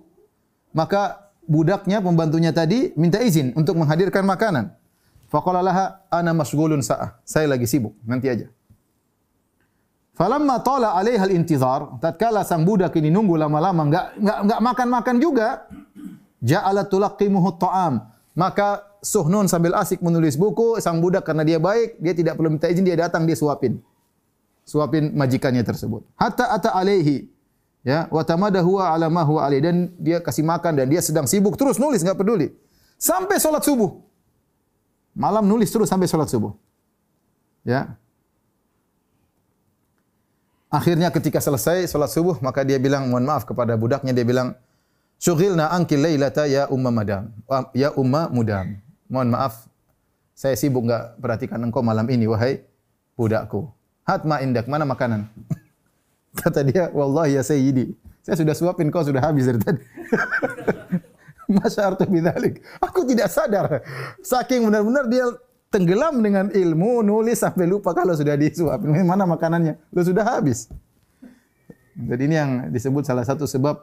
Maka 0.71 1.33
budaknya 1.49 1.99
pembantunya 1.99 2.53
tadi 2.53 2.93
minta 2.93 3.17
izin 3.19 3.51
untuk 3.57 3.75
menghadirkan 3.75 4.23
makanan. 4.23 4.69
Faqala 5.33 5.65
laha 5.65 5.85
ana 6.13 6.31
masghulun 6.31 6.79
sa'ah. 6.79 7.17
Saya 7.25 7.49
lagi 7.49 7.65
sibuk, 7.65 7.97
nanti 8.05 8.29
aja. 8.29 8.47
Falamma 10.13 10.61
tala 10.61 10.93
'alaiha 10.93 11.25
al-intizar, 11.25 11.97
tatkala 11.97 12.45
sang 12.45 12.61
budak 12.61 12.93
ini 12.93 13.09
nunggu 13.09 13.33
lama-lama 13.33 13.81
enggak 13.89 14.05
enggak 14.13 14.37
enggak 14.45 14.59
makan-makan 14.61 15.15
juga, 15.17 15.47
ja'alat 16.45 16.87
tulaqqimuhu 16.93 17.57
ta'am. 17.57 18.13
Maka 18.33 18.93
Suhnun 19.03 19.51
sambil 19.51 19.75
asik 19.75 19.99
menulis 19.99 20.39
buku, 20.39 20.79
sang 20.79 21.03
budak 21.03 21.27
karena 21.27 21.43
dia 21.43 21.59
baik, 21.59 21.99
dia 21.99 22.15
tidak 22.15 22.39
perlu 22.39 22.55
minta 22.55 22.71
izin, 22.71 22.87
dia 22.87 22.95
datang 22.95 23.27
dia 23.27 23.35
suapin. 23.35 23.83
Suapin 24.63 25.11
majikannya 25.11 25.59
tersebut. 25.59 26.07
Hatta 26.15 26.55
ata 26.55 26.71
alaihi. 26.71 27.27
Ya, 27.83 28.07
wa 28.07 28.23
tamada 28.23 28.63
huwa 28.63 28.95
ala 28.95 29.11
ma 29.11 29.27
huwa 29.27 29.43
alaihi 29.43 29.59
dan 29.59 29.77
dia 29.99 30.23
kasih 30.23 30.47
makan 30.47 30.79
dan 30.79 30.87
dia 30.87 31.03
sedang 31.03 31.27
sibuk 31.27 31.59
terus 31.59 31.75
nulis 31.75 31.99
enggak 31.99 32.15
peduli. 32.15 32.55
Sampai 32.95 33.43
salat 33.43 33.67
subuh. 33.67 33.99
Malam 35.11 35.43
nulis 35.51 35.67
terus 35.67 35.91
sampai 35.91 36.07
salat 36.07 36.31
subuh. 36.31 36.55
Ya. 37.67 37.99
Akhirnya 40.73 41.13
ketika 41.13 41.37
selesai 41.37 41.85
salat 41.85 42.09
subuh 42.09 42.41
maka 42.41 42.65
dia 42.65 42.81
bilang 42.81 43.05
mohon 43.05 43.29
maaf 43.29 43.45
kepada 43.45 43.77
budaknya 43.77 44.09
dia 44.09 44.25
bilang 44.25 44.57
Syughilna 45.23 45.71
ankil 45.71 46.03
lailata 46.03 46.43
ya 46.43 46.67
umma 46.67 46.91
madam. 46.91 47.31
Ya 47.71 47.95
umma 47.95 48.27
mudam. 48.27 48.75
Mohon 49.07 49.29
maaf, 49.31 49.71
saya 50.35 50.51
sibuk 50.59 50.83
enggak 50.83 51.15
perhatikan 51.15 51.63
engkau 51.63 51.79
malam 51.79 52.03
ini 52.11 52.27
wahai 52.27 52.59
budakku. 53.15 53.71
Hatma 54.03 54.43
indak, 54.43 54.67
mana 54.67 54.83
makanan? 54.83 55.31
Kata 56.43 56.59
dia, 56.67 56.91
wallahi 56.91 57.39
ya 57.39 57.43
sayyidi. 57.45 57.95
Saya 58.19 58.35
sudah 58.35 58.51
suapin 58.51 58.91
kau 58.91 58.99
sudah 58.99 59.23
habis 59.23 59.47
dari 59.47 59.63
tadi. 59.63 59.79
Masyartu 61.55 62.03
bidzalik. 62.03 62.59
Aku 62.83 63.07
tidak 63.07 63.31
sadar. 63.31 63.79
Saking 64.19 64.67
benar-benar 64.67 65.07
dia 65.07 65.23
tenggelam 65.73 66.21
dengan 66.21 66.53
ilmu, 66.53 67.01
nulis 67.01 67.41
sampai 67.41 67.65
lupa 67.65 67.97
kalau 67.97 68.13
sudah 68.13 68.37
disuapin. 68.37 68.93
Mana 69.01 69.25
makanannya? 69.25 69.81
Lu 69.89 70.05
sudah 70.05 70.21
habis. 70.21 70.69
Jadi 71.97 72.21
ini 72.29 72.35
yang 72.37 72.51
disebut 72.69 73.01
salah 73.01 73.25
satu 73.25 73.49
sebab 73.49 73.81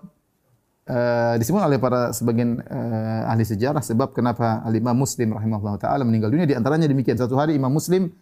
uh, 0.87 1.35
disebut 1.35 1.59
oleh 1.59 1.83
para 1.83 2.15
sebagian 2.15 2.63
uh, 2.63 3.31
ahli 3.31 3.43
sejarah 3.43 3.83
sebab 3.83 4.15
kenapa 4.15 4.63
Al-Imam 4.63 4.95
Muslim 4.95 5.35
rahimahullah 5.35 5.83
taala 5.83 6.07
meninggal 6.07 6.31
dunia. 6.31 6.47
Di 6.47 6.55
antaranya 6.55 6.87
demikian. 6.87 7.19
Satu 7.19 7.35
hari 7.35 7.59
Imam 7.59 7.75
Muslim 7.75 8.15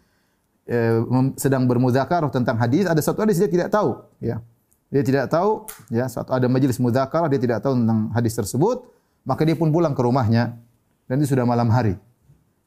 uh, 0.68 1.00
sedang 1.36 1.68
bermuzakarah 1.68 2.32
tentang 2.32 2.56
hadis. 2.56 2.88
Ada 2.88 3.04
satu 3.04 3.28
hadis 3.28 3.36
dia 3.36 3.52
tidak 3.52 3.68
tahu 3.68 4.00
ya. 4.24 4.40
Dia 4.88 5.04
tidak 5.04 5.28
tahu 5.28 5.68
ya. 5.92 6.08
Suatu 6.08 6.32
ada 6.32 6.48
majelis 6.48 6.80
muzakarah 6.80 7.28
dia 7.28 7.40
tidak 7.40 7.60
tahu 7.60 7.76
tentang 7.76 8.08
hadis 8.16 8.32
tersebut. 8.32 8.80
Maka 9.28 9.44
dia 9.44 9.56
pun 9.56 9.68
pulang 9.68 9.92
ke 9.92 10.00
rumahnya. 10.00 10.56
Dan 11.08 11.20
itu 11.20 11.32
sudah 11.32 11.44
malam 11.48 11.68
hari 11.72 11.96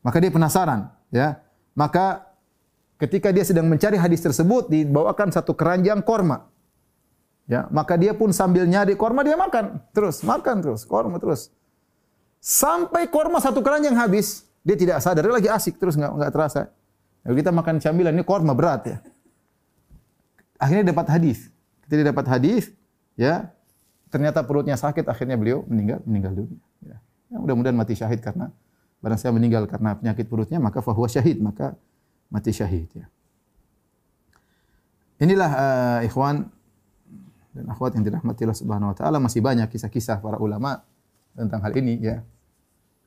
maka 0.01 0.17
dia 0.21 0.33
penasaran 0.33 0.89
ya 1.13 1.41
maka 1.77 2.29
ketika 3.01 3.33
dia 3.33 3.45
sedang 3.45 3.65
mencari 3.65 3.97
hadis 3.97 4.21
tersebut 4.21 4.69
dibawakan 4.69 5.33
satu 5.33 5.55
keranjang 5.57 6.01
korma 6.05 6.51
Ya, 7.51 7.67
maka 7.67 7.99
dia 7.99 8.15
pun 8.15 8.31
sambil 8.31 8.63
nyari 8.63 8.95
korma 8.95 9.27
dia 9.27 9.35
makan 9.35 9.83
terus, 9.91 10.23
makan 10.23 10.63
terus, 10.63 10.87
korma 10.87 11.19
terus. 11.19 11.51
Sampai 12.39 13.11
korma 13.11 13.43
satu 13.43 13.59
keranjang 13.59 13.91
habis, 13.99 14.47
dia 14.63 14.79
tidak 14.79 15.03
sadar, 15.03 15.27
dia 15.27 15.35
lagi 15.35 15.49
asik 15.51 15.75
terus 15.75 15.99
nggak 15.99 16.11
nggak 16.15 16.31
terasa. 16.31 16.71
Kita 17.27 17.51
makan 17.51 17.83
camilan 17.83 18.15
ini 18.15 18.23
korma 18.23 18.55
berat 18.55 18.81
ya. 18.87 18.97
Akhirnya 20.55 20.95
dapat 20.95 21.11
hadis. 21.11 21.51
Ketika 21.85 22.15
dapat 22.15 22.25
hadis, 22.31 22.71
ya 23.19 23.51
ternyata 24.07 24.47
perutnya 24.47 24.79
sakit, 24.79 25.03
akhirnya 25.11 25.35
beliau 25.35 25.67
meninggal 25.67 25.99
meninggal 26.07 26.31
dunia. 26.31 26.61
Ya. 26.87 26.97
Ya, 27.35 27.37
mudah-mudahan 27.41 27.75
mati 27.75 27.99
syahid 27.99 28.23
karena 28.23 28.47
barang 29.01 29.19
saya 29.19 29.33
meninggal 29.33 29.65
karena 29.65 29.97
penyakit 29.97 30.29
perutnya, 30.29 30.61
maka 30.61 30.79
fahuwa 30.79 31.09
syahid, 31.09 31.41
maka 31.41 31.73
mati 32.29 32.53
syahid. 32.53 32.87
Ya. 32.93 33.05
Inilah 35.21 35.51
uh, 35.51 35.99
ikhwan 36.07 36.49
dan 37.51 37.65
akhwat 37.67 37.99
yang 37.99 38.03
dirahmati 38.07 38.47
Allah 38.47 38.57
Subhanahu 38.57 38.89
wa 38.93 38.97
taala 38.97 39.17
masih 39.19 39.43
banyak 39.43 39.67
kisah-kisah 39.67 40.23
para 40.23 40.39
ulama 40.39 40.81
tentang 41.35 41.59
hal 41.59 41.73
ini 41.75 41.99
ya. 41.99 42.23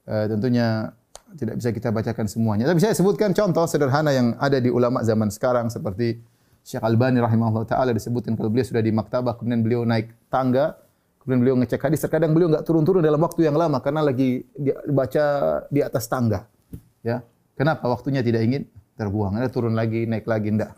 E, 0.04 0.28
tentunya 0.28 0.92
tidak 1.34 1.54
bisa 1.58 1.70
kita 1.72 1.88
bacakan 1.88 2.28
semuanya. 2.28 2.68
Tapi 2.68 2.80
saya 2.80 2.92
sebutkan 2.92 3.32
contoh 3.32 3.64
sederhana 3.64 4.12
yang 4.12 4.36
ada 4.36 4.60
di 4.60 4.68
ulama 4.68 5.00
zaman 5.00 5.32
sekarang 5.32 5.72
seperti 5.72 6.20
Syekh 6.64 6.84
Albani 6.84 7.24
rahimahullah 7.24 7.64
taala 7.64 7.96
disebutkan 7.96 8.36
kalau 8.36 8.52
beliau 8.52 8.68
sudah 8.68 8.84
di 8.84 8.92
maktabah 8.92 9.36
kemudian 9.40 9.64
beliau 9.64 9.82
naik 9.84 10.12
tangga 10.28 10.76
kemudian 11.24 11.40
beliau 11.40 11.56
ngecek 11.56 11.80
hadis 11.80 12.04
terkadang 12.04 12.36
beliau 12.36 12.52
enggak 12.52 12.68
turun-turun 12.68 13.00
dalam 13.00 13.16
waktu 13.18 13.48
yang 13.48 13.56
lama 13.56 13.80
karena 13.80 14.04
lagi 14.04 14.44
baca 14.92 15.24
di 15.72 15.80
atas 15.80 16.04
tangga. 16.04 16.44
Ya. 17.00 17.24
Kenapa? 17.56 17.88
Waktunya 17.88 18.20
tidak 18.20 18.44
ingin 18.44 18.68
terbuang. 19.00 19.40
Ada 19.40 19.48
turun 19.48 19.72
lagi, 19.72 20.04
naik 20.04 20.28
lagi 20.28 20.52
enggak. 20.52 20.76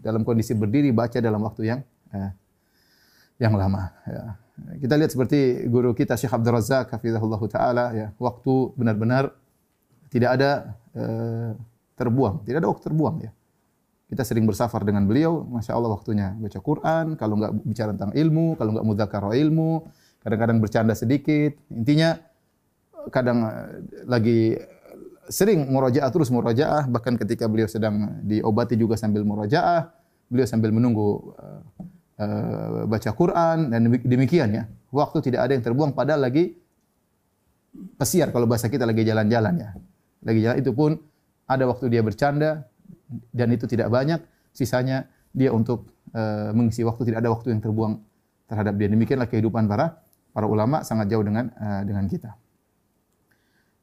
Dalam 0.00 0.24
kondisi 0.24 0.56
berdiri 0.56 0.88
baca 0.96 1.20
dalam 1.20 1.44
waktu 1.44 1.68
yang 1.68 1.80
eh, 2.16 2.32
yang 3.36 3.52
lama. 3.52 3.92
Ya. 4.08 4.40
Kita 4.80 4.96
lihat 4.96 5.12
seperti 5.12 5.68
guru 5.68 5.92
kita 5.92 6.16
Syekh 6.16 6.32
Abdul 6.32 6.56
Razak 6.56 6.88
hafizahullah 6.96 7.40
taala 7.44 7.84
ya, 7.92 8.08
waktu 8.16 8.72
benar-benar 8.72 9.36
tidak 10.08 10.40
ada 10.40 10.72
uh, 10.96 11.52
terbuang, 11.92 12.48
tidak 12.48 12.64
ada 12.64 12.68
waktu 12.72 12.84
terbuang 12.88 13.16
ya. 13.20 13.30
Kita 14.06 14.22
sering 14.22 14.46
bersafar 14.46 14.86
dengan 14.86 15.02
beliau, 15.02 15.42
masya 15.50 15.74
Allah 15.74 15.90
waktunya 15.90 16.30
baca 16.38 16.62
Quran, 16.62 17.18
kalau 17.18 17.34
nggak 17.42 17.52
bicara 17.66 17.90
tentang 17.90 18.14
ilmu, 18.14 18.54
kalau 18.54 18.70
nggak 18.78 18.86
mudzakarah 18.86 19.34
ilmu, 19.34 19.82
kadang-kadang 20.22 20.62
bercanda 20.62 20.94
sedikit. 20.94 21.58
Intinya 21.74 22.14
kadang 23.10 23.50
eh, 23.50 23.66
lagi 24.06 24.54
sering 25.26 25.66
murajaah 25.66 26.06
terus 26.14 26.30
murajaah, 26.30 26.86
bahkan 26.86 27.18
ketika 27.18 27.50
beliau 27.50 27.66
sedang 27.66 28.22
diobati 28.22 28.78
juga 28.78 28.94
sambil 28.94 29.26
murajaah, 29.26 29.90
beliau 30.30 30.46
sambil 30.46 30.70
menunggu 30.70 31.34
uh, 31.38 31.60
uh, 32.22 32.86
baca 32.86 33.10
Quran 33.10 33.74
dan 33.74 33.90
demikian 34.06 34.54
ya. 34.54 34.64
Waktu 34.94 35.18
tidak 35.30 35.50
ada 35.50 35.52
yang 35.58 35.64
terbuang 35.66 35.98
padahal 35.98 36.30
lagi 36.30 36.54
pesiar 37.98 38.30
kalau 38.30 38.46
bahasa 38.46 38.70
kita 38.70 38.86
lagi 38.86 39.02
jalan-jalan 39.02 39.54
ya. 39.58 39.70
Lagi 40.22 40.40
jalan 40.46 40.56
itu 40.62 40.70
pun 40.70 40.94
ada 41.46 41.64
waktu 41.66 41.90
dia 41.90 42.02
bercanda 42.02 42.66
dan 43.30 43.48
itu 43.54 43.64
tidak 43.70 43.88
banyak, 43.88 44.20
sisanya 44.50 45.06
dia 45.36 45.52
untuk 45.52 45.92
uh, 46.16 46.50
mengisi 46.56 46.82
waktu 46.82 47.12
tidak 47.12 47.24
ada 47.26 47.30
waktu 47.30 47.52
yang 47.52 47.60
terbuang 47.60 48.00
terhadap 48.48 48.74
dia. 48.80 48.88
Demikianlah 48.88 49.28
kehidupan 49.28 49.68
para 49.68 50.00
para 50.32 50.46
ulama 50.48 50.82
sangat 50.82 51.12
jauh 51.12 51.24
dengan 51.24 51.52
uh, 51.56 51.82
dengan 51.84 52.04
kita. 52.08 52.34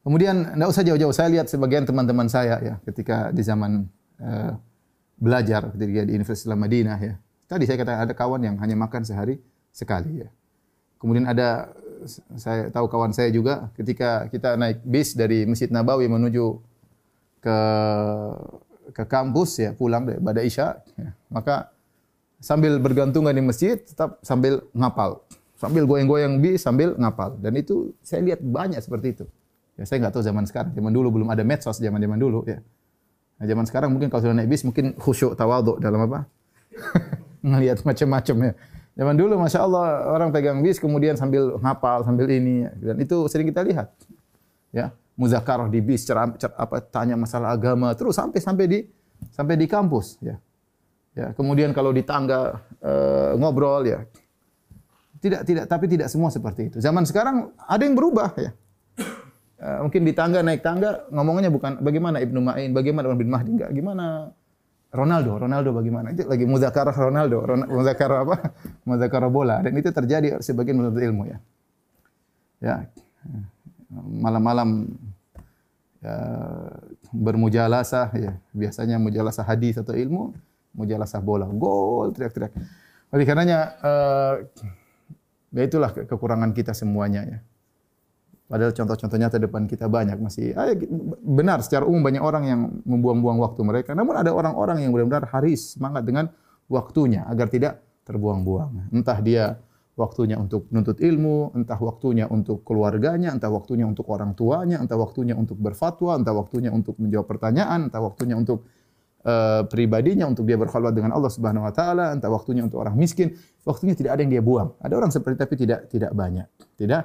Kemudian 0.03 0.57
tidak 0.57 0.67
usah 0.67 0.84
jauh-jauh. 0.84 1.15
Saya 1.15 1.32
lihat 1.32 1.47
sebagian 1.47 1.88
teman-teman 1.88 2.28
saya 2.28 2.59
ya 2.59 2.76
ketika 2.84 3.32
di 3.32 3.39
zaman 3.39 3.88
uh, 4.19 4.51
belajar 5.15 5.71
ketika 5.71 6.03
di 6.03 6.13
Universitas 6.19 6.51
Madinah 6.51 6.99
ya. 6.99 7.15
Tadi 7.47 7.63
saya 7.69 7.80
katakan 7.80 8.01
ada 8.03 8.13
kawan 8.17 8.41
yang 8.43 8.55
hanya 8.59 8.76
makan 8.76 9.07
sehari 9.07 9.39
sekali 9.71 10.26
ya. 10.26 10.30
Kemudian 10.99 11.28
ada 11.28 11.71
saya 12.36 12.67
tahu 12.67 12.91
kawan 12.91 13.15
saya 13.15 13.32
juga 13.32 13.71
ketika 13.80 14.28
kita 14.28 14.59
naik 14.59 14.84
bis 14.84 15.15
dari 15.15 15.47
Masjid 15.47 15.71
Nabawi 15.71 16.11
menuju 16.11 16.59
ke 17.39 17.57
ke 18.91 19.03
kampus 19.07 19.61
ya 19.61 19.71
pulang 19.71 20.03
pada 20.03 20.41
Isya. 20.43 20.84
Ya, 20.99 21.15
maka 21.31 21.71
sambil 22.43 22.75
bergantungan 22.81 23.31
di 23.31 23.39
masjid 23.39 23.79
tetap 23.79 24.19
sambil 24.19 24.65
ngapal. 24.75 25.23
Sambil 25.55 25.88
goyang-goyang 25.88 26.43
bis 26.43 26.59
sambil 26.67 26.91
ngapal. 26.99 27.39
Dan 27.39 27.55
itu 27.55 27.95
saya 28.03 28.19
lihat 28.19 28.43
banyak 28.43 28.84
seperti 28.84 29.15
itu. 29.15 29.25
Ya 29.79 29.88
saya 29.88 30.03
nggak 30.03 30.19
tahu 30.19 30.23
zaman 30.27 30.43
sekarang. 30.43 30.75
Zaman 30.75 30.91
dulu 30.91 31.07
belum 31.21 31.31
ada 31.31 31.47
medsos 31.47 31.79
zaman 31.79 32.03
zaman 32.03 32.19
dulu 32.19 32.43
ya. 32.43 32.59
Nah, 33.39 33.45
zaman 33.47 33.65
sekarang 33.65 33.89
mungkin 33.95 34.11
kalau 34.11 34.27
sudah 34.27 34.36
naik 34.36 34.51
bis 34.51 34.61
mungkin 34.67 34.93
khusyuk 34.99 35.34
tawadhu 35.39 35.79
dalam 35.79 36.05
apa? 36.05 36.27
Ngelihat 37.47 37.81
macam-macam 37.88 38.36
ya. 38.51 38.53
Zaman 38.93 39.15
dulu 39.17 39.34
Masya 39.41 39.59
Allah 39.65 40.05
orang 40.05 40.29
pegang 40.29 40.61
bis 40.61 40.77
kemudian 40.77 41.17
sambil 41.17 41.57
ngapal, 41.57 42.05
sambil 42.05 42.29
ini. 42.29 42.69
Dan 42.77 43.01
itu 43.01 43.25
sering 43.25 43.49
kita 43.49 43.65
lihat. 43.65 43.89
Ya, 44.69 44.93
muzakarah 45.14 45.70
di 45.70 45.80
bis, 45.80 46.05
ceram, 46.05 46.34
cer, 46.38 46.49
apa, 46.57 46.82
tanya 46.82 47.14
masalah 47.14 47.53
agama, 47.53 47.93
terus 47.93 48.18
sampai 48.18 48.39
sampai 48.41 48.66
di 48.66 48.80
sampai 49.30 49.55
di 49.55 49.66
kampus. 49.70 50.18
Ya, 50.20 50.36
ya. 51.14 51.28
Kemudian 51.38 51.72
kalau 51.72 51.93
di 51.93 52.01
tangga 52.01 52.61
e, 52.82 52.93
ngobrol 53.38 53.86
ya. 53.86 54.01
Tidak, 55.24 55.47
tidak, 55.47 55.66
tapi 55.72 55.88
tidak 55.88 56.11
semua 56.11 56.28
seperti 56.28 56.68
itu. 56.68 56.78
Zaman 56.84 57.07
sekarang 57.07 57.55
ada 57.55 57.80
yang 57.80 57.95
berubah 57.95 58.36
ya. 58.36 58.51
E, 59.55 59.68
mungkin 59.88 60.03
di 60.03 60.11
tangga 60.11 60.43
naik 60.43 60.59
tangga 60.59 61.07
ngomongnya 61.14 61.47
bukan 61.47 61.80
bagaimana 61.80 62.20
Ibnu 62.20 62.39
Ma'in, 62.43 62.70
bagaimana 62.76 63.14
Ibnu 63.16 63.32
Mahdi 63.32 63.51
enggak, 63.55 63.72
gimana 63.72 64.34
Ronaldo, 64.93 65.41
Ronaldo 65.41 65.70
bagaimana? 65.74 66.14
Itu 66.14 66.30
lagi 66.30 66.45
muzakarah 66.45 66.93
Ronaldo, 66.93 67.41
muzakarah 67.66 68.20
apa? 68.30 68.38
Muzakarah 68.89 69.30
bola 69.32 69.57
dan 69.66 69.74
itu 69.74 69.89
terjadi 69.89 70.38
sebagian 70.38 70.78
menurut 70.78 71.01
ilmu 71.01 71.24
ya. 71.34 71.38
Ya. 72.61 72.76
Malam-malam 74.02 74.89
ya, 76.02 76.16
bermujalasah 77.14 78.08
ya, 78.18 78.34
biasanya 78.52 78.98
mujalasah 78.98 79.46
hadis 79.46 79.78
atau 79.78 79.94
ilmu, 79.94 80.34
mujalasah 80.74 81.22
bola, 81.22 81.46
gol 81.46 82.10
teriak-teriak. 82.12 82.54
Oleh 83.14 83.26
karenanya 83.30 83.60
uh, 83.86 84.34
ya 85.54 85.62
itulah 85.62 85.94
kekurangan 85.94 86.50
kita 86.52 86.74
semuanya 86.74 87.22
ya. 87.24 87.39
Padahal 88.44 88.70
contoh-contohnya 88.76 89.34
depan 89.34 89.66
kita 89.66 89.89
banyak 89.89 90.20
masih 90.20 90.54
ah, 90.54 90.70
benar 91.26 91.64
secara 91.66 91.89
umum 91.89 92.06
banyak 92.06 92.22
orang 92.22 92.44
yang 92.46 92.60
membuang-buang 92.86 93.41
waktu 93.41 93.62
mereka. 93.66 93.98
Namun 93.98 94.14
ada 94.20 94.30
orang-orang 94.30 94.84
yang 94.86 94.91
benar-benar 94.94 95.26
haris 95.32 95.74
semangat 95.74 96.06
dengan 96.06 96.30
waktunya 96.70 97.26
agar 97.26 97.50
tidak 97.50 97.82
terbuang-buang. 98.06 98.94
Entah 98.94 99.18
dia 99.24 99.58
waktunya 99.94 100.41
untuk 100.41 100.66
menuntut 100.74 100.98
ilmu, 100.98 101.54
entah 101.54 101.78
waktunya 101.78 102.26
untuk 102.26 102.66
keluarganya, 102.66 103.30
entah 103.30 103.50
waktunya 103.54 103.86
untuk 103.86 104.10
orang 104.10 104.34
tuanya, 104.34 104.82
entah 104.82 104.98
waktunya 104.98 105.38
untuk 105.38 105.62
berfatwa, 105.62 106.18
entah 106.18 106.34
waktunya 106.34 106.74
untuk 106.74 106.98
menjawab 106.98 107.30
pertanyaan, 107.30 107.94
entah 107.94 108.02
waktunya 108.02 108.34
untuk 108.34 108.66
uh, 109.22 109.62
pribadinya 109.70 110.26
untuk 110.26 110.50
dia 110.50 110.58
berkhulwat 110.58 110.98
dengan 110.98 111.14
Allah 111.14 111.30
Subhanahu 111.30 111.70
wa 111.70 111.74
taala, 111.74 112.10
entah 112.18 112.30
waktunya 112.34 112.66
untuk 112.66 112.82
orang 112.82 112.98
miskin, 112.98 113.38
waktunya 113.62 113.94
tidak 113.94 114.18
ada 114.18 114.22
yang 114.26 114.34
dia 114.34 114.44
buang. 114.44 114.74
Ada 114.82 114.94
orang 114.98 115.12
seperti 115.14 115.38
tapi 115.38 115.56
tidak 115.62 115.80
tidak 115.94 116.12
banyak. 116.18 116.48
Tidak 116.74 117.04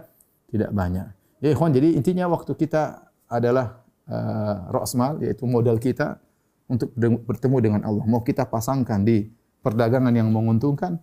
tidak 0.49 0.70
banyak. 0.72 1.09
Ya 1.45 1.49
ikhwan, 1.53 1.70
jadi 1.76 1.93
intinya 1.93 2.26
waktu 2.32 2.57
kita 2.57 3.12
adalah 3.28 3.84
uh, 4.09 4.72
ra'smal 4.72 5.20
yaitu 5.20 5.45
modal 5.45 5.76
kita 5.76 6.18
untuk 6.72 6.93
bertemu 6.97 7.57
dengan 7.61 7.80
Allah. 7.84 8.05
Mau 8.09 8.24
kita 8.24 8.49
pasangkan 8.49 9.05
di 9.05 9.28
perdagangan 9.61 10.12
yang 10.12 10.32
menguntungkan 10.32 11.01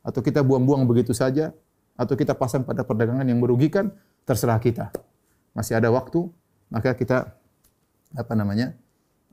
atau 0.00 0.20
kita 0.24 0.40
buang-buang 0.40 0.88
begitu 0.88 1.12
saja 1.12 1.52
atau 1.96 2.16
kita 2.16 2.32
pasang 2.32 2.64
pada 2.64 2.80
perdagangan 2.86 3.26
yang 3.28 3.38
merugikan, 3.40 3.92
terserah 4.24 4.56
kita. 4.56 4.88
Masih 5.52 5.76
ada 5.76 5.92
waktu, 5.92 6.26
maka 6.72 6.96
kita 6.96 7.36
apa 8.16 8.32
namanya? 8.32 8.72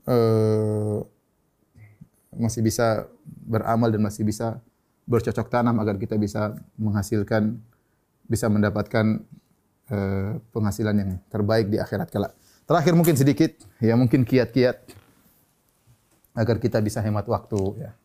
Uh, 0.08 1.04
masih 2.36 2.64
bisa 2.64 3.08
beramal 3.24 3.88
dan 3.88 4.04
masih 4.04 4.24
bisa 4.24 4.60
bercocok 5.08 5.48
tanam 5.48 5.80
agar 5.80 5.96
kita 5.96 6.20
bisa 6.20 6.56
menghasilkan 6.76 7.56
bisa 8.28 8.44
mendapatkan 8.52 9.24
Eh, 9.88 10.32
penghasilan 10.52 10.92
yang 11.00 11.10
terbaik 11.32 11.72
di 11.72 11.80
akhirat 11.80 12.12
kelak. 12.12 12.36
Terakhir 12.68 12.92
mungkin 12.92 13.16
sedikit, 13.16 13.56
ya 13.80 13.96
mungkin 13.96 14.20
kiat-kiat 14.20 14.84
agar 16.36 16.60
kita 16.60 16.84
bisa 16.84 17.00
hemat 17.00 17.24
waktu. 17.24 17.88
Ya. 17.88 17.96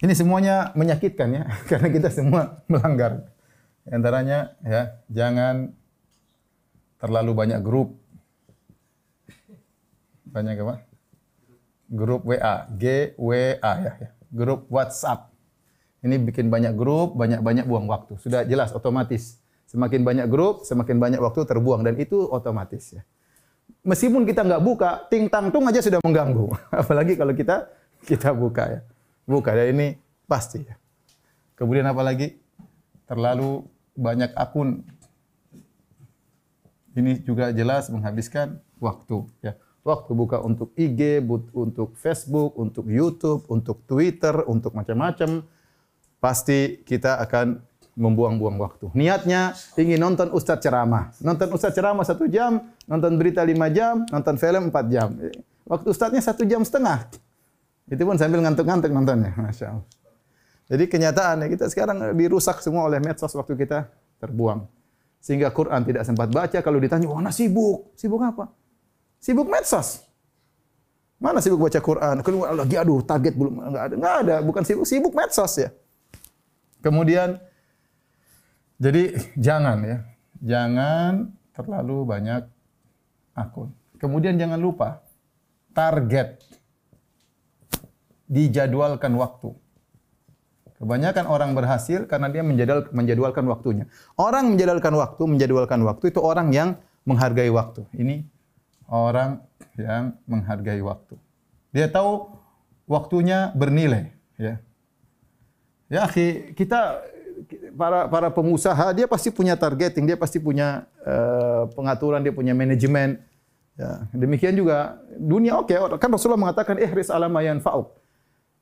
Ini 0.00 0.12
semuanya 0.16 0.72
menyakitkan 0.72 1.28
ya, 1.28 1.44
karena 1.70 1.88
kita 1.92 2.08
semua 2.08 2.64
melanggar. 2.68 3.28
Antaranya 3.84 4.56
ya, 4.64 5.00
jangan 5.12 5.76
terlalu 7.00 7.32
banyak 7.36 7.60
grup. 7.60 7.96
Banyak 10.30 10.62
apa? 10.62 10.90
grup 11.90 12.22
WA, 12.22 12.70
G 12.78 13.12
W 13.18 13.58
A 13.58 13.72
ya, 13.82 13.92
ya. 13.98 14.10
Grup 14.30 14.70
WhatsApp. 14.70 15.34
Ini 16.00 16.16
bikin 16.22 16.48
banyak 16.48 16.78
grup, 16.78 17.18
banyak-banyak 17.18 17.66
buang 17.66 17.90
waktu. 17.90 18.16
Sudah 18.22 18.46
jelas 18.46 18.70
otomatis. 18.72 19.42
Semakin 19.66 20.06
banyak 20.06 20.26
grup, 20.30 20.64
semakin 20.64 20.96
banyak 21.02 21.20
waktu 21.20 21.44
terbuang 21.44 21.82
dan 21.84 21.98
itu 21.98 22.30
otomatis 22.30 22.94
ya. 22.94 23.02
Meskipun 23.84 24.24
kita 24.24 24.46
nggak 24.46 24.62
buka, 24.62 25.06
ting 25.10 25.26
tang 25.28 25.50
tung 25.50 25.66
aja 25.66 25.82
sudah 25.82 25.98
mengganggu. 26.00 26.46
Apalagi 26.80 27.18
kalau 27.18 27.34
kita 27.34 27.68
kita 28.06 28.32
buka 28.32 28.64
ya. 28.70 28.80
Buka 29.30 29.54
ya 29.54 29.70
ini 29.70 29.94
pasti 30.26 30.66
ya. 30.66 30.74
Kemudian 31.54 31.86
apa 31.86 32.02
lagi? 32.02 32.34
Terlalu 33.06 33.62
banyak 33.94 34.34
akun. 34.34 34.82
Ini 36.98 37.22
juga 37.22 37.54
jelas 37.54 37.86
menghabiskan 37.94 38.58
waktu 38.82 39.22
ya 39.38 39.54
waktu 39.80 40.10
buka 40.12 40.42
untuk 40.44 40.76
IG, 40.76 41.24
untuk 41.54 41.96
Facebook, 41.96 42.56
untuk 42.60 42.84
YouTube, 42.88 43.48
untuk 43.48 43.84
Twitter, 43.88 44.44
untuk 44.44 44.76
macam-macam, 44.76 45.44
pasti 46.20 46.84
kita 46.84 47.16
akan 47.24 47.64
membuang-buang 47.96 48.56
waktu. 48.60 48.92
Niatnya 48.96 49.56
ingin 49.76 50.00
nonton 50.00 50.32
Ustadz 50.32 50.64
ceramah. 50.64 51.12
Nonton 51.20 51.52
Ustadz 51.52 51.76
ceramah 51.76 52.04
satu 52.06 52.28
jam, 52.28 52.70
nonton 52.84 53.16
berita 53.16 53.44
lima 53.44 53.68
jam, 53.72 54.04
nonton 54.08 54.36
film 54.36 54.68
empat 54.72 54.84
jam. 54.88 55.16
Waktu 55.68 55.86
Ustadznya 55.90 56.22
satu 56.22 56.42
jam 56.42 56.66
setengah. 56.66 57.06
Itu 57.90 58.06
pun 58.06 58.14
sambil 58.14 58.38
ngantuk-ngantuk 58.46 58.90
nontonnya. 58.94 59.34
Masya 59.34 59.66
Allah. 59.74 59.86
Jadi 60.70 60.84
kenyataannya 60.86 61.46
kita 61.50 61.66
sekarang 61.66 62.14
dirusak 62.14 62.62
semua 62.62 62.86
oleh 62.86 63.02
medsos 63.02 63.34
waktu 63.34 63.58
kita 63.58 63.90
terbuang. 64.22 64.70
Sehingga 65.18 65.50
Quran 65.50 65.82
tidak 65.82 66.06
sempat 66.06 66.30
baca. 66.30 66.62
Kalau 66.62 66.78
ditanya, 66.78 67.10
wah 67.10 67.18
sibuk. 67.34 67.90
Sibuk 67.98 68.22
apa? 68.22 68.54
Sibuk 69.18 69.50
medsos. 69.50 70.06
Mana 71.20 71.42
sibuk 71.42 71.66
baca 71.66 71.76
Quran? 71.82 72.16
Keluar 72.24 72.54
lagi 72.56 72.78
aduh 72.78 73.04
target 73.04 73.34
belum 73.36 73.60
enggak 73.60 73.82
ada. 73.84 73.94
Enggak 73.98 74.16
ada, 74.24 74.36
bukan 74.40 74.62
sibuk, 74.64 74.86
sibuk 74.88 75.12
medsos 75.12 75.52
ya. 75.58 75.68
Kemudian 76.80 77.36
jadi 78.80 79.18
jangan 79.36 79.84
ya. 79.84 79.98
Jangan 80.40 81.28
terlalu 81.52 82.08
banyak 82.08 82.42
akun. 83.36 83.76
Kemudian 84.00 84.40
jangan 84.40 84.56
lupa 84.56 85.04
target 85.76 86.40
dijadwalkan 88.30 89.18
waktu. 89.18 89.50
Kebanyakan 90.80 91.28
orang 91.28 91.52
berhasil 91.52 92.08
karena 92.08 92.32
dia 92.32 92.40
menjadwal, 92.40 92.88
menjadwalkan 92.94 93.44
waktunya. 93.50 93.84
Orang 94.16 94.54
menjadwalkan 94.54 94.94
waktu, 94.96 95.22
menjadwalkan 95.28 95.82
waktu 95.84 96.08
itu 96.08 96.22
orang 96.24 96.54
yang 96.54 96.78
menghargai 97.04 97.52
waktu. 97.52 97.84
Ini 97.92 98.24
orang 98.88 99.44
yang 99.76 100.16
menghargai 100.24 100.80
waktu. 100.80 101.20
Dia 101.74 101.90
tahu 101.92 102.32
waktunya 102.88 103.52
bernilai, 103.52 104.08
ya. 104.40 104.56
Ya, 105.90 106.06
kita 106.54 107.02
para 107.74 108.06
para 108.06 108.28
pengusaha 108.30 108.94
dia 108.94 109.10
pasti 109.10 109.28
punya 109.28 109.58
targeting, 109.58 110.06
dia 110.06 110.16
pasti 110.16 110.38
punya 110.38 110.86
uh, 111.02 111.66
pengaturan, 111.74 112.22
dia 112.22 112.32
punya 112.32 112.54
manajemen. 112.54 113.20
Ya, 113.74 114.06
demikian 114.12 114.54
juga 114.54 115.00
dunia 115.16 115.56
oke 115.56 115.72
kan 115.96 116.10
Rasulullah 116.12 116.50
mengatakan 116.50 116.76
ihris 116.78 117.08
ala 117.08 117.26
ma 117.26 117.42
yanfa'uk. 117.42 118.00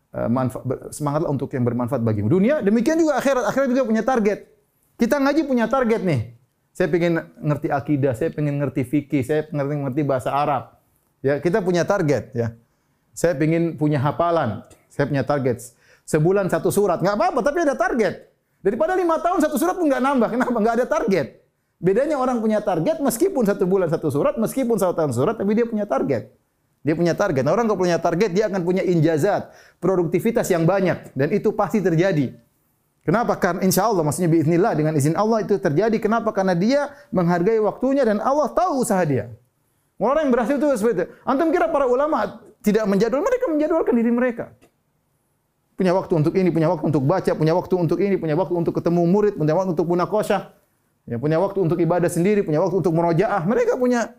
Uh, 0.09 0.25
semangatlah 0.89 1.29
untuk 1.29 1.53
yang 1.53 1.69
bermanfaat 1.69 2.01
bagimu. 2.01 2.33
Dunia 2.33 2.65
demikian 2.65 2.97
juga 2.97 3.21
akhirat, 3.21 3.45
akhirat 3.53 3.69
juga 3.77 3.85
punya 3.85 4.01
target. 4.01 4.49
Kita 4.97 5.21
ngaji 5.21 5.45
punya 5.45 5.69
target 5.69 6.01
nih. 6.01 6.21
Saya 6.73 6.89
pengen 6.89 7.13
ngerti 7.45 7.69
akidah, 7.69 8.13
saya 8.17 8.31
pengen 8.33 8.57
ngerti 8.57 8.89
fikih, 8.89 9.21
saya 9.21 9.45
pengen 9.45 9.85
ngerti 9.85 10.03
bahasa 10.09 10.33
Arab. 10.33 10.81
Ya, 11.21 11.43
kita 11.43 11.61
punya 11.61 11.85
target 11.85 12.33
ya. 12.33 12.57
Saya 13.13 13.35
pengen 13.35 13.77
punya 13.77 13.99
hafalan, 14.01 14.65
saya 14.89 15.05
punya 15.11 15.27
target. 15.27 15.75
Sebulan 16.09 16.49
satu 16.49 16.73
surat, 16.73 17.05
nggak 17.05 17.19
apa-apa, 17.19 17.45
tapi 17.45 17.69
ada 17.69 17.77
target. 17.77 18.33
Daripada 18.65 18.97
lima 18.97 19.21
tahun 19.21 19.45
satu 19.45 19.61
surat 19.61 19.77
pun 19.77 19.93
nggak 19.93 20.03
nambah, 20.03 20.29
kenapa? 20.33 20.57
Nggak 20.57 20.75
ada 20.81 20.87
target. 20.89 21.27
Bedanya 21.79 22.17
orang 22.17 22.41
punya 22.41 22.65
target 22.65 22.99
meskipun 22.99 23.45
satu 23.45 23.69
bulan 23.69 23.93
satu 23.93 24.09
surat, 24.09 24.41
meskipun 24.41 24.81
satu 24.81 24.97
tahun 24.97 25.13
surat, 25.13 25.37
tapi 25.37 25.53
dia 25.53 25.69
punya 25.69 25.85
target. 25.85 26.33
Dia 26.87 26.95
punya 26.95 27.13
target. 27.13 27.43
Nah, 27.43 27.53
orang 27.53 27.67
kalau 27.67 27.81
punya 27.83 27.99
target, 27.99 28.31
dia 28.33 28.47
akan 28.47 28.63
punya 28.63 28.87
injazat, 28.87 29.51
produktivitas 29.83 30.47
yang 30.49 30.65
banyak. 30.65 31.13
Dan 31.13 31.35
itu 31.35 31.51
pasti 31.53 31.83
terjadi. 31.83 32.33
Kenapa? 33.03 33.41
Karena 33.41 33.65
insya 33.65 33.89
Allah, 33.89 34.05
maksudnya 34.05 34.29
biiznillah 34.29 34.77
dengan 34.77 34.93
izin 34.93 35.17
Allah 35.17 35.41
itu 35.41 35.57
terjadi. 35.57 35.97
Kenapa? 35.97 36.29
Karena 36.31 36.53
dia 36.53 36.93
menghargai 37.09 37.57
waktunya 37.57 38.05
dan 38.05 38.21
Allah 38.21 38.53
tahu 38.53 38.85
usaha 38.85 39.01
dia. 39.03 39.33
Orang 39.99 40.29
yang 40.29 40.33
berhasil 40.37 40.61
itu 40.61 40.67
seperti 40.79 40.95
itu. 41.03 41.07
Antum 41.27 41.51
kira 41.51 41.67
para 41.73 41.89
ulama 41.89 42.45
tidak 42.63 42.87
menjadwal, 42.87 43.25
mereka 43.25 43.45
menjadwalkan 43.51 43.95
diri 43.99 44.13
mereka. 44.15 44.45
Punya 45.75 45.95
waktu 45.95 46.13
untuk 46.21 46.35
ini, 46.35 46.51
punya 46.51 46.69
waktu 46.69 46.85
untuk 46.85 47.03
baca, 47.07 47.33
punya 47.33 47.55
waktu 47.55 47.75
untuk 47.79 47.99
ini, 48.03 48.19
punya 48.19 48.35
waktu 48.35 48.55
untuk 48.55 48.75
ketemu 48.77 49.03
murid, 49.09 49.35
punya 49.39 49.55
waktu 49.55 49.73
untuk 49.73 49.87
munakosyah, 49.87 50.43
ya, 51.07 51.17
punya 51.17 51.39
waktu 51.39 51.59
untuk 51.63 51.79
ibadah 51.79 52.11
sendiri, 52.11 52.43
punya 52.43 52.59
waktu 52.61 52.83
untuk 52.83 52.93
merojaah. 52.95 53.43
Mereka 53.47 53.79
punya 53.79 54.11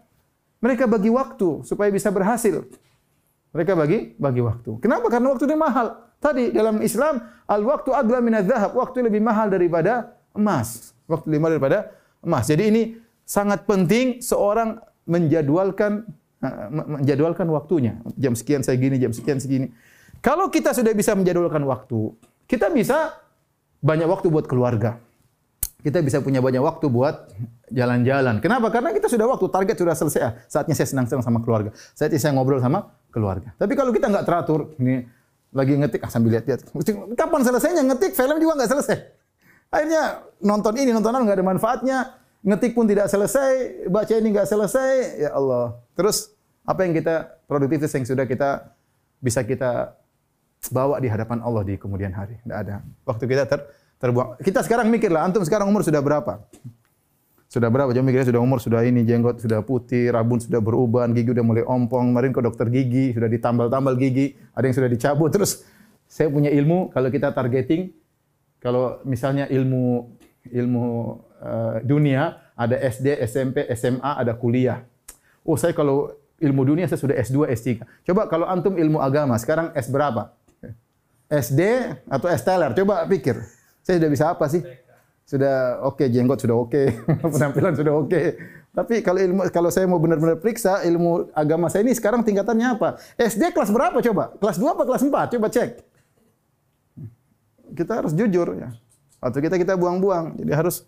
Mereka 0.60 0.92
bagi 0.92 1.08
waktu 1.08 1.64
supaya 1.64 1.88
bisa 1.90 2.12
berhasil. 2.12 2.68
Mereka 3.56 3.74
bagi 3.74 4.14
bagi 4.20 4.42
waktu. 4.44 4.78
Kenapa? 4.84 5.08
Karena 5.08 5.34
waktu 5.34 5.48
itu 5.48 5.56
mahal. 5.56 5.88
Tadi 6.20 6.52
dalam 6.52 6.84
Islam 6.84 7.24
al 7.48 7.62
waktu 7.64 7.90
agla 7.96 8.20
min 8.20 8.36
dzahab. 8.44 8.76
Waktu 8.76 9.08
lebih 9.08 9.24
mahal 9.24 9.48
daripada 9.48 10.20
emas. 10.36 10.92
Waktu 11.08 11.32
lebih 11.32 11.42
mahal 11.42 11.54
daripada 11.58 11.80
emas. 12.22 12.46
Jadi 12.52 12.64
ini 12.68 12.82
sangat 13.24 13.64
penting 13.64 14.20
seorang 14.20 14.78
menjadwalkan 15.08 16.06
eh, 16.44 16.68
menjadwalkan 16.70 17.48
waktunya. 17.50 17.98
Jam 18.20 18.36
sekian 18.36 18.62
saya 18.62 18.76
gini, 18.78 19.00
jam 19.00 19.16
sekian 19.16 19.40
segini. 19.42 19.72
Kalau 20.20 20.52
kita 20.52 20.76
sudah 20.76 20.92
bisa 20.92 21.16
menjadwalkan 21.16 21.64
waktu, 21.64 22.12
kita 22.46 22.68
bisa 22.70 23.16
banyak 23.80 24.06
waktu 24.06 24.28
buat 24.28 24.46
keluarga. 24.46 25.00
Kita 25.80 26.04
bisa 26.04 26.20
punya 26.20 26.44
banyak 26.44 26.60
waktu 26.60 26.92
buat 26.92 27.32
jalan-jalan. 27.72 28.44
Kenapa? 28.44 28.68
Karena 28.68 28.92
kita 28.92 29.08
sudah 29.08 29.32
waktu, 29.32 29.48
target 29.48 29.76
sudah 29.80 29.96
selesai. 29.96 30.22
Ah, 30.22 30.34
saatnya 30.52 30.76
saya 30.76 30.92
senang-senang 30.92 31.24
sama 31.24 31.40
keluarga. 31.40 31.72
Saatnya 31.96 32.20
saya 32.20 32.36
ngobrol 32.36 32.60
sama 32.60 32.92
keluarga. 33.16 33.56
Tapi 33.56 33.80
kalau 33.80 33.96
kita 33.96 34.12
nggak 34.12 34.28
teratur, 34.28 34.76
ini 34.76 35.08
lagi 35.56 35.80
ngetik, 35.80 36.04
ah 36.04 36.12
sambil 36.12 36.36
lihat-lihat. 36.36 36.68
Kapan 37.16 37.42
selesainya 37.48 37.84
ngetik? 37.88 38.12
Film 38.12 38.36
juga 38.44 38.60
nggak 38.60 38.72
selesai. 38.76 38.98
Akhirnya 39.72 40.28
nonton 40.44 40.74
ini, 40.76 40.92
nonton 40.92 41.16
nontonan 41.16 41.22
nggak 41.24 41.38
ada 41.40 41.46
manfaatnya. 41.48 41.98
Ngetik 42.44 42.72
pun 42.76 42.84
tidak 42.84 43.08
selesai, 43.08 43.88
baca 43.88 44.14
ini 44.20 44.28
nggak 44.36 44.48
selesai. 44.52 44.92
Ya 45.24 45.32
Allah. 45.32 45.80
Terus 45.96 46.36
apa 46.68 46.84
yang 46.84 46.92
kita 46.92 47.40
produktivitas 47.48 47.92
yang 47.96 48.04
sudah 48.04 48.28
kita 48.28 48.76
bisa 49.24 49.48
kita 49.48 49.96
bawa 50.68 51.00
di 51.00 51.08
hadapan 51.08 51.40
Allah 51.40 51.64
di 51.64 51.80
kemudian 51.80 52.12
hari. 52.12 52.36
Tidak 52.44 52.58
ada. 52.58 52.84
Waktu 53.08 53.24
kita 53.32 53.48
ter, 53.48 53.64
terbuang. 54.00 54.40
Kita 54.40 54.64
sekarang 54.64 54.88
mikirlah, 54.88 55.28
antum 55.28 55.44
sekarang 55.44 55.68
umur 55.68 55.84
sudah 55.84 56.00
berapa? 56.00 56.48
Sudah 57.50 57.68
berapa? 57.68 57.92
Jangan 57.92 58.06
mikirnya 58.08 58.28
sudah 58.32 58.42
umur 58.42 58.60
sudah 58.64 58.82
ini, 58.88 59.04
jenggot 59.04 59.44
sudah 59.44 59.60
putih, 59.66 60.14
rabun 60.14 60.40
sudah 60.40 60.64
beruban, 60.64 61.12
gigi 61.12 61.36
sudah 61.36 61.46
mulai 61.46 61.66
ompong. 61.68 62.16
Kemarin 62.16 62.32
ke 62.32 62.42
dokter 62.42 62.68
gigi, 62.72 63.12
sudah 63.12 63.28
ditambal-tambal 63.28 63.94
gigi, 64.00 64.38
ada 64.56 64.64
yang 64.64 64.76
sudah 64.78 64.90
dicabut. 64.90 65.30
Terus 65.36 65.68
saya 66.10 66.32
punya 66.32 66.50
ilmu 66.50 66.90
kalau 66.90 67.10
kita 67.14 67.30
targeting 67.36 67.94
kalau 68.60 69.00
misalnya 69.06 69.46
ilmu 69.48 70.10
ilmu 70.50 70.86
uh, 71.40 71.78
dunia 71.84 72.50
ada 72.60 72.76
SD, 72.76 73.24
SMP, 73.24 73.64
SMA, 73.72 74.12
ada 74.20 74.36
kuliah. 74.36 74.84
Oh, 75.48 75.56
saya 75.56 75.72
kalau 75.72 76.12
ilmu 76.38 76.62
dunia 76.68 76.86
saya 76.92 77.00
sudah 77.00 77.16
S2, 77.16 77.48
S3. 77.56 77.68
Coba 78.04 78.28
kalau 78.28 78.46
antum 78.46 78.76
ilmu 78.76 79.00
agama, 79.00 79.40
sekarang 79.40 79.72
S 79.72 79.88
berapa? 79.88 80.36
SD 81.30 81.62
atau 82.10 82.28
S 82.28 82.44
teler? 82.44 82.76
Coba 82.76 83.08
pikir. 83.08 83.59
Saya 83.84 84.02
sudah 84.02 84.12
bisa 84.12 84.26
apa 84.32 84.46
sih? 84.52 84.62
Sudah 85.30 85.86
oke, 85.86 86.02
okay, 86.02 86.08
jenggot 86.10 86.42
sudah 86.42 86.58
oke, 86.58 86.74
okay. 86.74 86.86
penampilan 87.34 87.74
sudah 87.78 87.94
oke. 87.94 88.10
Okay. 88.10 88.26
Tapi 88.70 89.02
kalau 89.02 89.20
ilmu 89.22 89.42
kalau 89.50 89.70
saya 89.74 89.90
mau 89.90 89.98
benar-benar 89.98 90.38
periksa 90.38 90.86
ilmu 90.86 91.34
agama 91.34 91.70
saya 91.74 91.86
ini 91.86 91.94
sekarang 91.94 92.22
tingkatannya 92.22 92.78
apa? 92.78 93.02
SD 93.18 93.54
kelas 93.54 93.74
berapa 93.74 93.98
coba? 93.98 94.34
Kelas 94.38 94.58
2 94.62 94.74
apa 94.74 94.84
kelas 94.86 95.04
4? 95.06 95.34
Coba 95.38 95.48
cek. 95.50 95.70
Kita 97.74 97.92
harus 98.02 98.14
jujur 98.14 98.58
ya. 98.58 98.70
Waktu 99.20 99.38
kita 99.46 99.56
kita 99.58 99.74
buang-buang. 99.78 100.38
Jadi 100.38 100.52
harus 100.54 100.86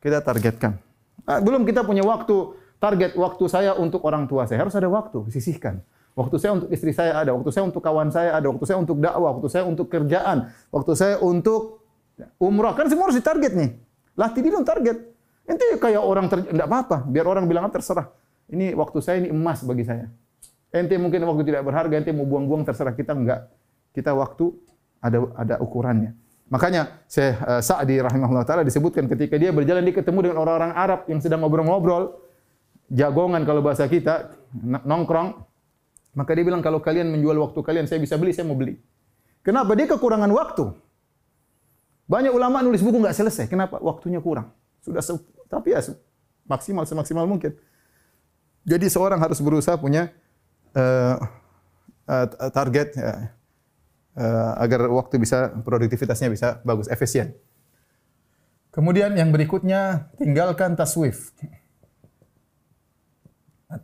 kita 0.00 0.24
targetkan. 0.24 0.80
Nah, 1.28 1.38
belum 1.44 1.68
kita 1.68 1.84
punya 1.84 2.02
waktu 2.02 2.56
target 2.80 3.12
waktu 3.14 3.44
saya 3.46 3.76
untuk 3.76 4.00
orang 4.08 4.24
tua 4.24 4.48
saya 4.48 4.64
harus 4.64 4.74
ada 4.74 4.88
waktu 4.88 5.28
sisihkan. 5.28 5.84
Waktu 6.18 6.36
saya 6.42 6.52
untuk 6.58 6.68
istri 6.74 6.90
saya 6.90 7.16
ada, 7.16 7.30
waktu 7.30 7.48
saya 7.54 7.64
untuk 7.70 7.80
kawan 7.80 8.10
saya 8.10 8.34
ada, 8.34 8.50
waktu 8.50 8.64
saya 8.66 8.82
untuk 8.82 8.98
dakwah, 8.98 9.30
waktu 9.38 9.48
saya 9.48 9.64
untuk 9.64 9.86
kerjaan, 9.86 10.50
waktu 10.74 10.92
saya 10.98 11.16
untuk 11.22 11.79
umrah. 12.36 12.76
Kan 12.76 12.90
semua 12.92 13.08
harus 13.08 13.16
ditarget 13.16 13.52
nih. 13.56 13.70
Latih 14.18 14.42
dulu 14.44 14.60
target. 14.66 14.96
Nanti 15.48 15.64
kayak 15.80 16.02
orang 16.02 16.26
tidak 16.30 16.66
apa-apa, 16.66 17.06
biar 17.08 17.26
orang 17.26 17.44
bilang 17.50 17.66
terserah. 17.72 18.12
Ini 18.50 18.74
waktu 18.74 18.98
saya 19.02 19.16
ini 19.22 19.30
emas 19.30 19.62
bagi 19.66 19.82
saya. 19.86 20.06
Ente 20.70 20.94
mungkin 20.98 21.22
waktu 21.26 21.42
tidak 21.42 21.66
berharga, 21.66 21.94
ente 21.98 22.14
mau 22.14 22.26
buang-buang 22.26 22.62
terserah 22.62 22.94
kita 22.94 23.14
enggak. 23.14 23.50
Kita 23.90 24.14
waktu 24.14 24.54
ada 25.02 25.18
ada 25.34 25.54
ukurannya. 25.58 26.14
Makanya 26.50 27.06
saya 27.06 27.38
uh, 27.46 27.62
Sa'di 27.62 27.98
rahimahullah 28.02 28.42
taala 28.42 28.62
disebutkan 28.66 29.06
ketika 29.06 29.38
dia 29.38 29.54
berjalan 29.54 29.86
dia 29.86 29.94
ketemu 29.94 30.30
dengan 30.30 30.38
orang-orang 30.42 30.72
Arab 30.74 31.00
yang 31.06 31.22
sedang 31.22 31.42
ngobrol-ngobrol, 31.46 32.18
jagongan 32.90 33.42
kalau 33.46 33.62
bahasa 33.62 33.86
kita, 33.86 34.34
nongkrong, 34.82 35.46
maka 36.18 36.30
dia 36.34 36.42
bilang 36.42 36.58
kalau 36.58 36.82
kalian 36.82 37.06
menjual 37.06 37.38
waktu 37.38 37.58
kalian, 37.62 37.86
saya 37.86 38.02
bisa 38.02 38.18
beli, 38.18 38.34
saya 38.34 38.50
mau 38.50 38.58
beli. 38.58 38.78
Kenapa? 39.46 39.78
Dia 39.78 39.86
kekurangan 39.86 40.30
waktu. 40.34 40.74
Banyak 42.10 42.34
ulama 42.34 42.58
nulis 42.58 42.82
buku 42.82 42.98
nggak 42.98 43.14
selesai. 43.14 43.46
Kenapa? 43.46 43.78
Waktunya 43.78 44.18
kurang. 44.18 44.50
Sudah 44.82 44.98
tapi 45.46 45.70
ya 45.70 45.80
maksimal 46.50 46.82
semaksimal 46.82 47.22
mungkin. 47.30 47.54
Jadi 48.66 48.90
seorang 48.90 49.22
harus 49.22 49.38
berusaha 49.38 49.78
punya 49.78 50.10
uh, 50.74 51.16
uh, 52.10 52.26
target 52.50 52.98
uh, 52.98 53.30
uh, 54.18 54.52
agar 54.58 54.90
waktu 54.90 55.22
bisa 55.22 55.54
produktivitasnya 55.62 56.28
bisa 56.34 56.58
bagus, 56.66 56.90
efisien. 56.90 57.38
Kemudian 58.74 59.14
yang 59.14 59.30
berikutnya 59.30 60.10
tinggalkan 60.18 60.74
taswif. 60.74 61.30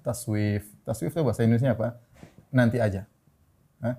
Taswif. 0.03 0.66
Taswif 0.83 1.14
itu 1.14 1.22
bahasa 1.22 1.47
Indonesia 1.47 1.74
apa? 1.74 2.03
nanti 2.55 2.81
aja. 2.81 3.05
Hah? 3.85 3.95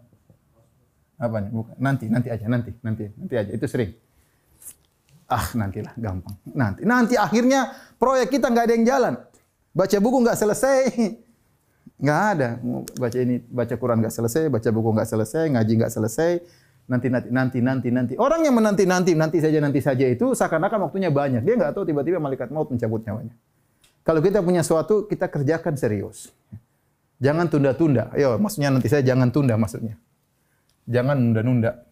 Apa 1.22 1.38
nih? 1.44 1.52
Nanti, 1.78 2.06
nanti 2.10 2.28
aja, 2.34 2.46
nanti, 2.50 2.72
nanti, 2.82 3.06
nanti 3.14 3.36
aja. 3.38 3.52
Itu 3.54 3.70
sering. 3.70 4.07
Ah, 5.28 5.44
nantilah, 5.52 5.92
gampang. 6.00 6.40
Nanti, 6.56 6.82
nanti 6.88 7.16
akhirnya 7.20 7.76
proyek 8.00 8.32
kita 8.32 8.48
nggak 8.48 8.66
ada 8.72 8.74
yang 8.80 8.86
jalan. 8.88 9.14
Baca 9.76 9.98
buku 10.00 10.18
nggak 10.24 10.40
selesai, 10.40 10.80
nggak 12.04 12.22
ada. 12.32 12.50
Baca 12.96 13.18
ini, 13.20 13.44
baca 13.44 13.76
Quran 13.76 13.98
nggak 14.00 14.16
selesai, 14.16 14.48
baca 14.48 14.70
buku 14.72 14.90
nggak 14.96 15.10
selesai, 15.12 15.44
ngaji 15.52 15.74
nggak 15.84 15.92
selesai. 15.92 16.32
Nanti, 16.88 17.12
nanti, 17.12 17.28
nanti, 17.28 17.60
nanti, 17.60 17.88
nanti. 17.92 18.14
Orang 18.16 18.48
yang 18.48 18.56
menanti, 18.56 18.88
nanti, 18.88 19.12
nanti 19.12 19.44
saja, 19.44 19.60
nanti 19.60 19.84
saja 19.84 20.08
itu 20.08 20.32
seakan-akan 20.32 20.88
waktunya 20.88 21.12
banyak. 21.12 21.44
Dia 21.44 21.60
nggak 21.60 21.76
tahu 21.76 21.84
tiba-tiba 21.84 22.24
malaikat 22.24 22.48
maut 22.48 22.72
mencabut 22.72 23.04
nyawanya. 23.04 23.36
Kalau 24.08 24.24
kita 24.24 24.40
punya 24.40 24.64
sesuatu, 24.64 25.04
kita 25.04 25.28
kerjakan 25.28 25.76
serius. 25.76 26.32
Jangan 27.20 27.52
tunda-tunda. 27.52 28.16
Yo, 28.16 28.40
maksudnya 28.40 28.72
nanti 28.72 28.88
saya 28.88 29.04
jangan 29.04 29.28
tunda 29.36 29.60
maksudnya. 29.60 30.00
Jangan 30.88 31.20
nunda-nunda. 31.20 31.84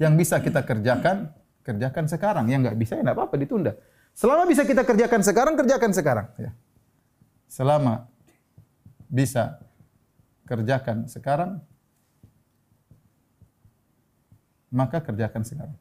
Yang 0.00 0.14
bisa 0.16 0.36
kita 0.40 0.64
kerjakan, 0.64 1.28
kerjakan 1.60 2.04
sekarang. 2.08 2.48
Yang 2.48 2.60
nggak 2.72 2.78
bisa 2.80 2.92
ya 2.96 3.04
nggak 3.04 3.16
apa-apa 3.20 3.36
ditunda. 3.36 3.72
Selama 4.16 4.48
bisa 4.48 4.64
kita 4.64 4.82
kerjakan 4.82 5.20
sekarang, 5.20 5.54
kerjakan 5.60 5.90
sekarang. 5.92 6.26
Ya. 6.40 6.50
Selama 7.46 8.08
bisa 9.06 9.60
kerjakan 10.48 11.04
sekarang, 11.04 11.60
maka 14.72 15.04
kerjakan 15.04 15.44
sekarang. 15.44 15.76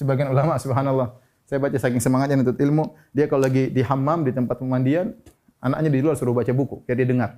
sebagian 0.00 0.32
ulama 0.32 0.56
subhanallah. 0.56 1.20
Saya 1.44 1.60
baca 1.60 1.76
saking 1.76 2.00
semangatnya 2.00 2.40
untuk 2.40 2.56
ilmu, 2.56 2.96
dia 3.12 3.28
kalau 3.28 3.44
lagi 3.44 3.68
di 3.68 3.84
hammam 3.84 4.24
di 4.24 4.32
tempat 4.32 4.56
pemandian, 4.56 5.12
anaknya 5.60 5.92
di 5.92 6.00
luar 6.00 6.16
suruh 6.16 6.32
baca 6.32 6.48
buku, 6.56 6.80
biar 6.88 6.96
dia 6.96 7.08
dengar. 7.10 7.30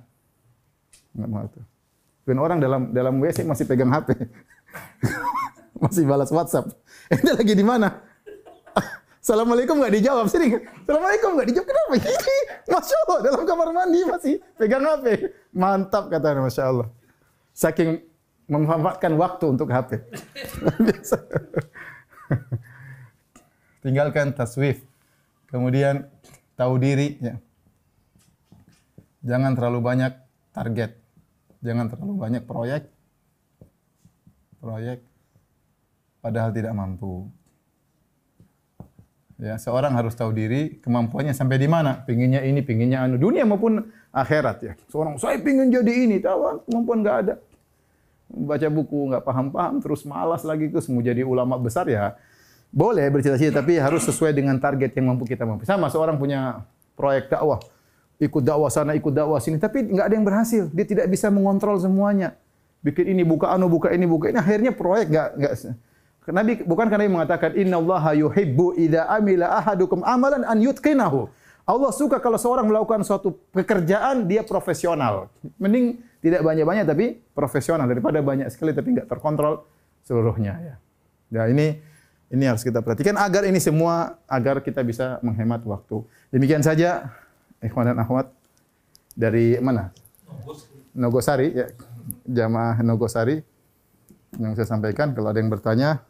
Dan 2.23 2.37
orang 2.39 2.57
dalam 2.63 2.89
dalam 2.95 3.19
WC 3.19 3.43
masih 3.43 3.67
pegang 3.67 3.91
HP. 3.91 4.15
masih 5.83 6.07
balas 6.07 6.31
WhatsApp. 6.31 6.71
Ente 7.13 7.31
lagi 7.35 7.53
di 7.53 7.65
mana? 7.65 7.99
Assalamualaikum 9.23 9.79
nggak 9.79 9.93
dijawab 9.99 10.25
sering. 10.31 10.63
Assalamualaikum 10.83 11.35
nggak 11.35 11.47
dijawab 11.51 11.67
kenapa? 11.67 11.91
Ini 11.99 12.37
masya 12.71 12.95
Allah 13.07 13.19
dalam 13.23 13.41
kamar 13.43 13.67
mandi 13.75 13.99
masih 14.07 14.33
pegang 14.55 14.83
HP. 14.83 15.05
Mantap 15.51 16.07
katanya 16.07 16.47
masya 16.47 16.63
Allah. 16.71 16.87
Saking 17.51 18.01
memanfaatkan 18.47 19.13
waktu 19.19 19.45
untuk 19.51 19.67
HP. 19.71 19.99
Tinggalkan 23.83 24.31
taswif. 24.31 24.79
Kemudian 25.51 26.07
tahu 26.55 26.79
diri 26.79 27.19
ya. 27.19 27.35
Jangan 29.23 29.55
terlalu 29.55 29.79
banyak 29.79 30.13
target. 30.55 31.02
Jangan 31.63 31.87
terlalu 31.87 32.13
banyak 32.19 32.43
proyek. 32.43 32.91
Proyek 34.59 34.99
padahal 36.19 36.51
tidak 36.51 36.75
mampu. 36.75 37.31
Ya, 39.39 39.59
seorang 39.59 39.91
harus 39.97 40.15
tahu 40.15 40.31
diri 40.31 40.79
kemampuannya 40.79 41.35
sampai 41.35 41.59
di 41.59 41.67
mana. 41.67 42.03
Pinginnya 42.03 42.43
ini, 42.45 42.63
pinginnya 42.63 43.03
anu. 43.03 43.19
Dunia 43.19 43.43
maupun 43.43 43.91
akhirat 44.13 44.57
ya. 44.63 44.73
Seorang, 44.87 45.19
saya 45.19 45.39
pingin 45.41 45.71
jadi 45.71 45.91
ini. 46.07 46.19
Tahu, 46.23 46.67
kemampuan 46.67 46.99
nggak 47.03 47.17
ada 47.27 47.35
baca 48.33 48.65
buku 48.65 49.13
nggak 49.13 49.23
paham-paham 49.29 49.77
terus 49.77 50.01
malas 50.09 50.41
lagi 50.41 50.65
terus 50.65 50.89
mau 50.89 51.05
jadi 51.05 51.21
ulama 51.21 51.53
besar 51.61 51.85
ya 51.85 52.17
boleh 52.73 53.05
bercita-cita 53.13 53.61
tapi 53.61 53.77
harus 53.77 54.01
sesuai 54.09 54.33
dengan 54.33 54.57
target 54.57 54.97
yang 54.97 55.13
mampu 55.13 55.29
kita 55.29 55.45
mampu. 55.45 55.61
Sama 55.61 55.93
seorang 55.93 56.17
punya 56.17 56.65
proyek 56.97 57.29
dakwah, 57.29 57.61
ikut 58.23 58.43
dakwah 58.43 58.71
sana, 58.71 58.95
ikut 58.95 59.11
dakwah 59.11 59.43
sini, 59.43 59.59
tapi 59.59 59.83
nggak 59.83 60.05
ada 60.07 60.15
yang 60.15 60.25
berhasil. 60.25 60.71
Dia 60.71 60.85
tidak 60.87 61.11
bisa 61.11 61.27
mengontrol 61.27 61.75
semuanya. 61.77 62.39
Bikin 62.83 63.15
ini 63.15 63.23
buka 63.23 63.51
anu, 63.51 63.67
buka 63.71 63.91
ini, 63.91 64.07
buka 64.07 64.31
ini, 64.31 64.39
akhirnya 64.39 64.71
proyek 64.75 65.07
nggak 65.11 65.29
nggak 65.39 65.53
Nabi 66.31 66.63
bukan 66.63 66.87
karena 66.87 67.11
mengatakan 67.11 67.51
innallaha 67.51 68.15
yuhibbu 68.15 68.79
idza 68.79 69.11
amila 69.11 69.59
ahadukum 69.59 70.07
amalan 70.07 70.47
an 70.47 70.63
yutqinahu. 70.63 71.27
Allah 71.63 71.91
suka 71.95 72.19
kalau 72.19 72.39
seorang 72.39 72.67
melakukan 72.67 73.03
suatu 73.03 73.35
pekerjaan 73.51 74.27
dia 74.27 74.43
profesional. 74.43 75.31
Mending 75.59 75.99
tidak 76.23 76.43
banyak-banyak 76.43 76.85
tapi 76.87 77.05
profesional 77.35 77.87
daripada 77.87 78.23
banyak 78.23 78.47
sekali 78.51 78.71
tapi 78.71 78.95
enggak 78.95 79.07
terkontrol 79.11 79.67
seluruhnya 80.07 80.53
ya. 80.63 80.75
Ya 81.33 81.43
ini 81.51 81.79
ini 82.31 82.43
harus 82.47 82.63
kita 82.63 82.79
perhatikan 82.79 83.19
agar 83.19 83.43
ini 83.43 83.59
semua 83.59 84.19
agar 84.27 84.63
kita 84.63 84.79
bisa 84.83 85.19
menghemat 85.23 85.63
waktu. 85.67 86.03
Demikian 86.31 86.63
saja 86.63 87.11
ikhwan 87.63 87.89
dan 87.89 87.99
akhwat 88.03 88.29
dari 89.15 89.57
mana? 89.63 89.89
Nogosari 90.93 91.55
ya. 91.55 91.67
Jamaah 92.27 92.83
Nogosari 92.83 93.39
yang 94.37 94.53
saya 94.59 94.67
sampaikan 94.67 95.15
kalau 95.15 95.31
ada 95.31 95.39
yang 95.39 95.49
bertanya 95.49 96.03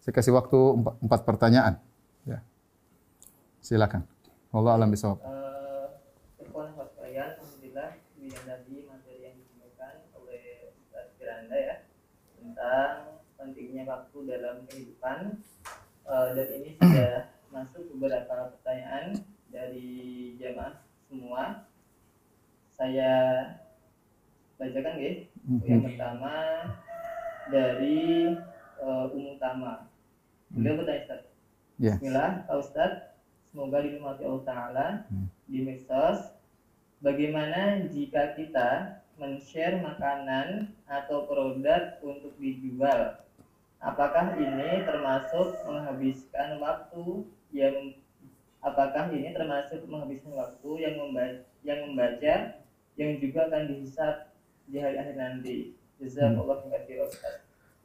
saya 0.00 0.12
kasih 0.14 0.32
waktu 0.32 0.56
empat, 0.56 0.94
empat 1.02 1.20
pertanyaan. 1.26 1.74
Ya. 2.24 2.38
Silakan. 3.60 4.06
Allah 4.54 4.72
alam 4.78 4.88
bisawab. 4.88 5.20
Uh, 5.20 5.46
Alhamdulillah 6.46 8.00
yang 8.16 8.42
tadi 8.46 8.88
materi 8.88 9.18
yang 9.20 9.34
disampaikan 9.36 9.94
oleh 10.16 10.72
Ustaz 10.80 11.12
Firanda 11.20 11.56
ya 11.58 11.76
tentang 12.40 13.20
pentingnya 13.36 13.84
waktu 13.84 14.18
dalam 14.24 14.56
kehidupan 14.64 15.18
uh, 16.08 16.28
dan 16.32 16.48
ini 16.56 16.80
sudah 16.80 17.34
masuk 17.52 17.84
beberapa 17.92 18.56
pertanyaan 18.56 19.35
dari 19.56 20.36
jamaah 20.36 20.76
semua. 21.08 21.64
Saya 22.76 23.12
bacakan 24.60 25.00
ya. 25.00 25.12
Yang 25.64 25.80
pertama 25.88 26.34
dari 27.48 28.36
uh, 28.84 29.08
Umum 29.16 29.40
Tama. 29.40 29.88
Beliau 30.52 30.76
hmm. 30.76 30.80
bertanya 30.84 31.02
Ustaz. 31.08 31.22
Yeah. 31.80 31.96
Bismillah, 31.96 32.30
Pak 32.44 32.56
Ustaz. 32.60 32.92
Semoga 33.48 33.80
dirahmati 33.80 34.22
Allah 34.28 34.44
Ta'ala 34.44 34.86
hmm. 35.08 35.26
di 35.48 35.58
medsos. 35.64 36.36
Bagaimana 37.00 37.88
jika 37.88 38.36
kita 38.36 39.00
men-share 39.16 39.80
makanan 39.80 40.76
atau 40.84 41.24
produk 41.24 41.96
untuk 42.04 42.36
dijual? 42.36 43.24
Apakah 43.80 44.36
ini 44.36 44.84
termasuk 44.84 45.56
menghabiskan 45.68 46.60
waktu 46.60 47.24
yang 47.52 47.96
apakah 48.64 49.12
ini 49.12 49.32
termasuk 49.32 49.84
menghabiskan 49.88 50.32
waktu 50.36 50.70
yang 50.80 50.94
membaca, 51.00 51.44
yang 51.62 51.80
membaca 51.90 52.34
yang 52.96 53.10
juga 53.20 53.40
akan 53.52 53.62
dihisap 53.68 54.14
di 54.66 54.78
hari 54.80 54.96
akhir 54.96 55.16
nanti? 55.16 55.56
Jazakallah 55.96 56.60
khairan 56.68 57.08
Ustaz. 57.08 57.34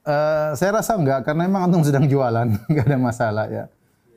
Uh, 0.01 0.51
saya 0.57 0.81
rasa 0.81 0.97
enggak 0.97 1.21
karena 1.23 1.45
memang 1.45 1.69
antum 1.69 1.85
sedang 1.85 2.09
jualan, 2.09 2.49
enggak 2.69 2.85
ada 2.89 2.97
masalah 2.97 3.45
ya. 3.47 3.65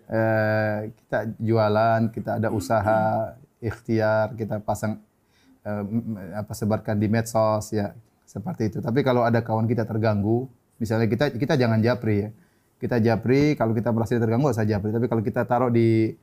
Uh, 0.04 0.88
kita 0.96 1.18
jualan, 1.40 2.00
kita 2.08 2.30
ada 2.40 2.48
usaha, 2.48 3.36
ikhtiar, 3.60 4.32
kita 4.32 4.64
pasang 4.64 5.00
uh, 5.64 5.84
apa 6.40 6.52
sebarkan 6.56 6.96
di 6.96 7.06
medsos 7.12 7.68
ya, 7.70 7.92
seperti 8.24 8.72
itu. 8.72 8.78
Tapi 8.80 9.04
kalau 9.04 9.28
ada 9.28 9.44
kawan 9.44 9.68
kita 9.68 9.84
terganggu, 9.84 10.48
misalnya 10.80 11.04
kita 11.04 11.30
kita 11.36 11.54
jangan 11.60 11.84
japri 11.84 12.28
ya. 12.28 12.30
Kita 12.80 12.96
japri 13.00 13.52
kalau 13.54 13.76
kita 13.76 13.92
merasa 13.92 14.16
terganggu 14.16 14.50
saya 14.56 14.76
japri, 14.76 14.88
tapi 14.88 15.06
kalau 15.08 15.20
kita 15.20 15.44
taruh 15.44 15.68
di 15.68 16.16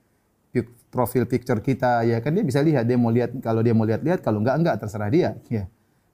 profil 0.92 1.24
picture 1.24 1.64
kita 1.64 2.04
ya 2.04 2.20
kan 2.20 2.36
dia 2.36 2.44
bisa 2.44 2.60
lihat 2.60 2.84
dia 2.84 3.00
mau 3.00 3.08
lihat 3.16 3.32
kalau 3.40 3.64
dia 3.64 3.72
mau 3.72 3.88
lihat-lihat 3.88 4.20
kalau 4.20 4.44
enggak 4.44 4.56
enggak 4.60 4.76
terserah 4.84 5.08
dia 5.08 5.40
ya. 5.48 5.66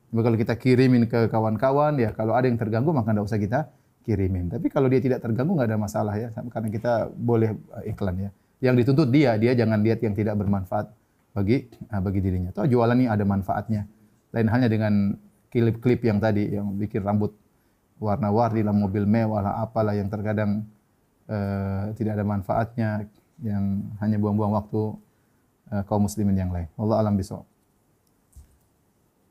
Tapi 0.07 0.21
kalau 0.23 0.37
kita 0.39 0.55
kirimin 0.55 1.03
ke 1.03 1.27
kawan-kawan, 1.27 1.99
ya 1.99 2.15
kalau 2.15 2.31
ada 2.31 2.47
yang 2.47 2.55
terganggu 2.55 2.95
maka 2.95 3.11
tidak 3.11 3.27
usah 3.27 3.39
kita 3.39 3.59
kirimin. 4.07 4.47
Tapi 4.47 4.71
kalau 4.71 4.87
dia 4.87 5.03
tidak 5.03 5.19
terganggu 5.19 5.51
nggak 5.51 5.67
ada 5.67 5.79
masalah 5.79 6.15
ya, 6.15 6.31
karena 6.31 6.69
kita 6.71 7.11
boleh 7.11 7.51
eh, 7.83 7.91
iklan 7.91 8.15
ya. 8.15 8.29
Yang 8.63 8.75
dituntut 8.87 9.11
dia, 9.11 9.35
dia 9.35 9.51
jangan 9.53 9.83
lihat 9.83 9.99
yang 9.99 10.15
tidak 10.15 10.39
bermanfaat 10.39 10.89
bagi 11.35 11.67
uh, 11.91 12.01
bagi 12.01 12.19
dirinya. 12.23 12.49
Toh 12.55 12.65
jualan 12.65 12.95
ini 12.95 13.11
ada 13.11 13.27
manfaatnya. 13.27 13.85
Lain 14.31 14.47
halnya 14.47 14.71
dengan 14.71 15.13
klip-klip 15.51 16.01
yang 16.07 16.23
tadi 16.23 16.55
yang 16.55 16.71
bikin 16.79 17.03
rambut 17.03 17.35
warna-warni 17.99 18.63
dalam 18.63 18.79
mobil 18.79 19.03
mewah 19.05 19.43
lah 19.43 19.53
apalah 19.61 19.93
yang 19.93 20.07
terkadang 20.07 20.65
uh, 21.29 21.91
tidak 21.93 22.17
ada 22.17 22.25
manfaatnya 22.25 22.89
yang 23.41 23.85
hanya 24.01 24.17
buang-buang 24.17 24.53
waktu 24.57 24.97
uh, 25.69 25.83
kaum 25.85 26.05
muslimin 26.05 26.37
yang 26.37 26.49
lain. 26.49 26.67
Allah 26.79 27.01
alam 27.03 27.17
bisawab. 27.17 27.45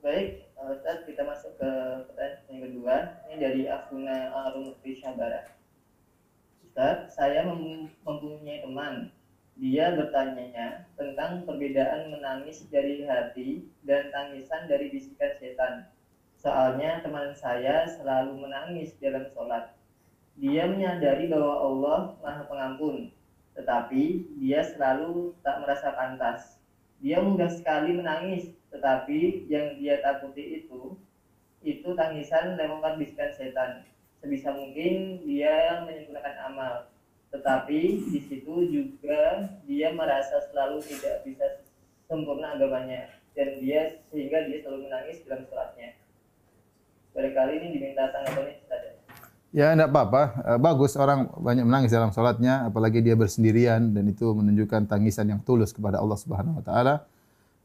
Baik, 0.04 0.46
Ustaz, 0.54 1.02
kita 1.02 1.26
masuk 1.26 1.59
ke 1.59 1.70
pertanyaan 2.11 2.46
yang 2.46 2.61
kedua. 2.70 2.94
Ini 3.26 3.34
dari 3.42 3.62
Afuna 3.66 4.16
Arum 4.46 4.70
Syabara. 4.82 5.50
Ustaz, 6.62 7.16
saya 7.18 7.42
mempunyai 7.46 8.62
teman. 8.62 9.11
Dia 9.57 9.96
bertanya 9.96 10.84
tentang 11.00 11.48
perbedaan 11.48 12.12
menangis 12.12 12.68
dari 12.68 13.09
hati 13.09 13.64
dan 13.88 14.12
tangisan 14.12 14.68
dari 14.68 14.92
bisikan 14.92 15.32
setan. 15.40 15.88
Soalnya 16.36 17.00
teman 17.00 17.32
saya 17.32 17.88
selalu 17.88 18.44
menangis 18.44 18.92
dalam 19.00 19.24
sholat. 19.32 19.72
Dia 20.36 20.68
menyadari 20.68 21.32
bahwa 21.32 21.57
Allah 21.57 22.00
Maha 22.20 22.42
Pengampun, 22.44 23.15
tetapi 23.57 24.36
dia 24.36 24.61
selalu 24.62 25.32
tak 25.40 25.64
merasa 25.64 25.88
pantas. 25.96 26.61
Dia 27.00 27.24
mudah 27.24 27.48
sekali 27.48 27.96
menangis 27.96 28.52
tetapi 28.68 29.48
yang 29.48 29.80
dia 29.80 30.04
takuti 30.04 30.62
itu 30.62 30.92
itu 31.64 31.88
tangisan 31.96 32.54
lewat 32.61 33.00
bisikan 33.00 33.32
setan. 33.32 33.82
Sebisa 34.20 34.52
mungkin 34.52 35.24
dia 35.24 35.82
menyempurnakan 35.88 36.36
amal. 36.52 36.74
Tetapi 37.32 38.07
di 38.07 38.20
situ 38.22 38.70
juga 38.70 39.50
dia 39.66 39.90
merasa 39.90 40.46
selalu 40.52 40.84
tidak 40.84 41.26
bisa 41.26 41.64
sempurna 42.07 42.54
agamanya. 42.54 43.11
Dan 43.34 43.61
dia 43.61 43.98
sehingga 44.09 44.46
dia 44.46 44.62
selalu 44.62 44.88
menangis 44.88 45.20
dalam 45.26 45.44
sholatnya. 45.48 45.96
Barangkali 47.12 47.52
ini 47.61 47.66
diminta 47.76 48.12
tanggapannya 48.12 48.61
saja 48.68 48.95
Ya, 49.55 49.72
tidak 49.72 49.94
apa-apa. 49.94 50.22
Eh, 50.42 50.59
bagus 50.59 50.99
orang 50.99 51.30
banyak 51.38 51.64
menangis 51.64 51.90
dalam 51.94 52.11
sholatnya, 52.11 52.66
apalagi 52.66 53.01
dia 53.01 53.14
bersendirian 53.14 53.94
dan 53.94 54.05
itu 54.11 54.26
menunjukkan 54.34 54.90
tangisan 54.90 55.30
yang 55.30 55.40
tulus 55.47 55.70
kepada 55.70 56.03
Allah 56.03 56.18
Subhanahu 56.18 56.61
Wa 56.61 56.64
Taala. 56.66 56.94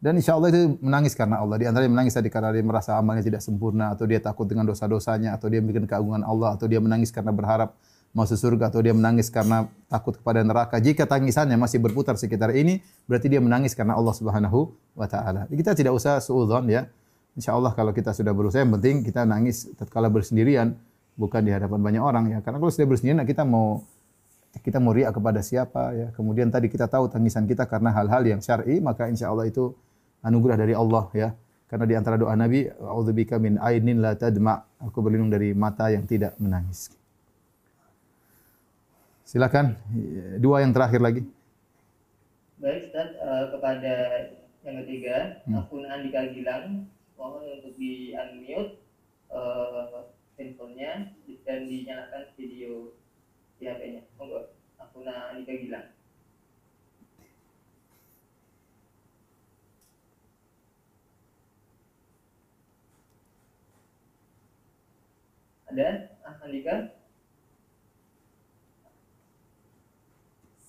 Dan 0.01 0.17
insya 0.17 0.33
Allah 0.33 0.49
itu 0.49 0.81
menangis 0.81 1.13
karena 1.13 1.37
Allah. 1.37 1.61
Di 1.61 1.69
antara 1.69 1.85
yang 1.85 1.93
menangis 1.93 2.17
tadi 2.17 2.33
karena 2.33 2.49
dia 2.49 2.65
merasa 2.65 2.97
amalnya 2.97 3.21
tidak 3.21 3.45
sempurna, 3.45 3.93
atau 3.93 4.09
dia 4.09 4.17
takut 4.17 4.49
dengan 4.49 4.65
dosa-dosanya, 4.65 5.37
atau 5.37 5.45
dia 5.45 5.61
bikin 5.61 5.85
keagungan 5.85 6.25
Allah, 6.25 6.57
atau 6.57 6.65
dia 6.65 6.81
menangis 6.81 7.13
karena 7.13 7.29
berharap 7.29 7.77
masuk 8.09 8.33
surga, 8.33 8.73
atau 8.73 8.81
dia 8.81 8.97
menangis 8.97 9.29
karena 9.29 9.69
takut 9.85 10.17
kepada 10.17 10.41
neraka. 10.41 10.81
Jika 10.81 11.05
tangisannya 11.05 11.53
masih 11.53 11.77
berputar 11.77 12.17
sekitar 12.17 12.49
ini, 12.57 12.81
berarti 13.05 13.29
dia 13.29 13.37
menangis 13.37 13.77
karena 13.77 13.93
Allah 13.93 14.17
Subhanahu 14.17 14.73
wa 14.97 15.05
taala. 15.05 15.45
Kita 15.53 15.77
tidak 15.77 15.93
usah 15.93 16.17
suudzon 16.17 16.65
ya. 16.65 16.89
Insya 17.37 17.53
Allah 17.53 17.71
kalau 17.77 17.93
kita 17.93 18.09
sudah 18.11 18.33
berusaha, 18.33 18.65
yang 18.65 18.73
penting 18.81 19.05
kita 19.05 19.21
nangis 19.23 19.69
tatkala 19.77 20.09
bersendirian, 20.09 20.75
bukan 21.21 21.45
di 21.45 21.53
hadapan 21.53 21.77
banyak 21.77 22.01
orang 22.01 22.25
ya. 22.33 22.39
Karena 22.41 22.57
kalau 22.57 22.73
sudah 22.73 22.89
bersendirian, 22.89 23.21
kita 23.21 23.45
mau 23.45 23.85
kita 24.65 24.81
mau 24.81 24.91
riak 24.91 25.13
kepada 25.13 25.39
siapa 25.45 25.93
ya. 25.93 26.07
Kemudian 26.17 26.49
tadi 26.49 26.67
kita 26.67 26.89
tahu 26.89 27.05
tangisan 27.13 27.45
kita 27.45 27.69
karena 27.69 27.93
hal-hal 27.93 28.25
yang 28.25 28.41
syar'i, 28.41 28.81
maka 28.81 29.05
insya 29.05 29.29
Allah 29.29 29.45
itu 29.45 29.77
anugerah 30.25 30.57
dari 30.57 30.73
Allah 30.73 31.05
ya. 31.13 31.29
Karena 31.69 31.85
di 31.87 31.95
antara 31.95 32.19
doa 32.19 32.33
Nabi, 32.35 32.67
"A'udzubika 32.67 33.37
min 33.37 33.61
ainin 33.61 34.01
la 34.01 34.17
tadma." 34.17 34.65
Aku 34.81 34.99
berlindung 34.99 35.31
dari 35.31 35.53
mata 35.55 35.87
yang 35.87 36.03
tidak 36.03 36.35
menangis. 36.41 36.91
Silakan 39.23 39.79
dua 40.43 40.65
yang 40.65 40.75
terakhir 40.75 40.99
lagi. 40.99 41.23
Baik, 42.59 42.91
Ustaz, 42.91 43.15
uh, 43.23 43.55
kepada 43.55 43.93
yang 44.67 44.75
ketiga, 44.83 45.41
hmm. 45.47 45.57
akun 45.63 45.87
Andika 45.87 46.27
Gilang, 46.29 46.85
mohon 47.15 47.41
untuk 47.47 47.73
di 47.79 48.13
unmute 48.13 48.77
uh, 49.33 50.05
handphonenya 50.41 51.13
dan 51.45 51.69
dinyalakan 51.69 52.33
video 52.33 52.97
di 53.61 53.69
HP-nya. 53.69 54.01
Monggo, 54.17 54.49
akun 54.81 55.05
Andika 55.05 55.53
Gilang. 55.53 55.93
Ada 65.69 66.09
ah, 66.25 66.35
Andika? 66.41 66.97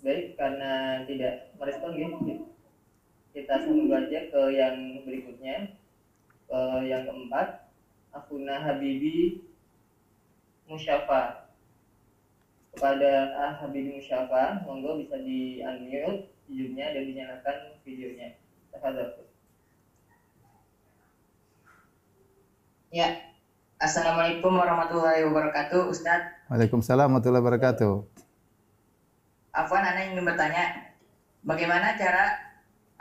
Baik, 0.03 0.35
karena 0.35 1.07
tidak 1.07 1.55
merespon 1.55 1.95
gitu, 1.95 2.51
kita 3.31 3.55
sambung 3.63 3.95
aja 3.95 4.19
ke 4.35 4.43
yang 4.51 4.99
berikutnya, 5.07 5.79
ke 6.51 6.61
yang 6.91 7.07
keempat, 7.07 7.71
Afuna 8.13 8.61
Habibi 8.61 9.41
Musyafa. 10.67 11.49
Kepada 12.73 13.13
Ah 13.37 13.53
Habibi 13.61 14.01
Musyafa, 14.01 14.65
monggo 14.65 14.99
bisa 15.03 15.21
di 15.21 15.61
unmute 15.61 16.33
hidupnya 16.49 16.87
dan 16.97 17.03
dinyalakan 17.05 17.57
videonya. 17.85 18.29
Terhadap. 18.73 19.21
Ya, 22.93 23.33
Assalamualaikum 23.83 24.55
warahmatullahi 24.55 25.27
wabarakatuh, 25.27 25.91
Ustadz. 25.91 26.47
Waalaikumsalam 26.47 27.11
warahmatullahi 27.11 27.43
wabarakatuh. 27.43 27.93
Afwan, 29.59 29.83
Anda 29.83 30.07
ingin 30.07 30.23
bertanya, 30.23 30.95
bagaimana 31.43 31.99
cara 31.99 32.31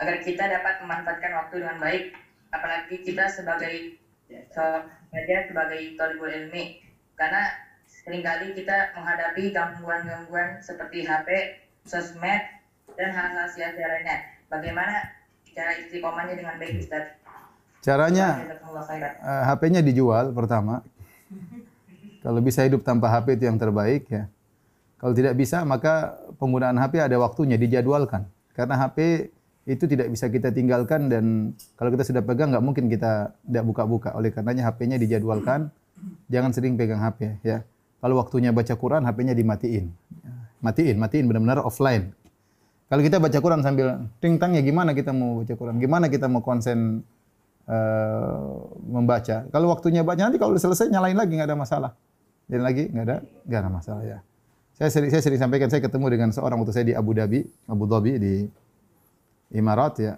agar 0.01 0.25
kita 0.25 0.41
dapat 0.41 0.81
memanfaatkan 0.81 1.31
waktu 1.37 1.61
dengan 1.61 1.77
baik, 1.77 2.17
apalagi 2.49 2.97
kita 3.05 3.29
sebagai 3.29 4.01
saja 4.25 5.35
sebagai 5.45 5.93
tolibul 6.01 6.33
ilmi, 6.33 6.81
karena 7.15 7.51
sering 7.87 8.23
kali 8.25 8.57
kita 8.57 8.97
menghadapi 8.97 9.53
gangguan-gangguan 9.53 10.57
seperti 10.63 11.05
HP, 11.05 11.29
sosmed, 11.85 12.41
dan 12.97 13.09
hal-hal 13.13 13.47
sia-sia 13.51 13.87
lainnya. 13.87 14.17
Bagaimana 14.49 15.21
cara 15.53 15.71
istiqomahnya 15.79 16.35
dengan 16.35 16.55
baik, 16.57 16.81
Ustaz? 16.81 17.21
Caranya 17.81 18.45
khairan. 18.85 19.13
eh, 19.17 19.43
HP-nya 19.49 19.81
dijual 19.81 20.29
pertama. 20.37 20.85
Kalau 22.21 22.37
bisa 22.37 22.61
hidup 22.61 22.85
tanpa 22.85 23.09
HP 23.09 23.41
itu 23.41 23.49
yang 23.49 23.57
terbaik 23.57 24.05
ya. 24.05 24.29
Kalau 25.01 25.17
tidak 25.17 25.33
bisa 25.33 25.65
maka 25.65 26.13
penggunaan 26.37 26.77
HP 26.77 27.01
ada 27.01 27.17
waktunya 27.17 27.57
dijadwalkan. 27.57 28.29
Karena 28.53 28.77
HP 28.77 29.29
itu 29.65 29.89
tidak 29.89 30.13
bisa 30.13 30.29
kita 30.29 30.53
tinggalkan 30.53 31.09
dan 31.09 31.57
kalau 31.73 31.89
kita 31.89 32.05
sudah 32.05 32.21
pegang 32.21 32.53
nggak 32.53 32.61
mungkin 32.61 32.85
kita 32.85 33.33
tidak 33.33 33.63
buka-buka. 33.65 34.13
Oleh 34.13 34.29
karenanya 34.29 34.69
HP-nya 34.69 35.01
dijadwalkan. 35.01 35.73
Jangan 36.31 36.51
sering 36.55 36.79
pegang 36.79 37.01
HP 37.01 37.41
ya. 37.43 37.65
Kalau 38.01 38.17
waktunya 38.17 38.49
baca 38.49 38.73
Quran 38.73 39.05
HP-nya 39.05 39.37
dimatiin. 39.37 39.93
Matiin, 40.61 40.95
matiin 40.97 41.25
benar-benar 41.29 41.61
offline. 41.61 42.13
Kalau 42.91 43.01
kita 43.01 43.23
baca 43.23 43.37
Quran 43.39 43.61
sambil 43.63 44.03
ting 44.19 44.35
ya 44.35 44.61
gimana 44.61 44.91
kita 44.91 45.15
mau 45.15 45.41
baca 45.41 45.53
Quran? 45.55 45.79
Gimana 45.79 46.11
kita 46.11 46.27
mau 46.27 46.43
konsen 46.43 47.07
eh, 47.65 48.51
membaca? 48.83 49.47
Kalau 49.47 49.67
waktunya 49.71 50.03
baca 50.03 50.27
nanti 50.27 50.35
kalau 50.35 50.59
selesai 50.59 50.91
nyalain 50.91 51.15
lagi 51.15 51.39
nggak 51.39 51.49
ada 51.49 51.57
masalah. 51.57 51.91
Dan 52.51 52.67
lagi 52.67 52.91
nggak 52.91 53.05
ada 53.07 53.17
nggak 53.47 53.59
ada 53.63 53.71
masalah 53.71 54.03
ya. 54.03 54.19
Saya 54.75 54.89
sering, 54.91 55.09
saya 55.13 55.21
sering 55.23 55.39
sampaikan 55.39 55.69
saya 55.69 55.79
ketemu 55.79 56.05
dengan 56.09 56.29
seorang 56.33 56.57
waktu 56.57 56.73
saya 56.73 56.85
di 56.89 56.95
Abu 56.97 57.13
Dhabi, 57.13 57.45
Abu 57.69 57.85
Dhabi 57.85 58.11
di 58.17 58.33
Imarat 59.53 59.93
ya. 60.01 60.13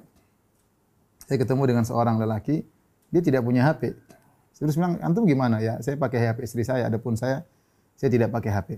Saya 1.27 1.37
ketemu 1.39 1.63
dengan 1.67 1.83
seorang 1.83 2.15
lelaki, 2.15 2.63
dia 3.11 3.21
tidak 3.21 3.43
punya 3.43 3.69
HP. 3.69 3.91
Terus 4.63 4.79
bilang, 4.79 4.95
antum 5.03 5.27
gimana 5.27 5.59
ya? 5.59 5.75
Saya 5.83 5.99
pakai 5.99 6.23
HP 6.23 6.47
istri 6.47 6.63
saya, 6.63 6.87
adapun 6.87 7.19
saya 7.19 7.43
saya 7.99 8.07
tidak 8.07 8.31
pakai 8.31 8.47
HP. 8.47 8.69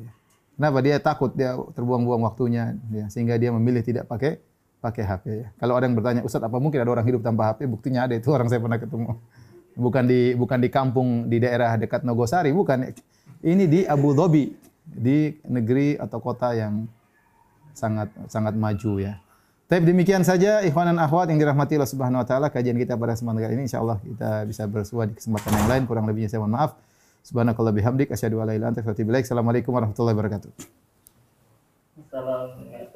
Kenapa? 0.57 0.81
Dia 0.81 0.97
takut 0.97 1.29
dia 1.37 1.53
terbuang-buang 1.77 2.25
waktunya, 2.25 2.73
ya, 2.89 3.05
sehingga 3.13 3.37
dia 3.37 3.53
memilih 3.53 3.85
tidak 3.85 4.09
pakai 4.09 4.41
pakai 4.81 5.05
HP. 5.05 5.25
Ya. 5.29 5.47
Kalau 5.61 5.77
ada 5.77 5.85
yang 5.85 5.93
bertanya, 5.93 6.25
Ustaz 6.25 6.41
apa 6.41 6.57
mungkin 6.57 6.81
ada 6.81 6.89
orang 6.89 7.05
hidup 7.05 7.21
tanpa 7.21 7.53
HP? 7.53 7.69
Buktinya 7.69 8.09
ada 8.09 8.17
itu 8.17 8.33
orang 8.33 8.49
saya 8.49 8.65
pernah 8.65 8.81
ketemu. 8.81 9.13
Bukan 9.77 10.03
di 10.09 10.33
bukan 10.33 10.57
di 10.57 10.69
kampung 10.73 11.29
di 11.29 11.37
daerah 11.37 11.77
dekat 11.77 12.01
Nogosari, 12.01 12.49
bukan. 12.49 12.89
Ini 13.45 13.69
di 13.69 13.85
Abu 13.85 14.17
Dhabi, 14.17 14.57
di 14.89 15.37
negeri 15.45 16.01
atau 16.01 16.17
kota 16.17 16.57
yang 16.57 16.89
sangat 17.77 18.09
sangat 18.25 18.57
maju 18.57 18.97
ya. 18.97 19.21
Tapi 19.65 19.81
demikian 19.81 20.21
saja 20.21 20.61
ikhwan 20.61 20.93
dan 20.93 21.01
akhwat 21.01 21.25
yang 21.33 21.41
dirahmati 21.41 21.73
Allah 21.73 21.89
Subhanahu 21.89 22.21
wa 22.21 22.27
taala 22.27 22.53
kajian 22.53 22.77
kita 22.77 22.93
pada 22.93 23.17
kesempatan 23.17 23.49
kali 23.49 23.53
ini 23.57 23.65
insyaallah 23.65 23.97
kita 23.97 24.29
bisa 24.45 24.63
bersua 24.69 25.09
di 25.09 25.17
kesempatan 25.17 25.57
yang 25.57 25.65
lain 25.65 25.83
kurang 25.89 26.05
lebihnya 26.05 26.29
saya 26.29 26.45
mohon 26.45 26.53
maaf. 26.53 26.77
Subhanakallah 27.25 27.73
bihamdik 27.73 28.13
asyhadu 28.13 28.45
an 28.45 28.53
la 28.53 28.53
ilaha 28.53 28.77
wa 28.77 28.93
atubu 28.93 29.09
ilaik. 29.09 29.25
Assalamualaikum 29.25 29.73
warahmatullahi 29.73 30.13
wabarakatuh. 30.13 30.51
Assalamualaikum 32.05 32.94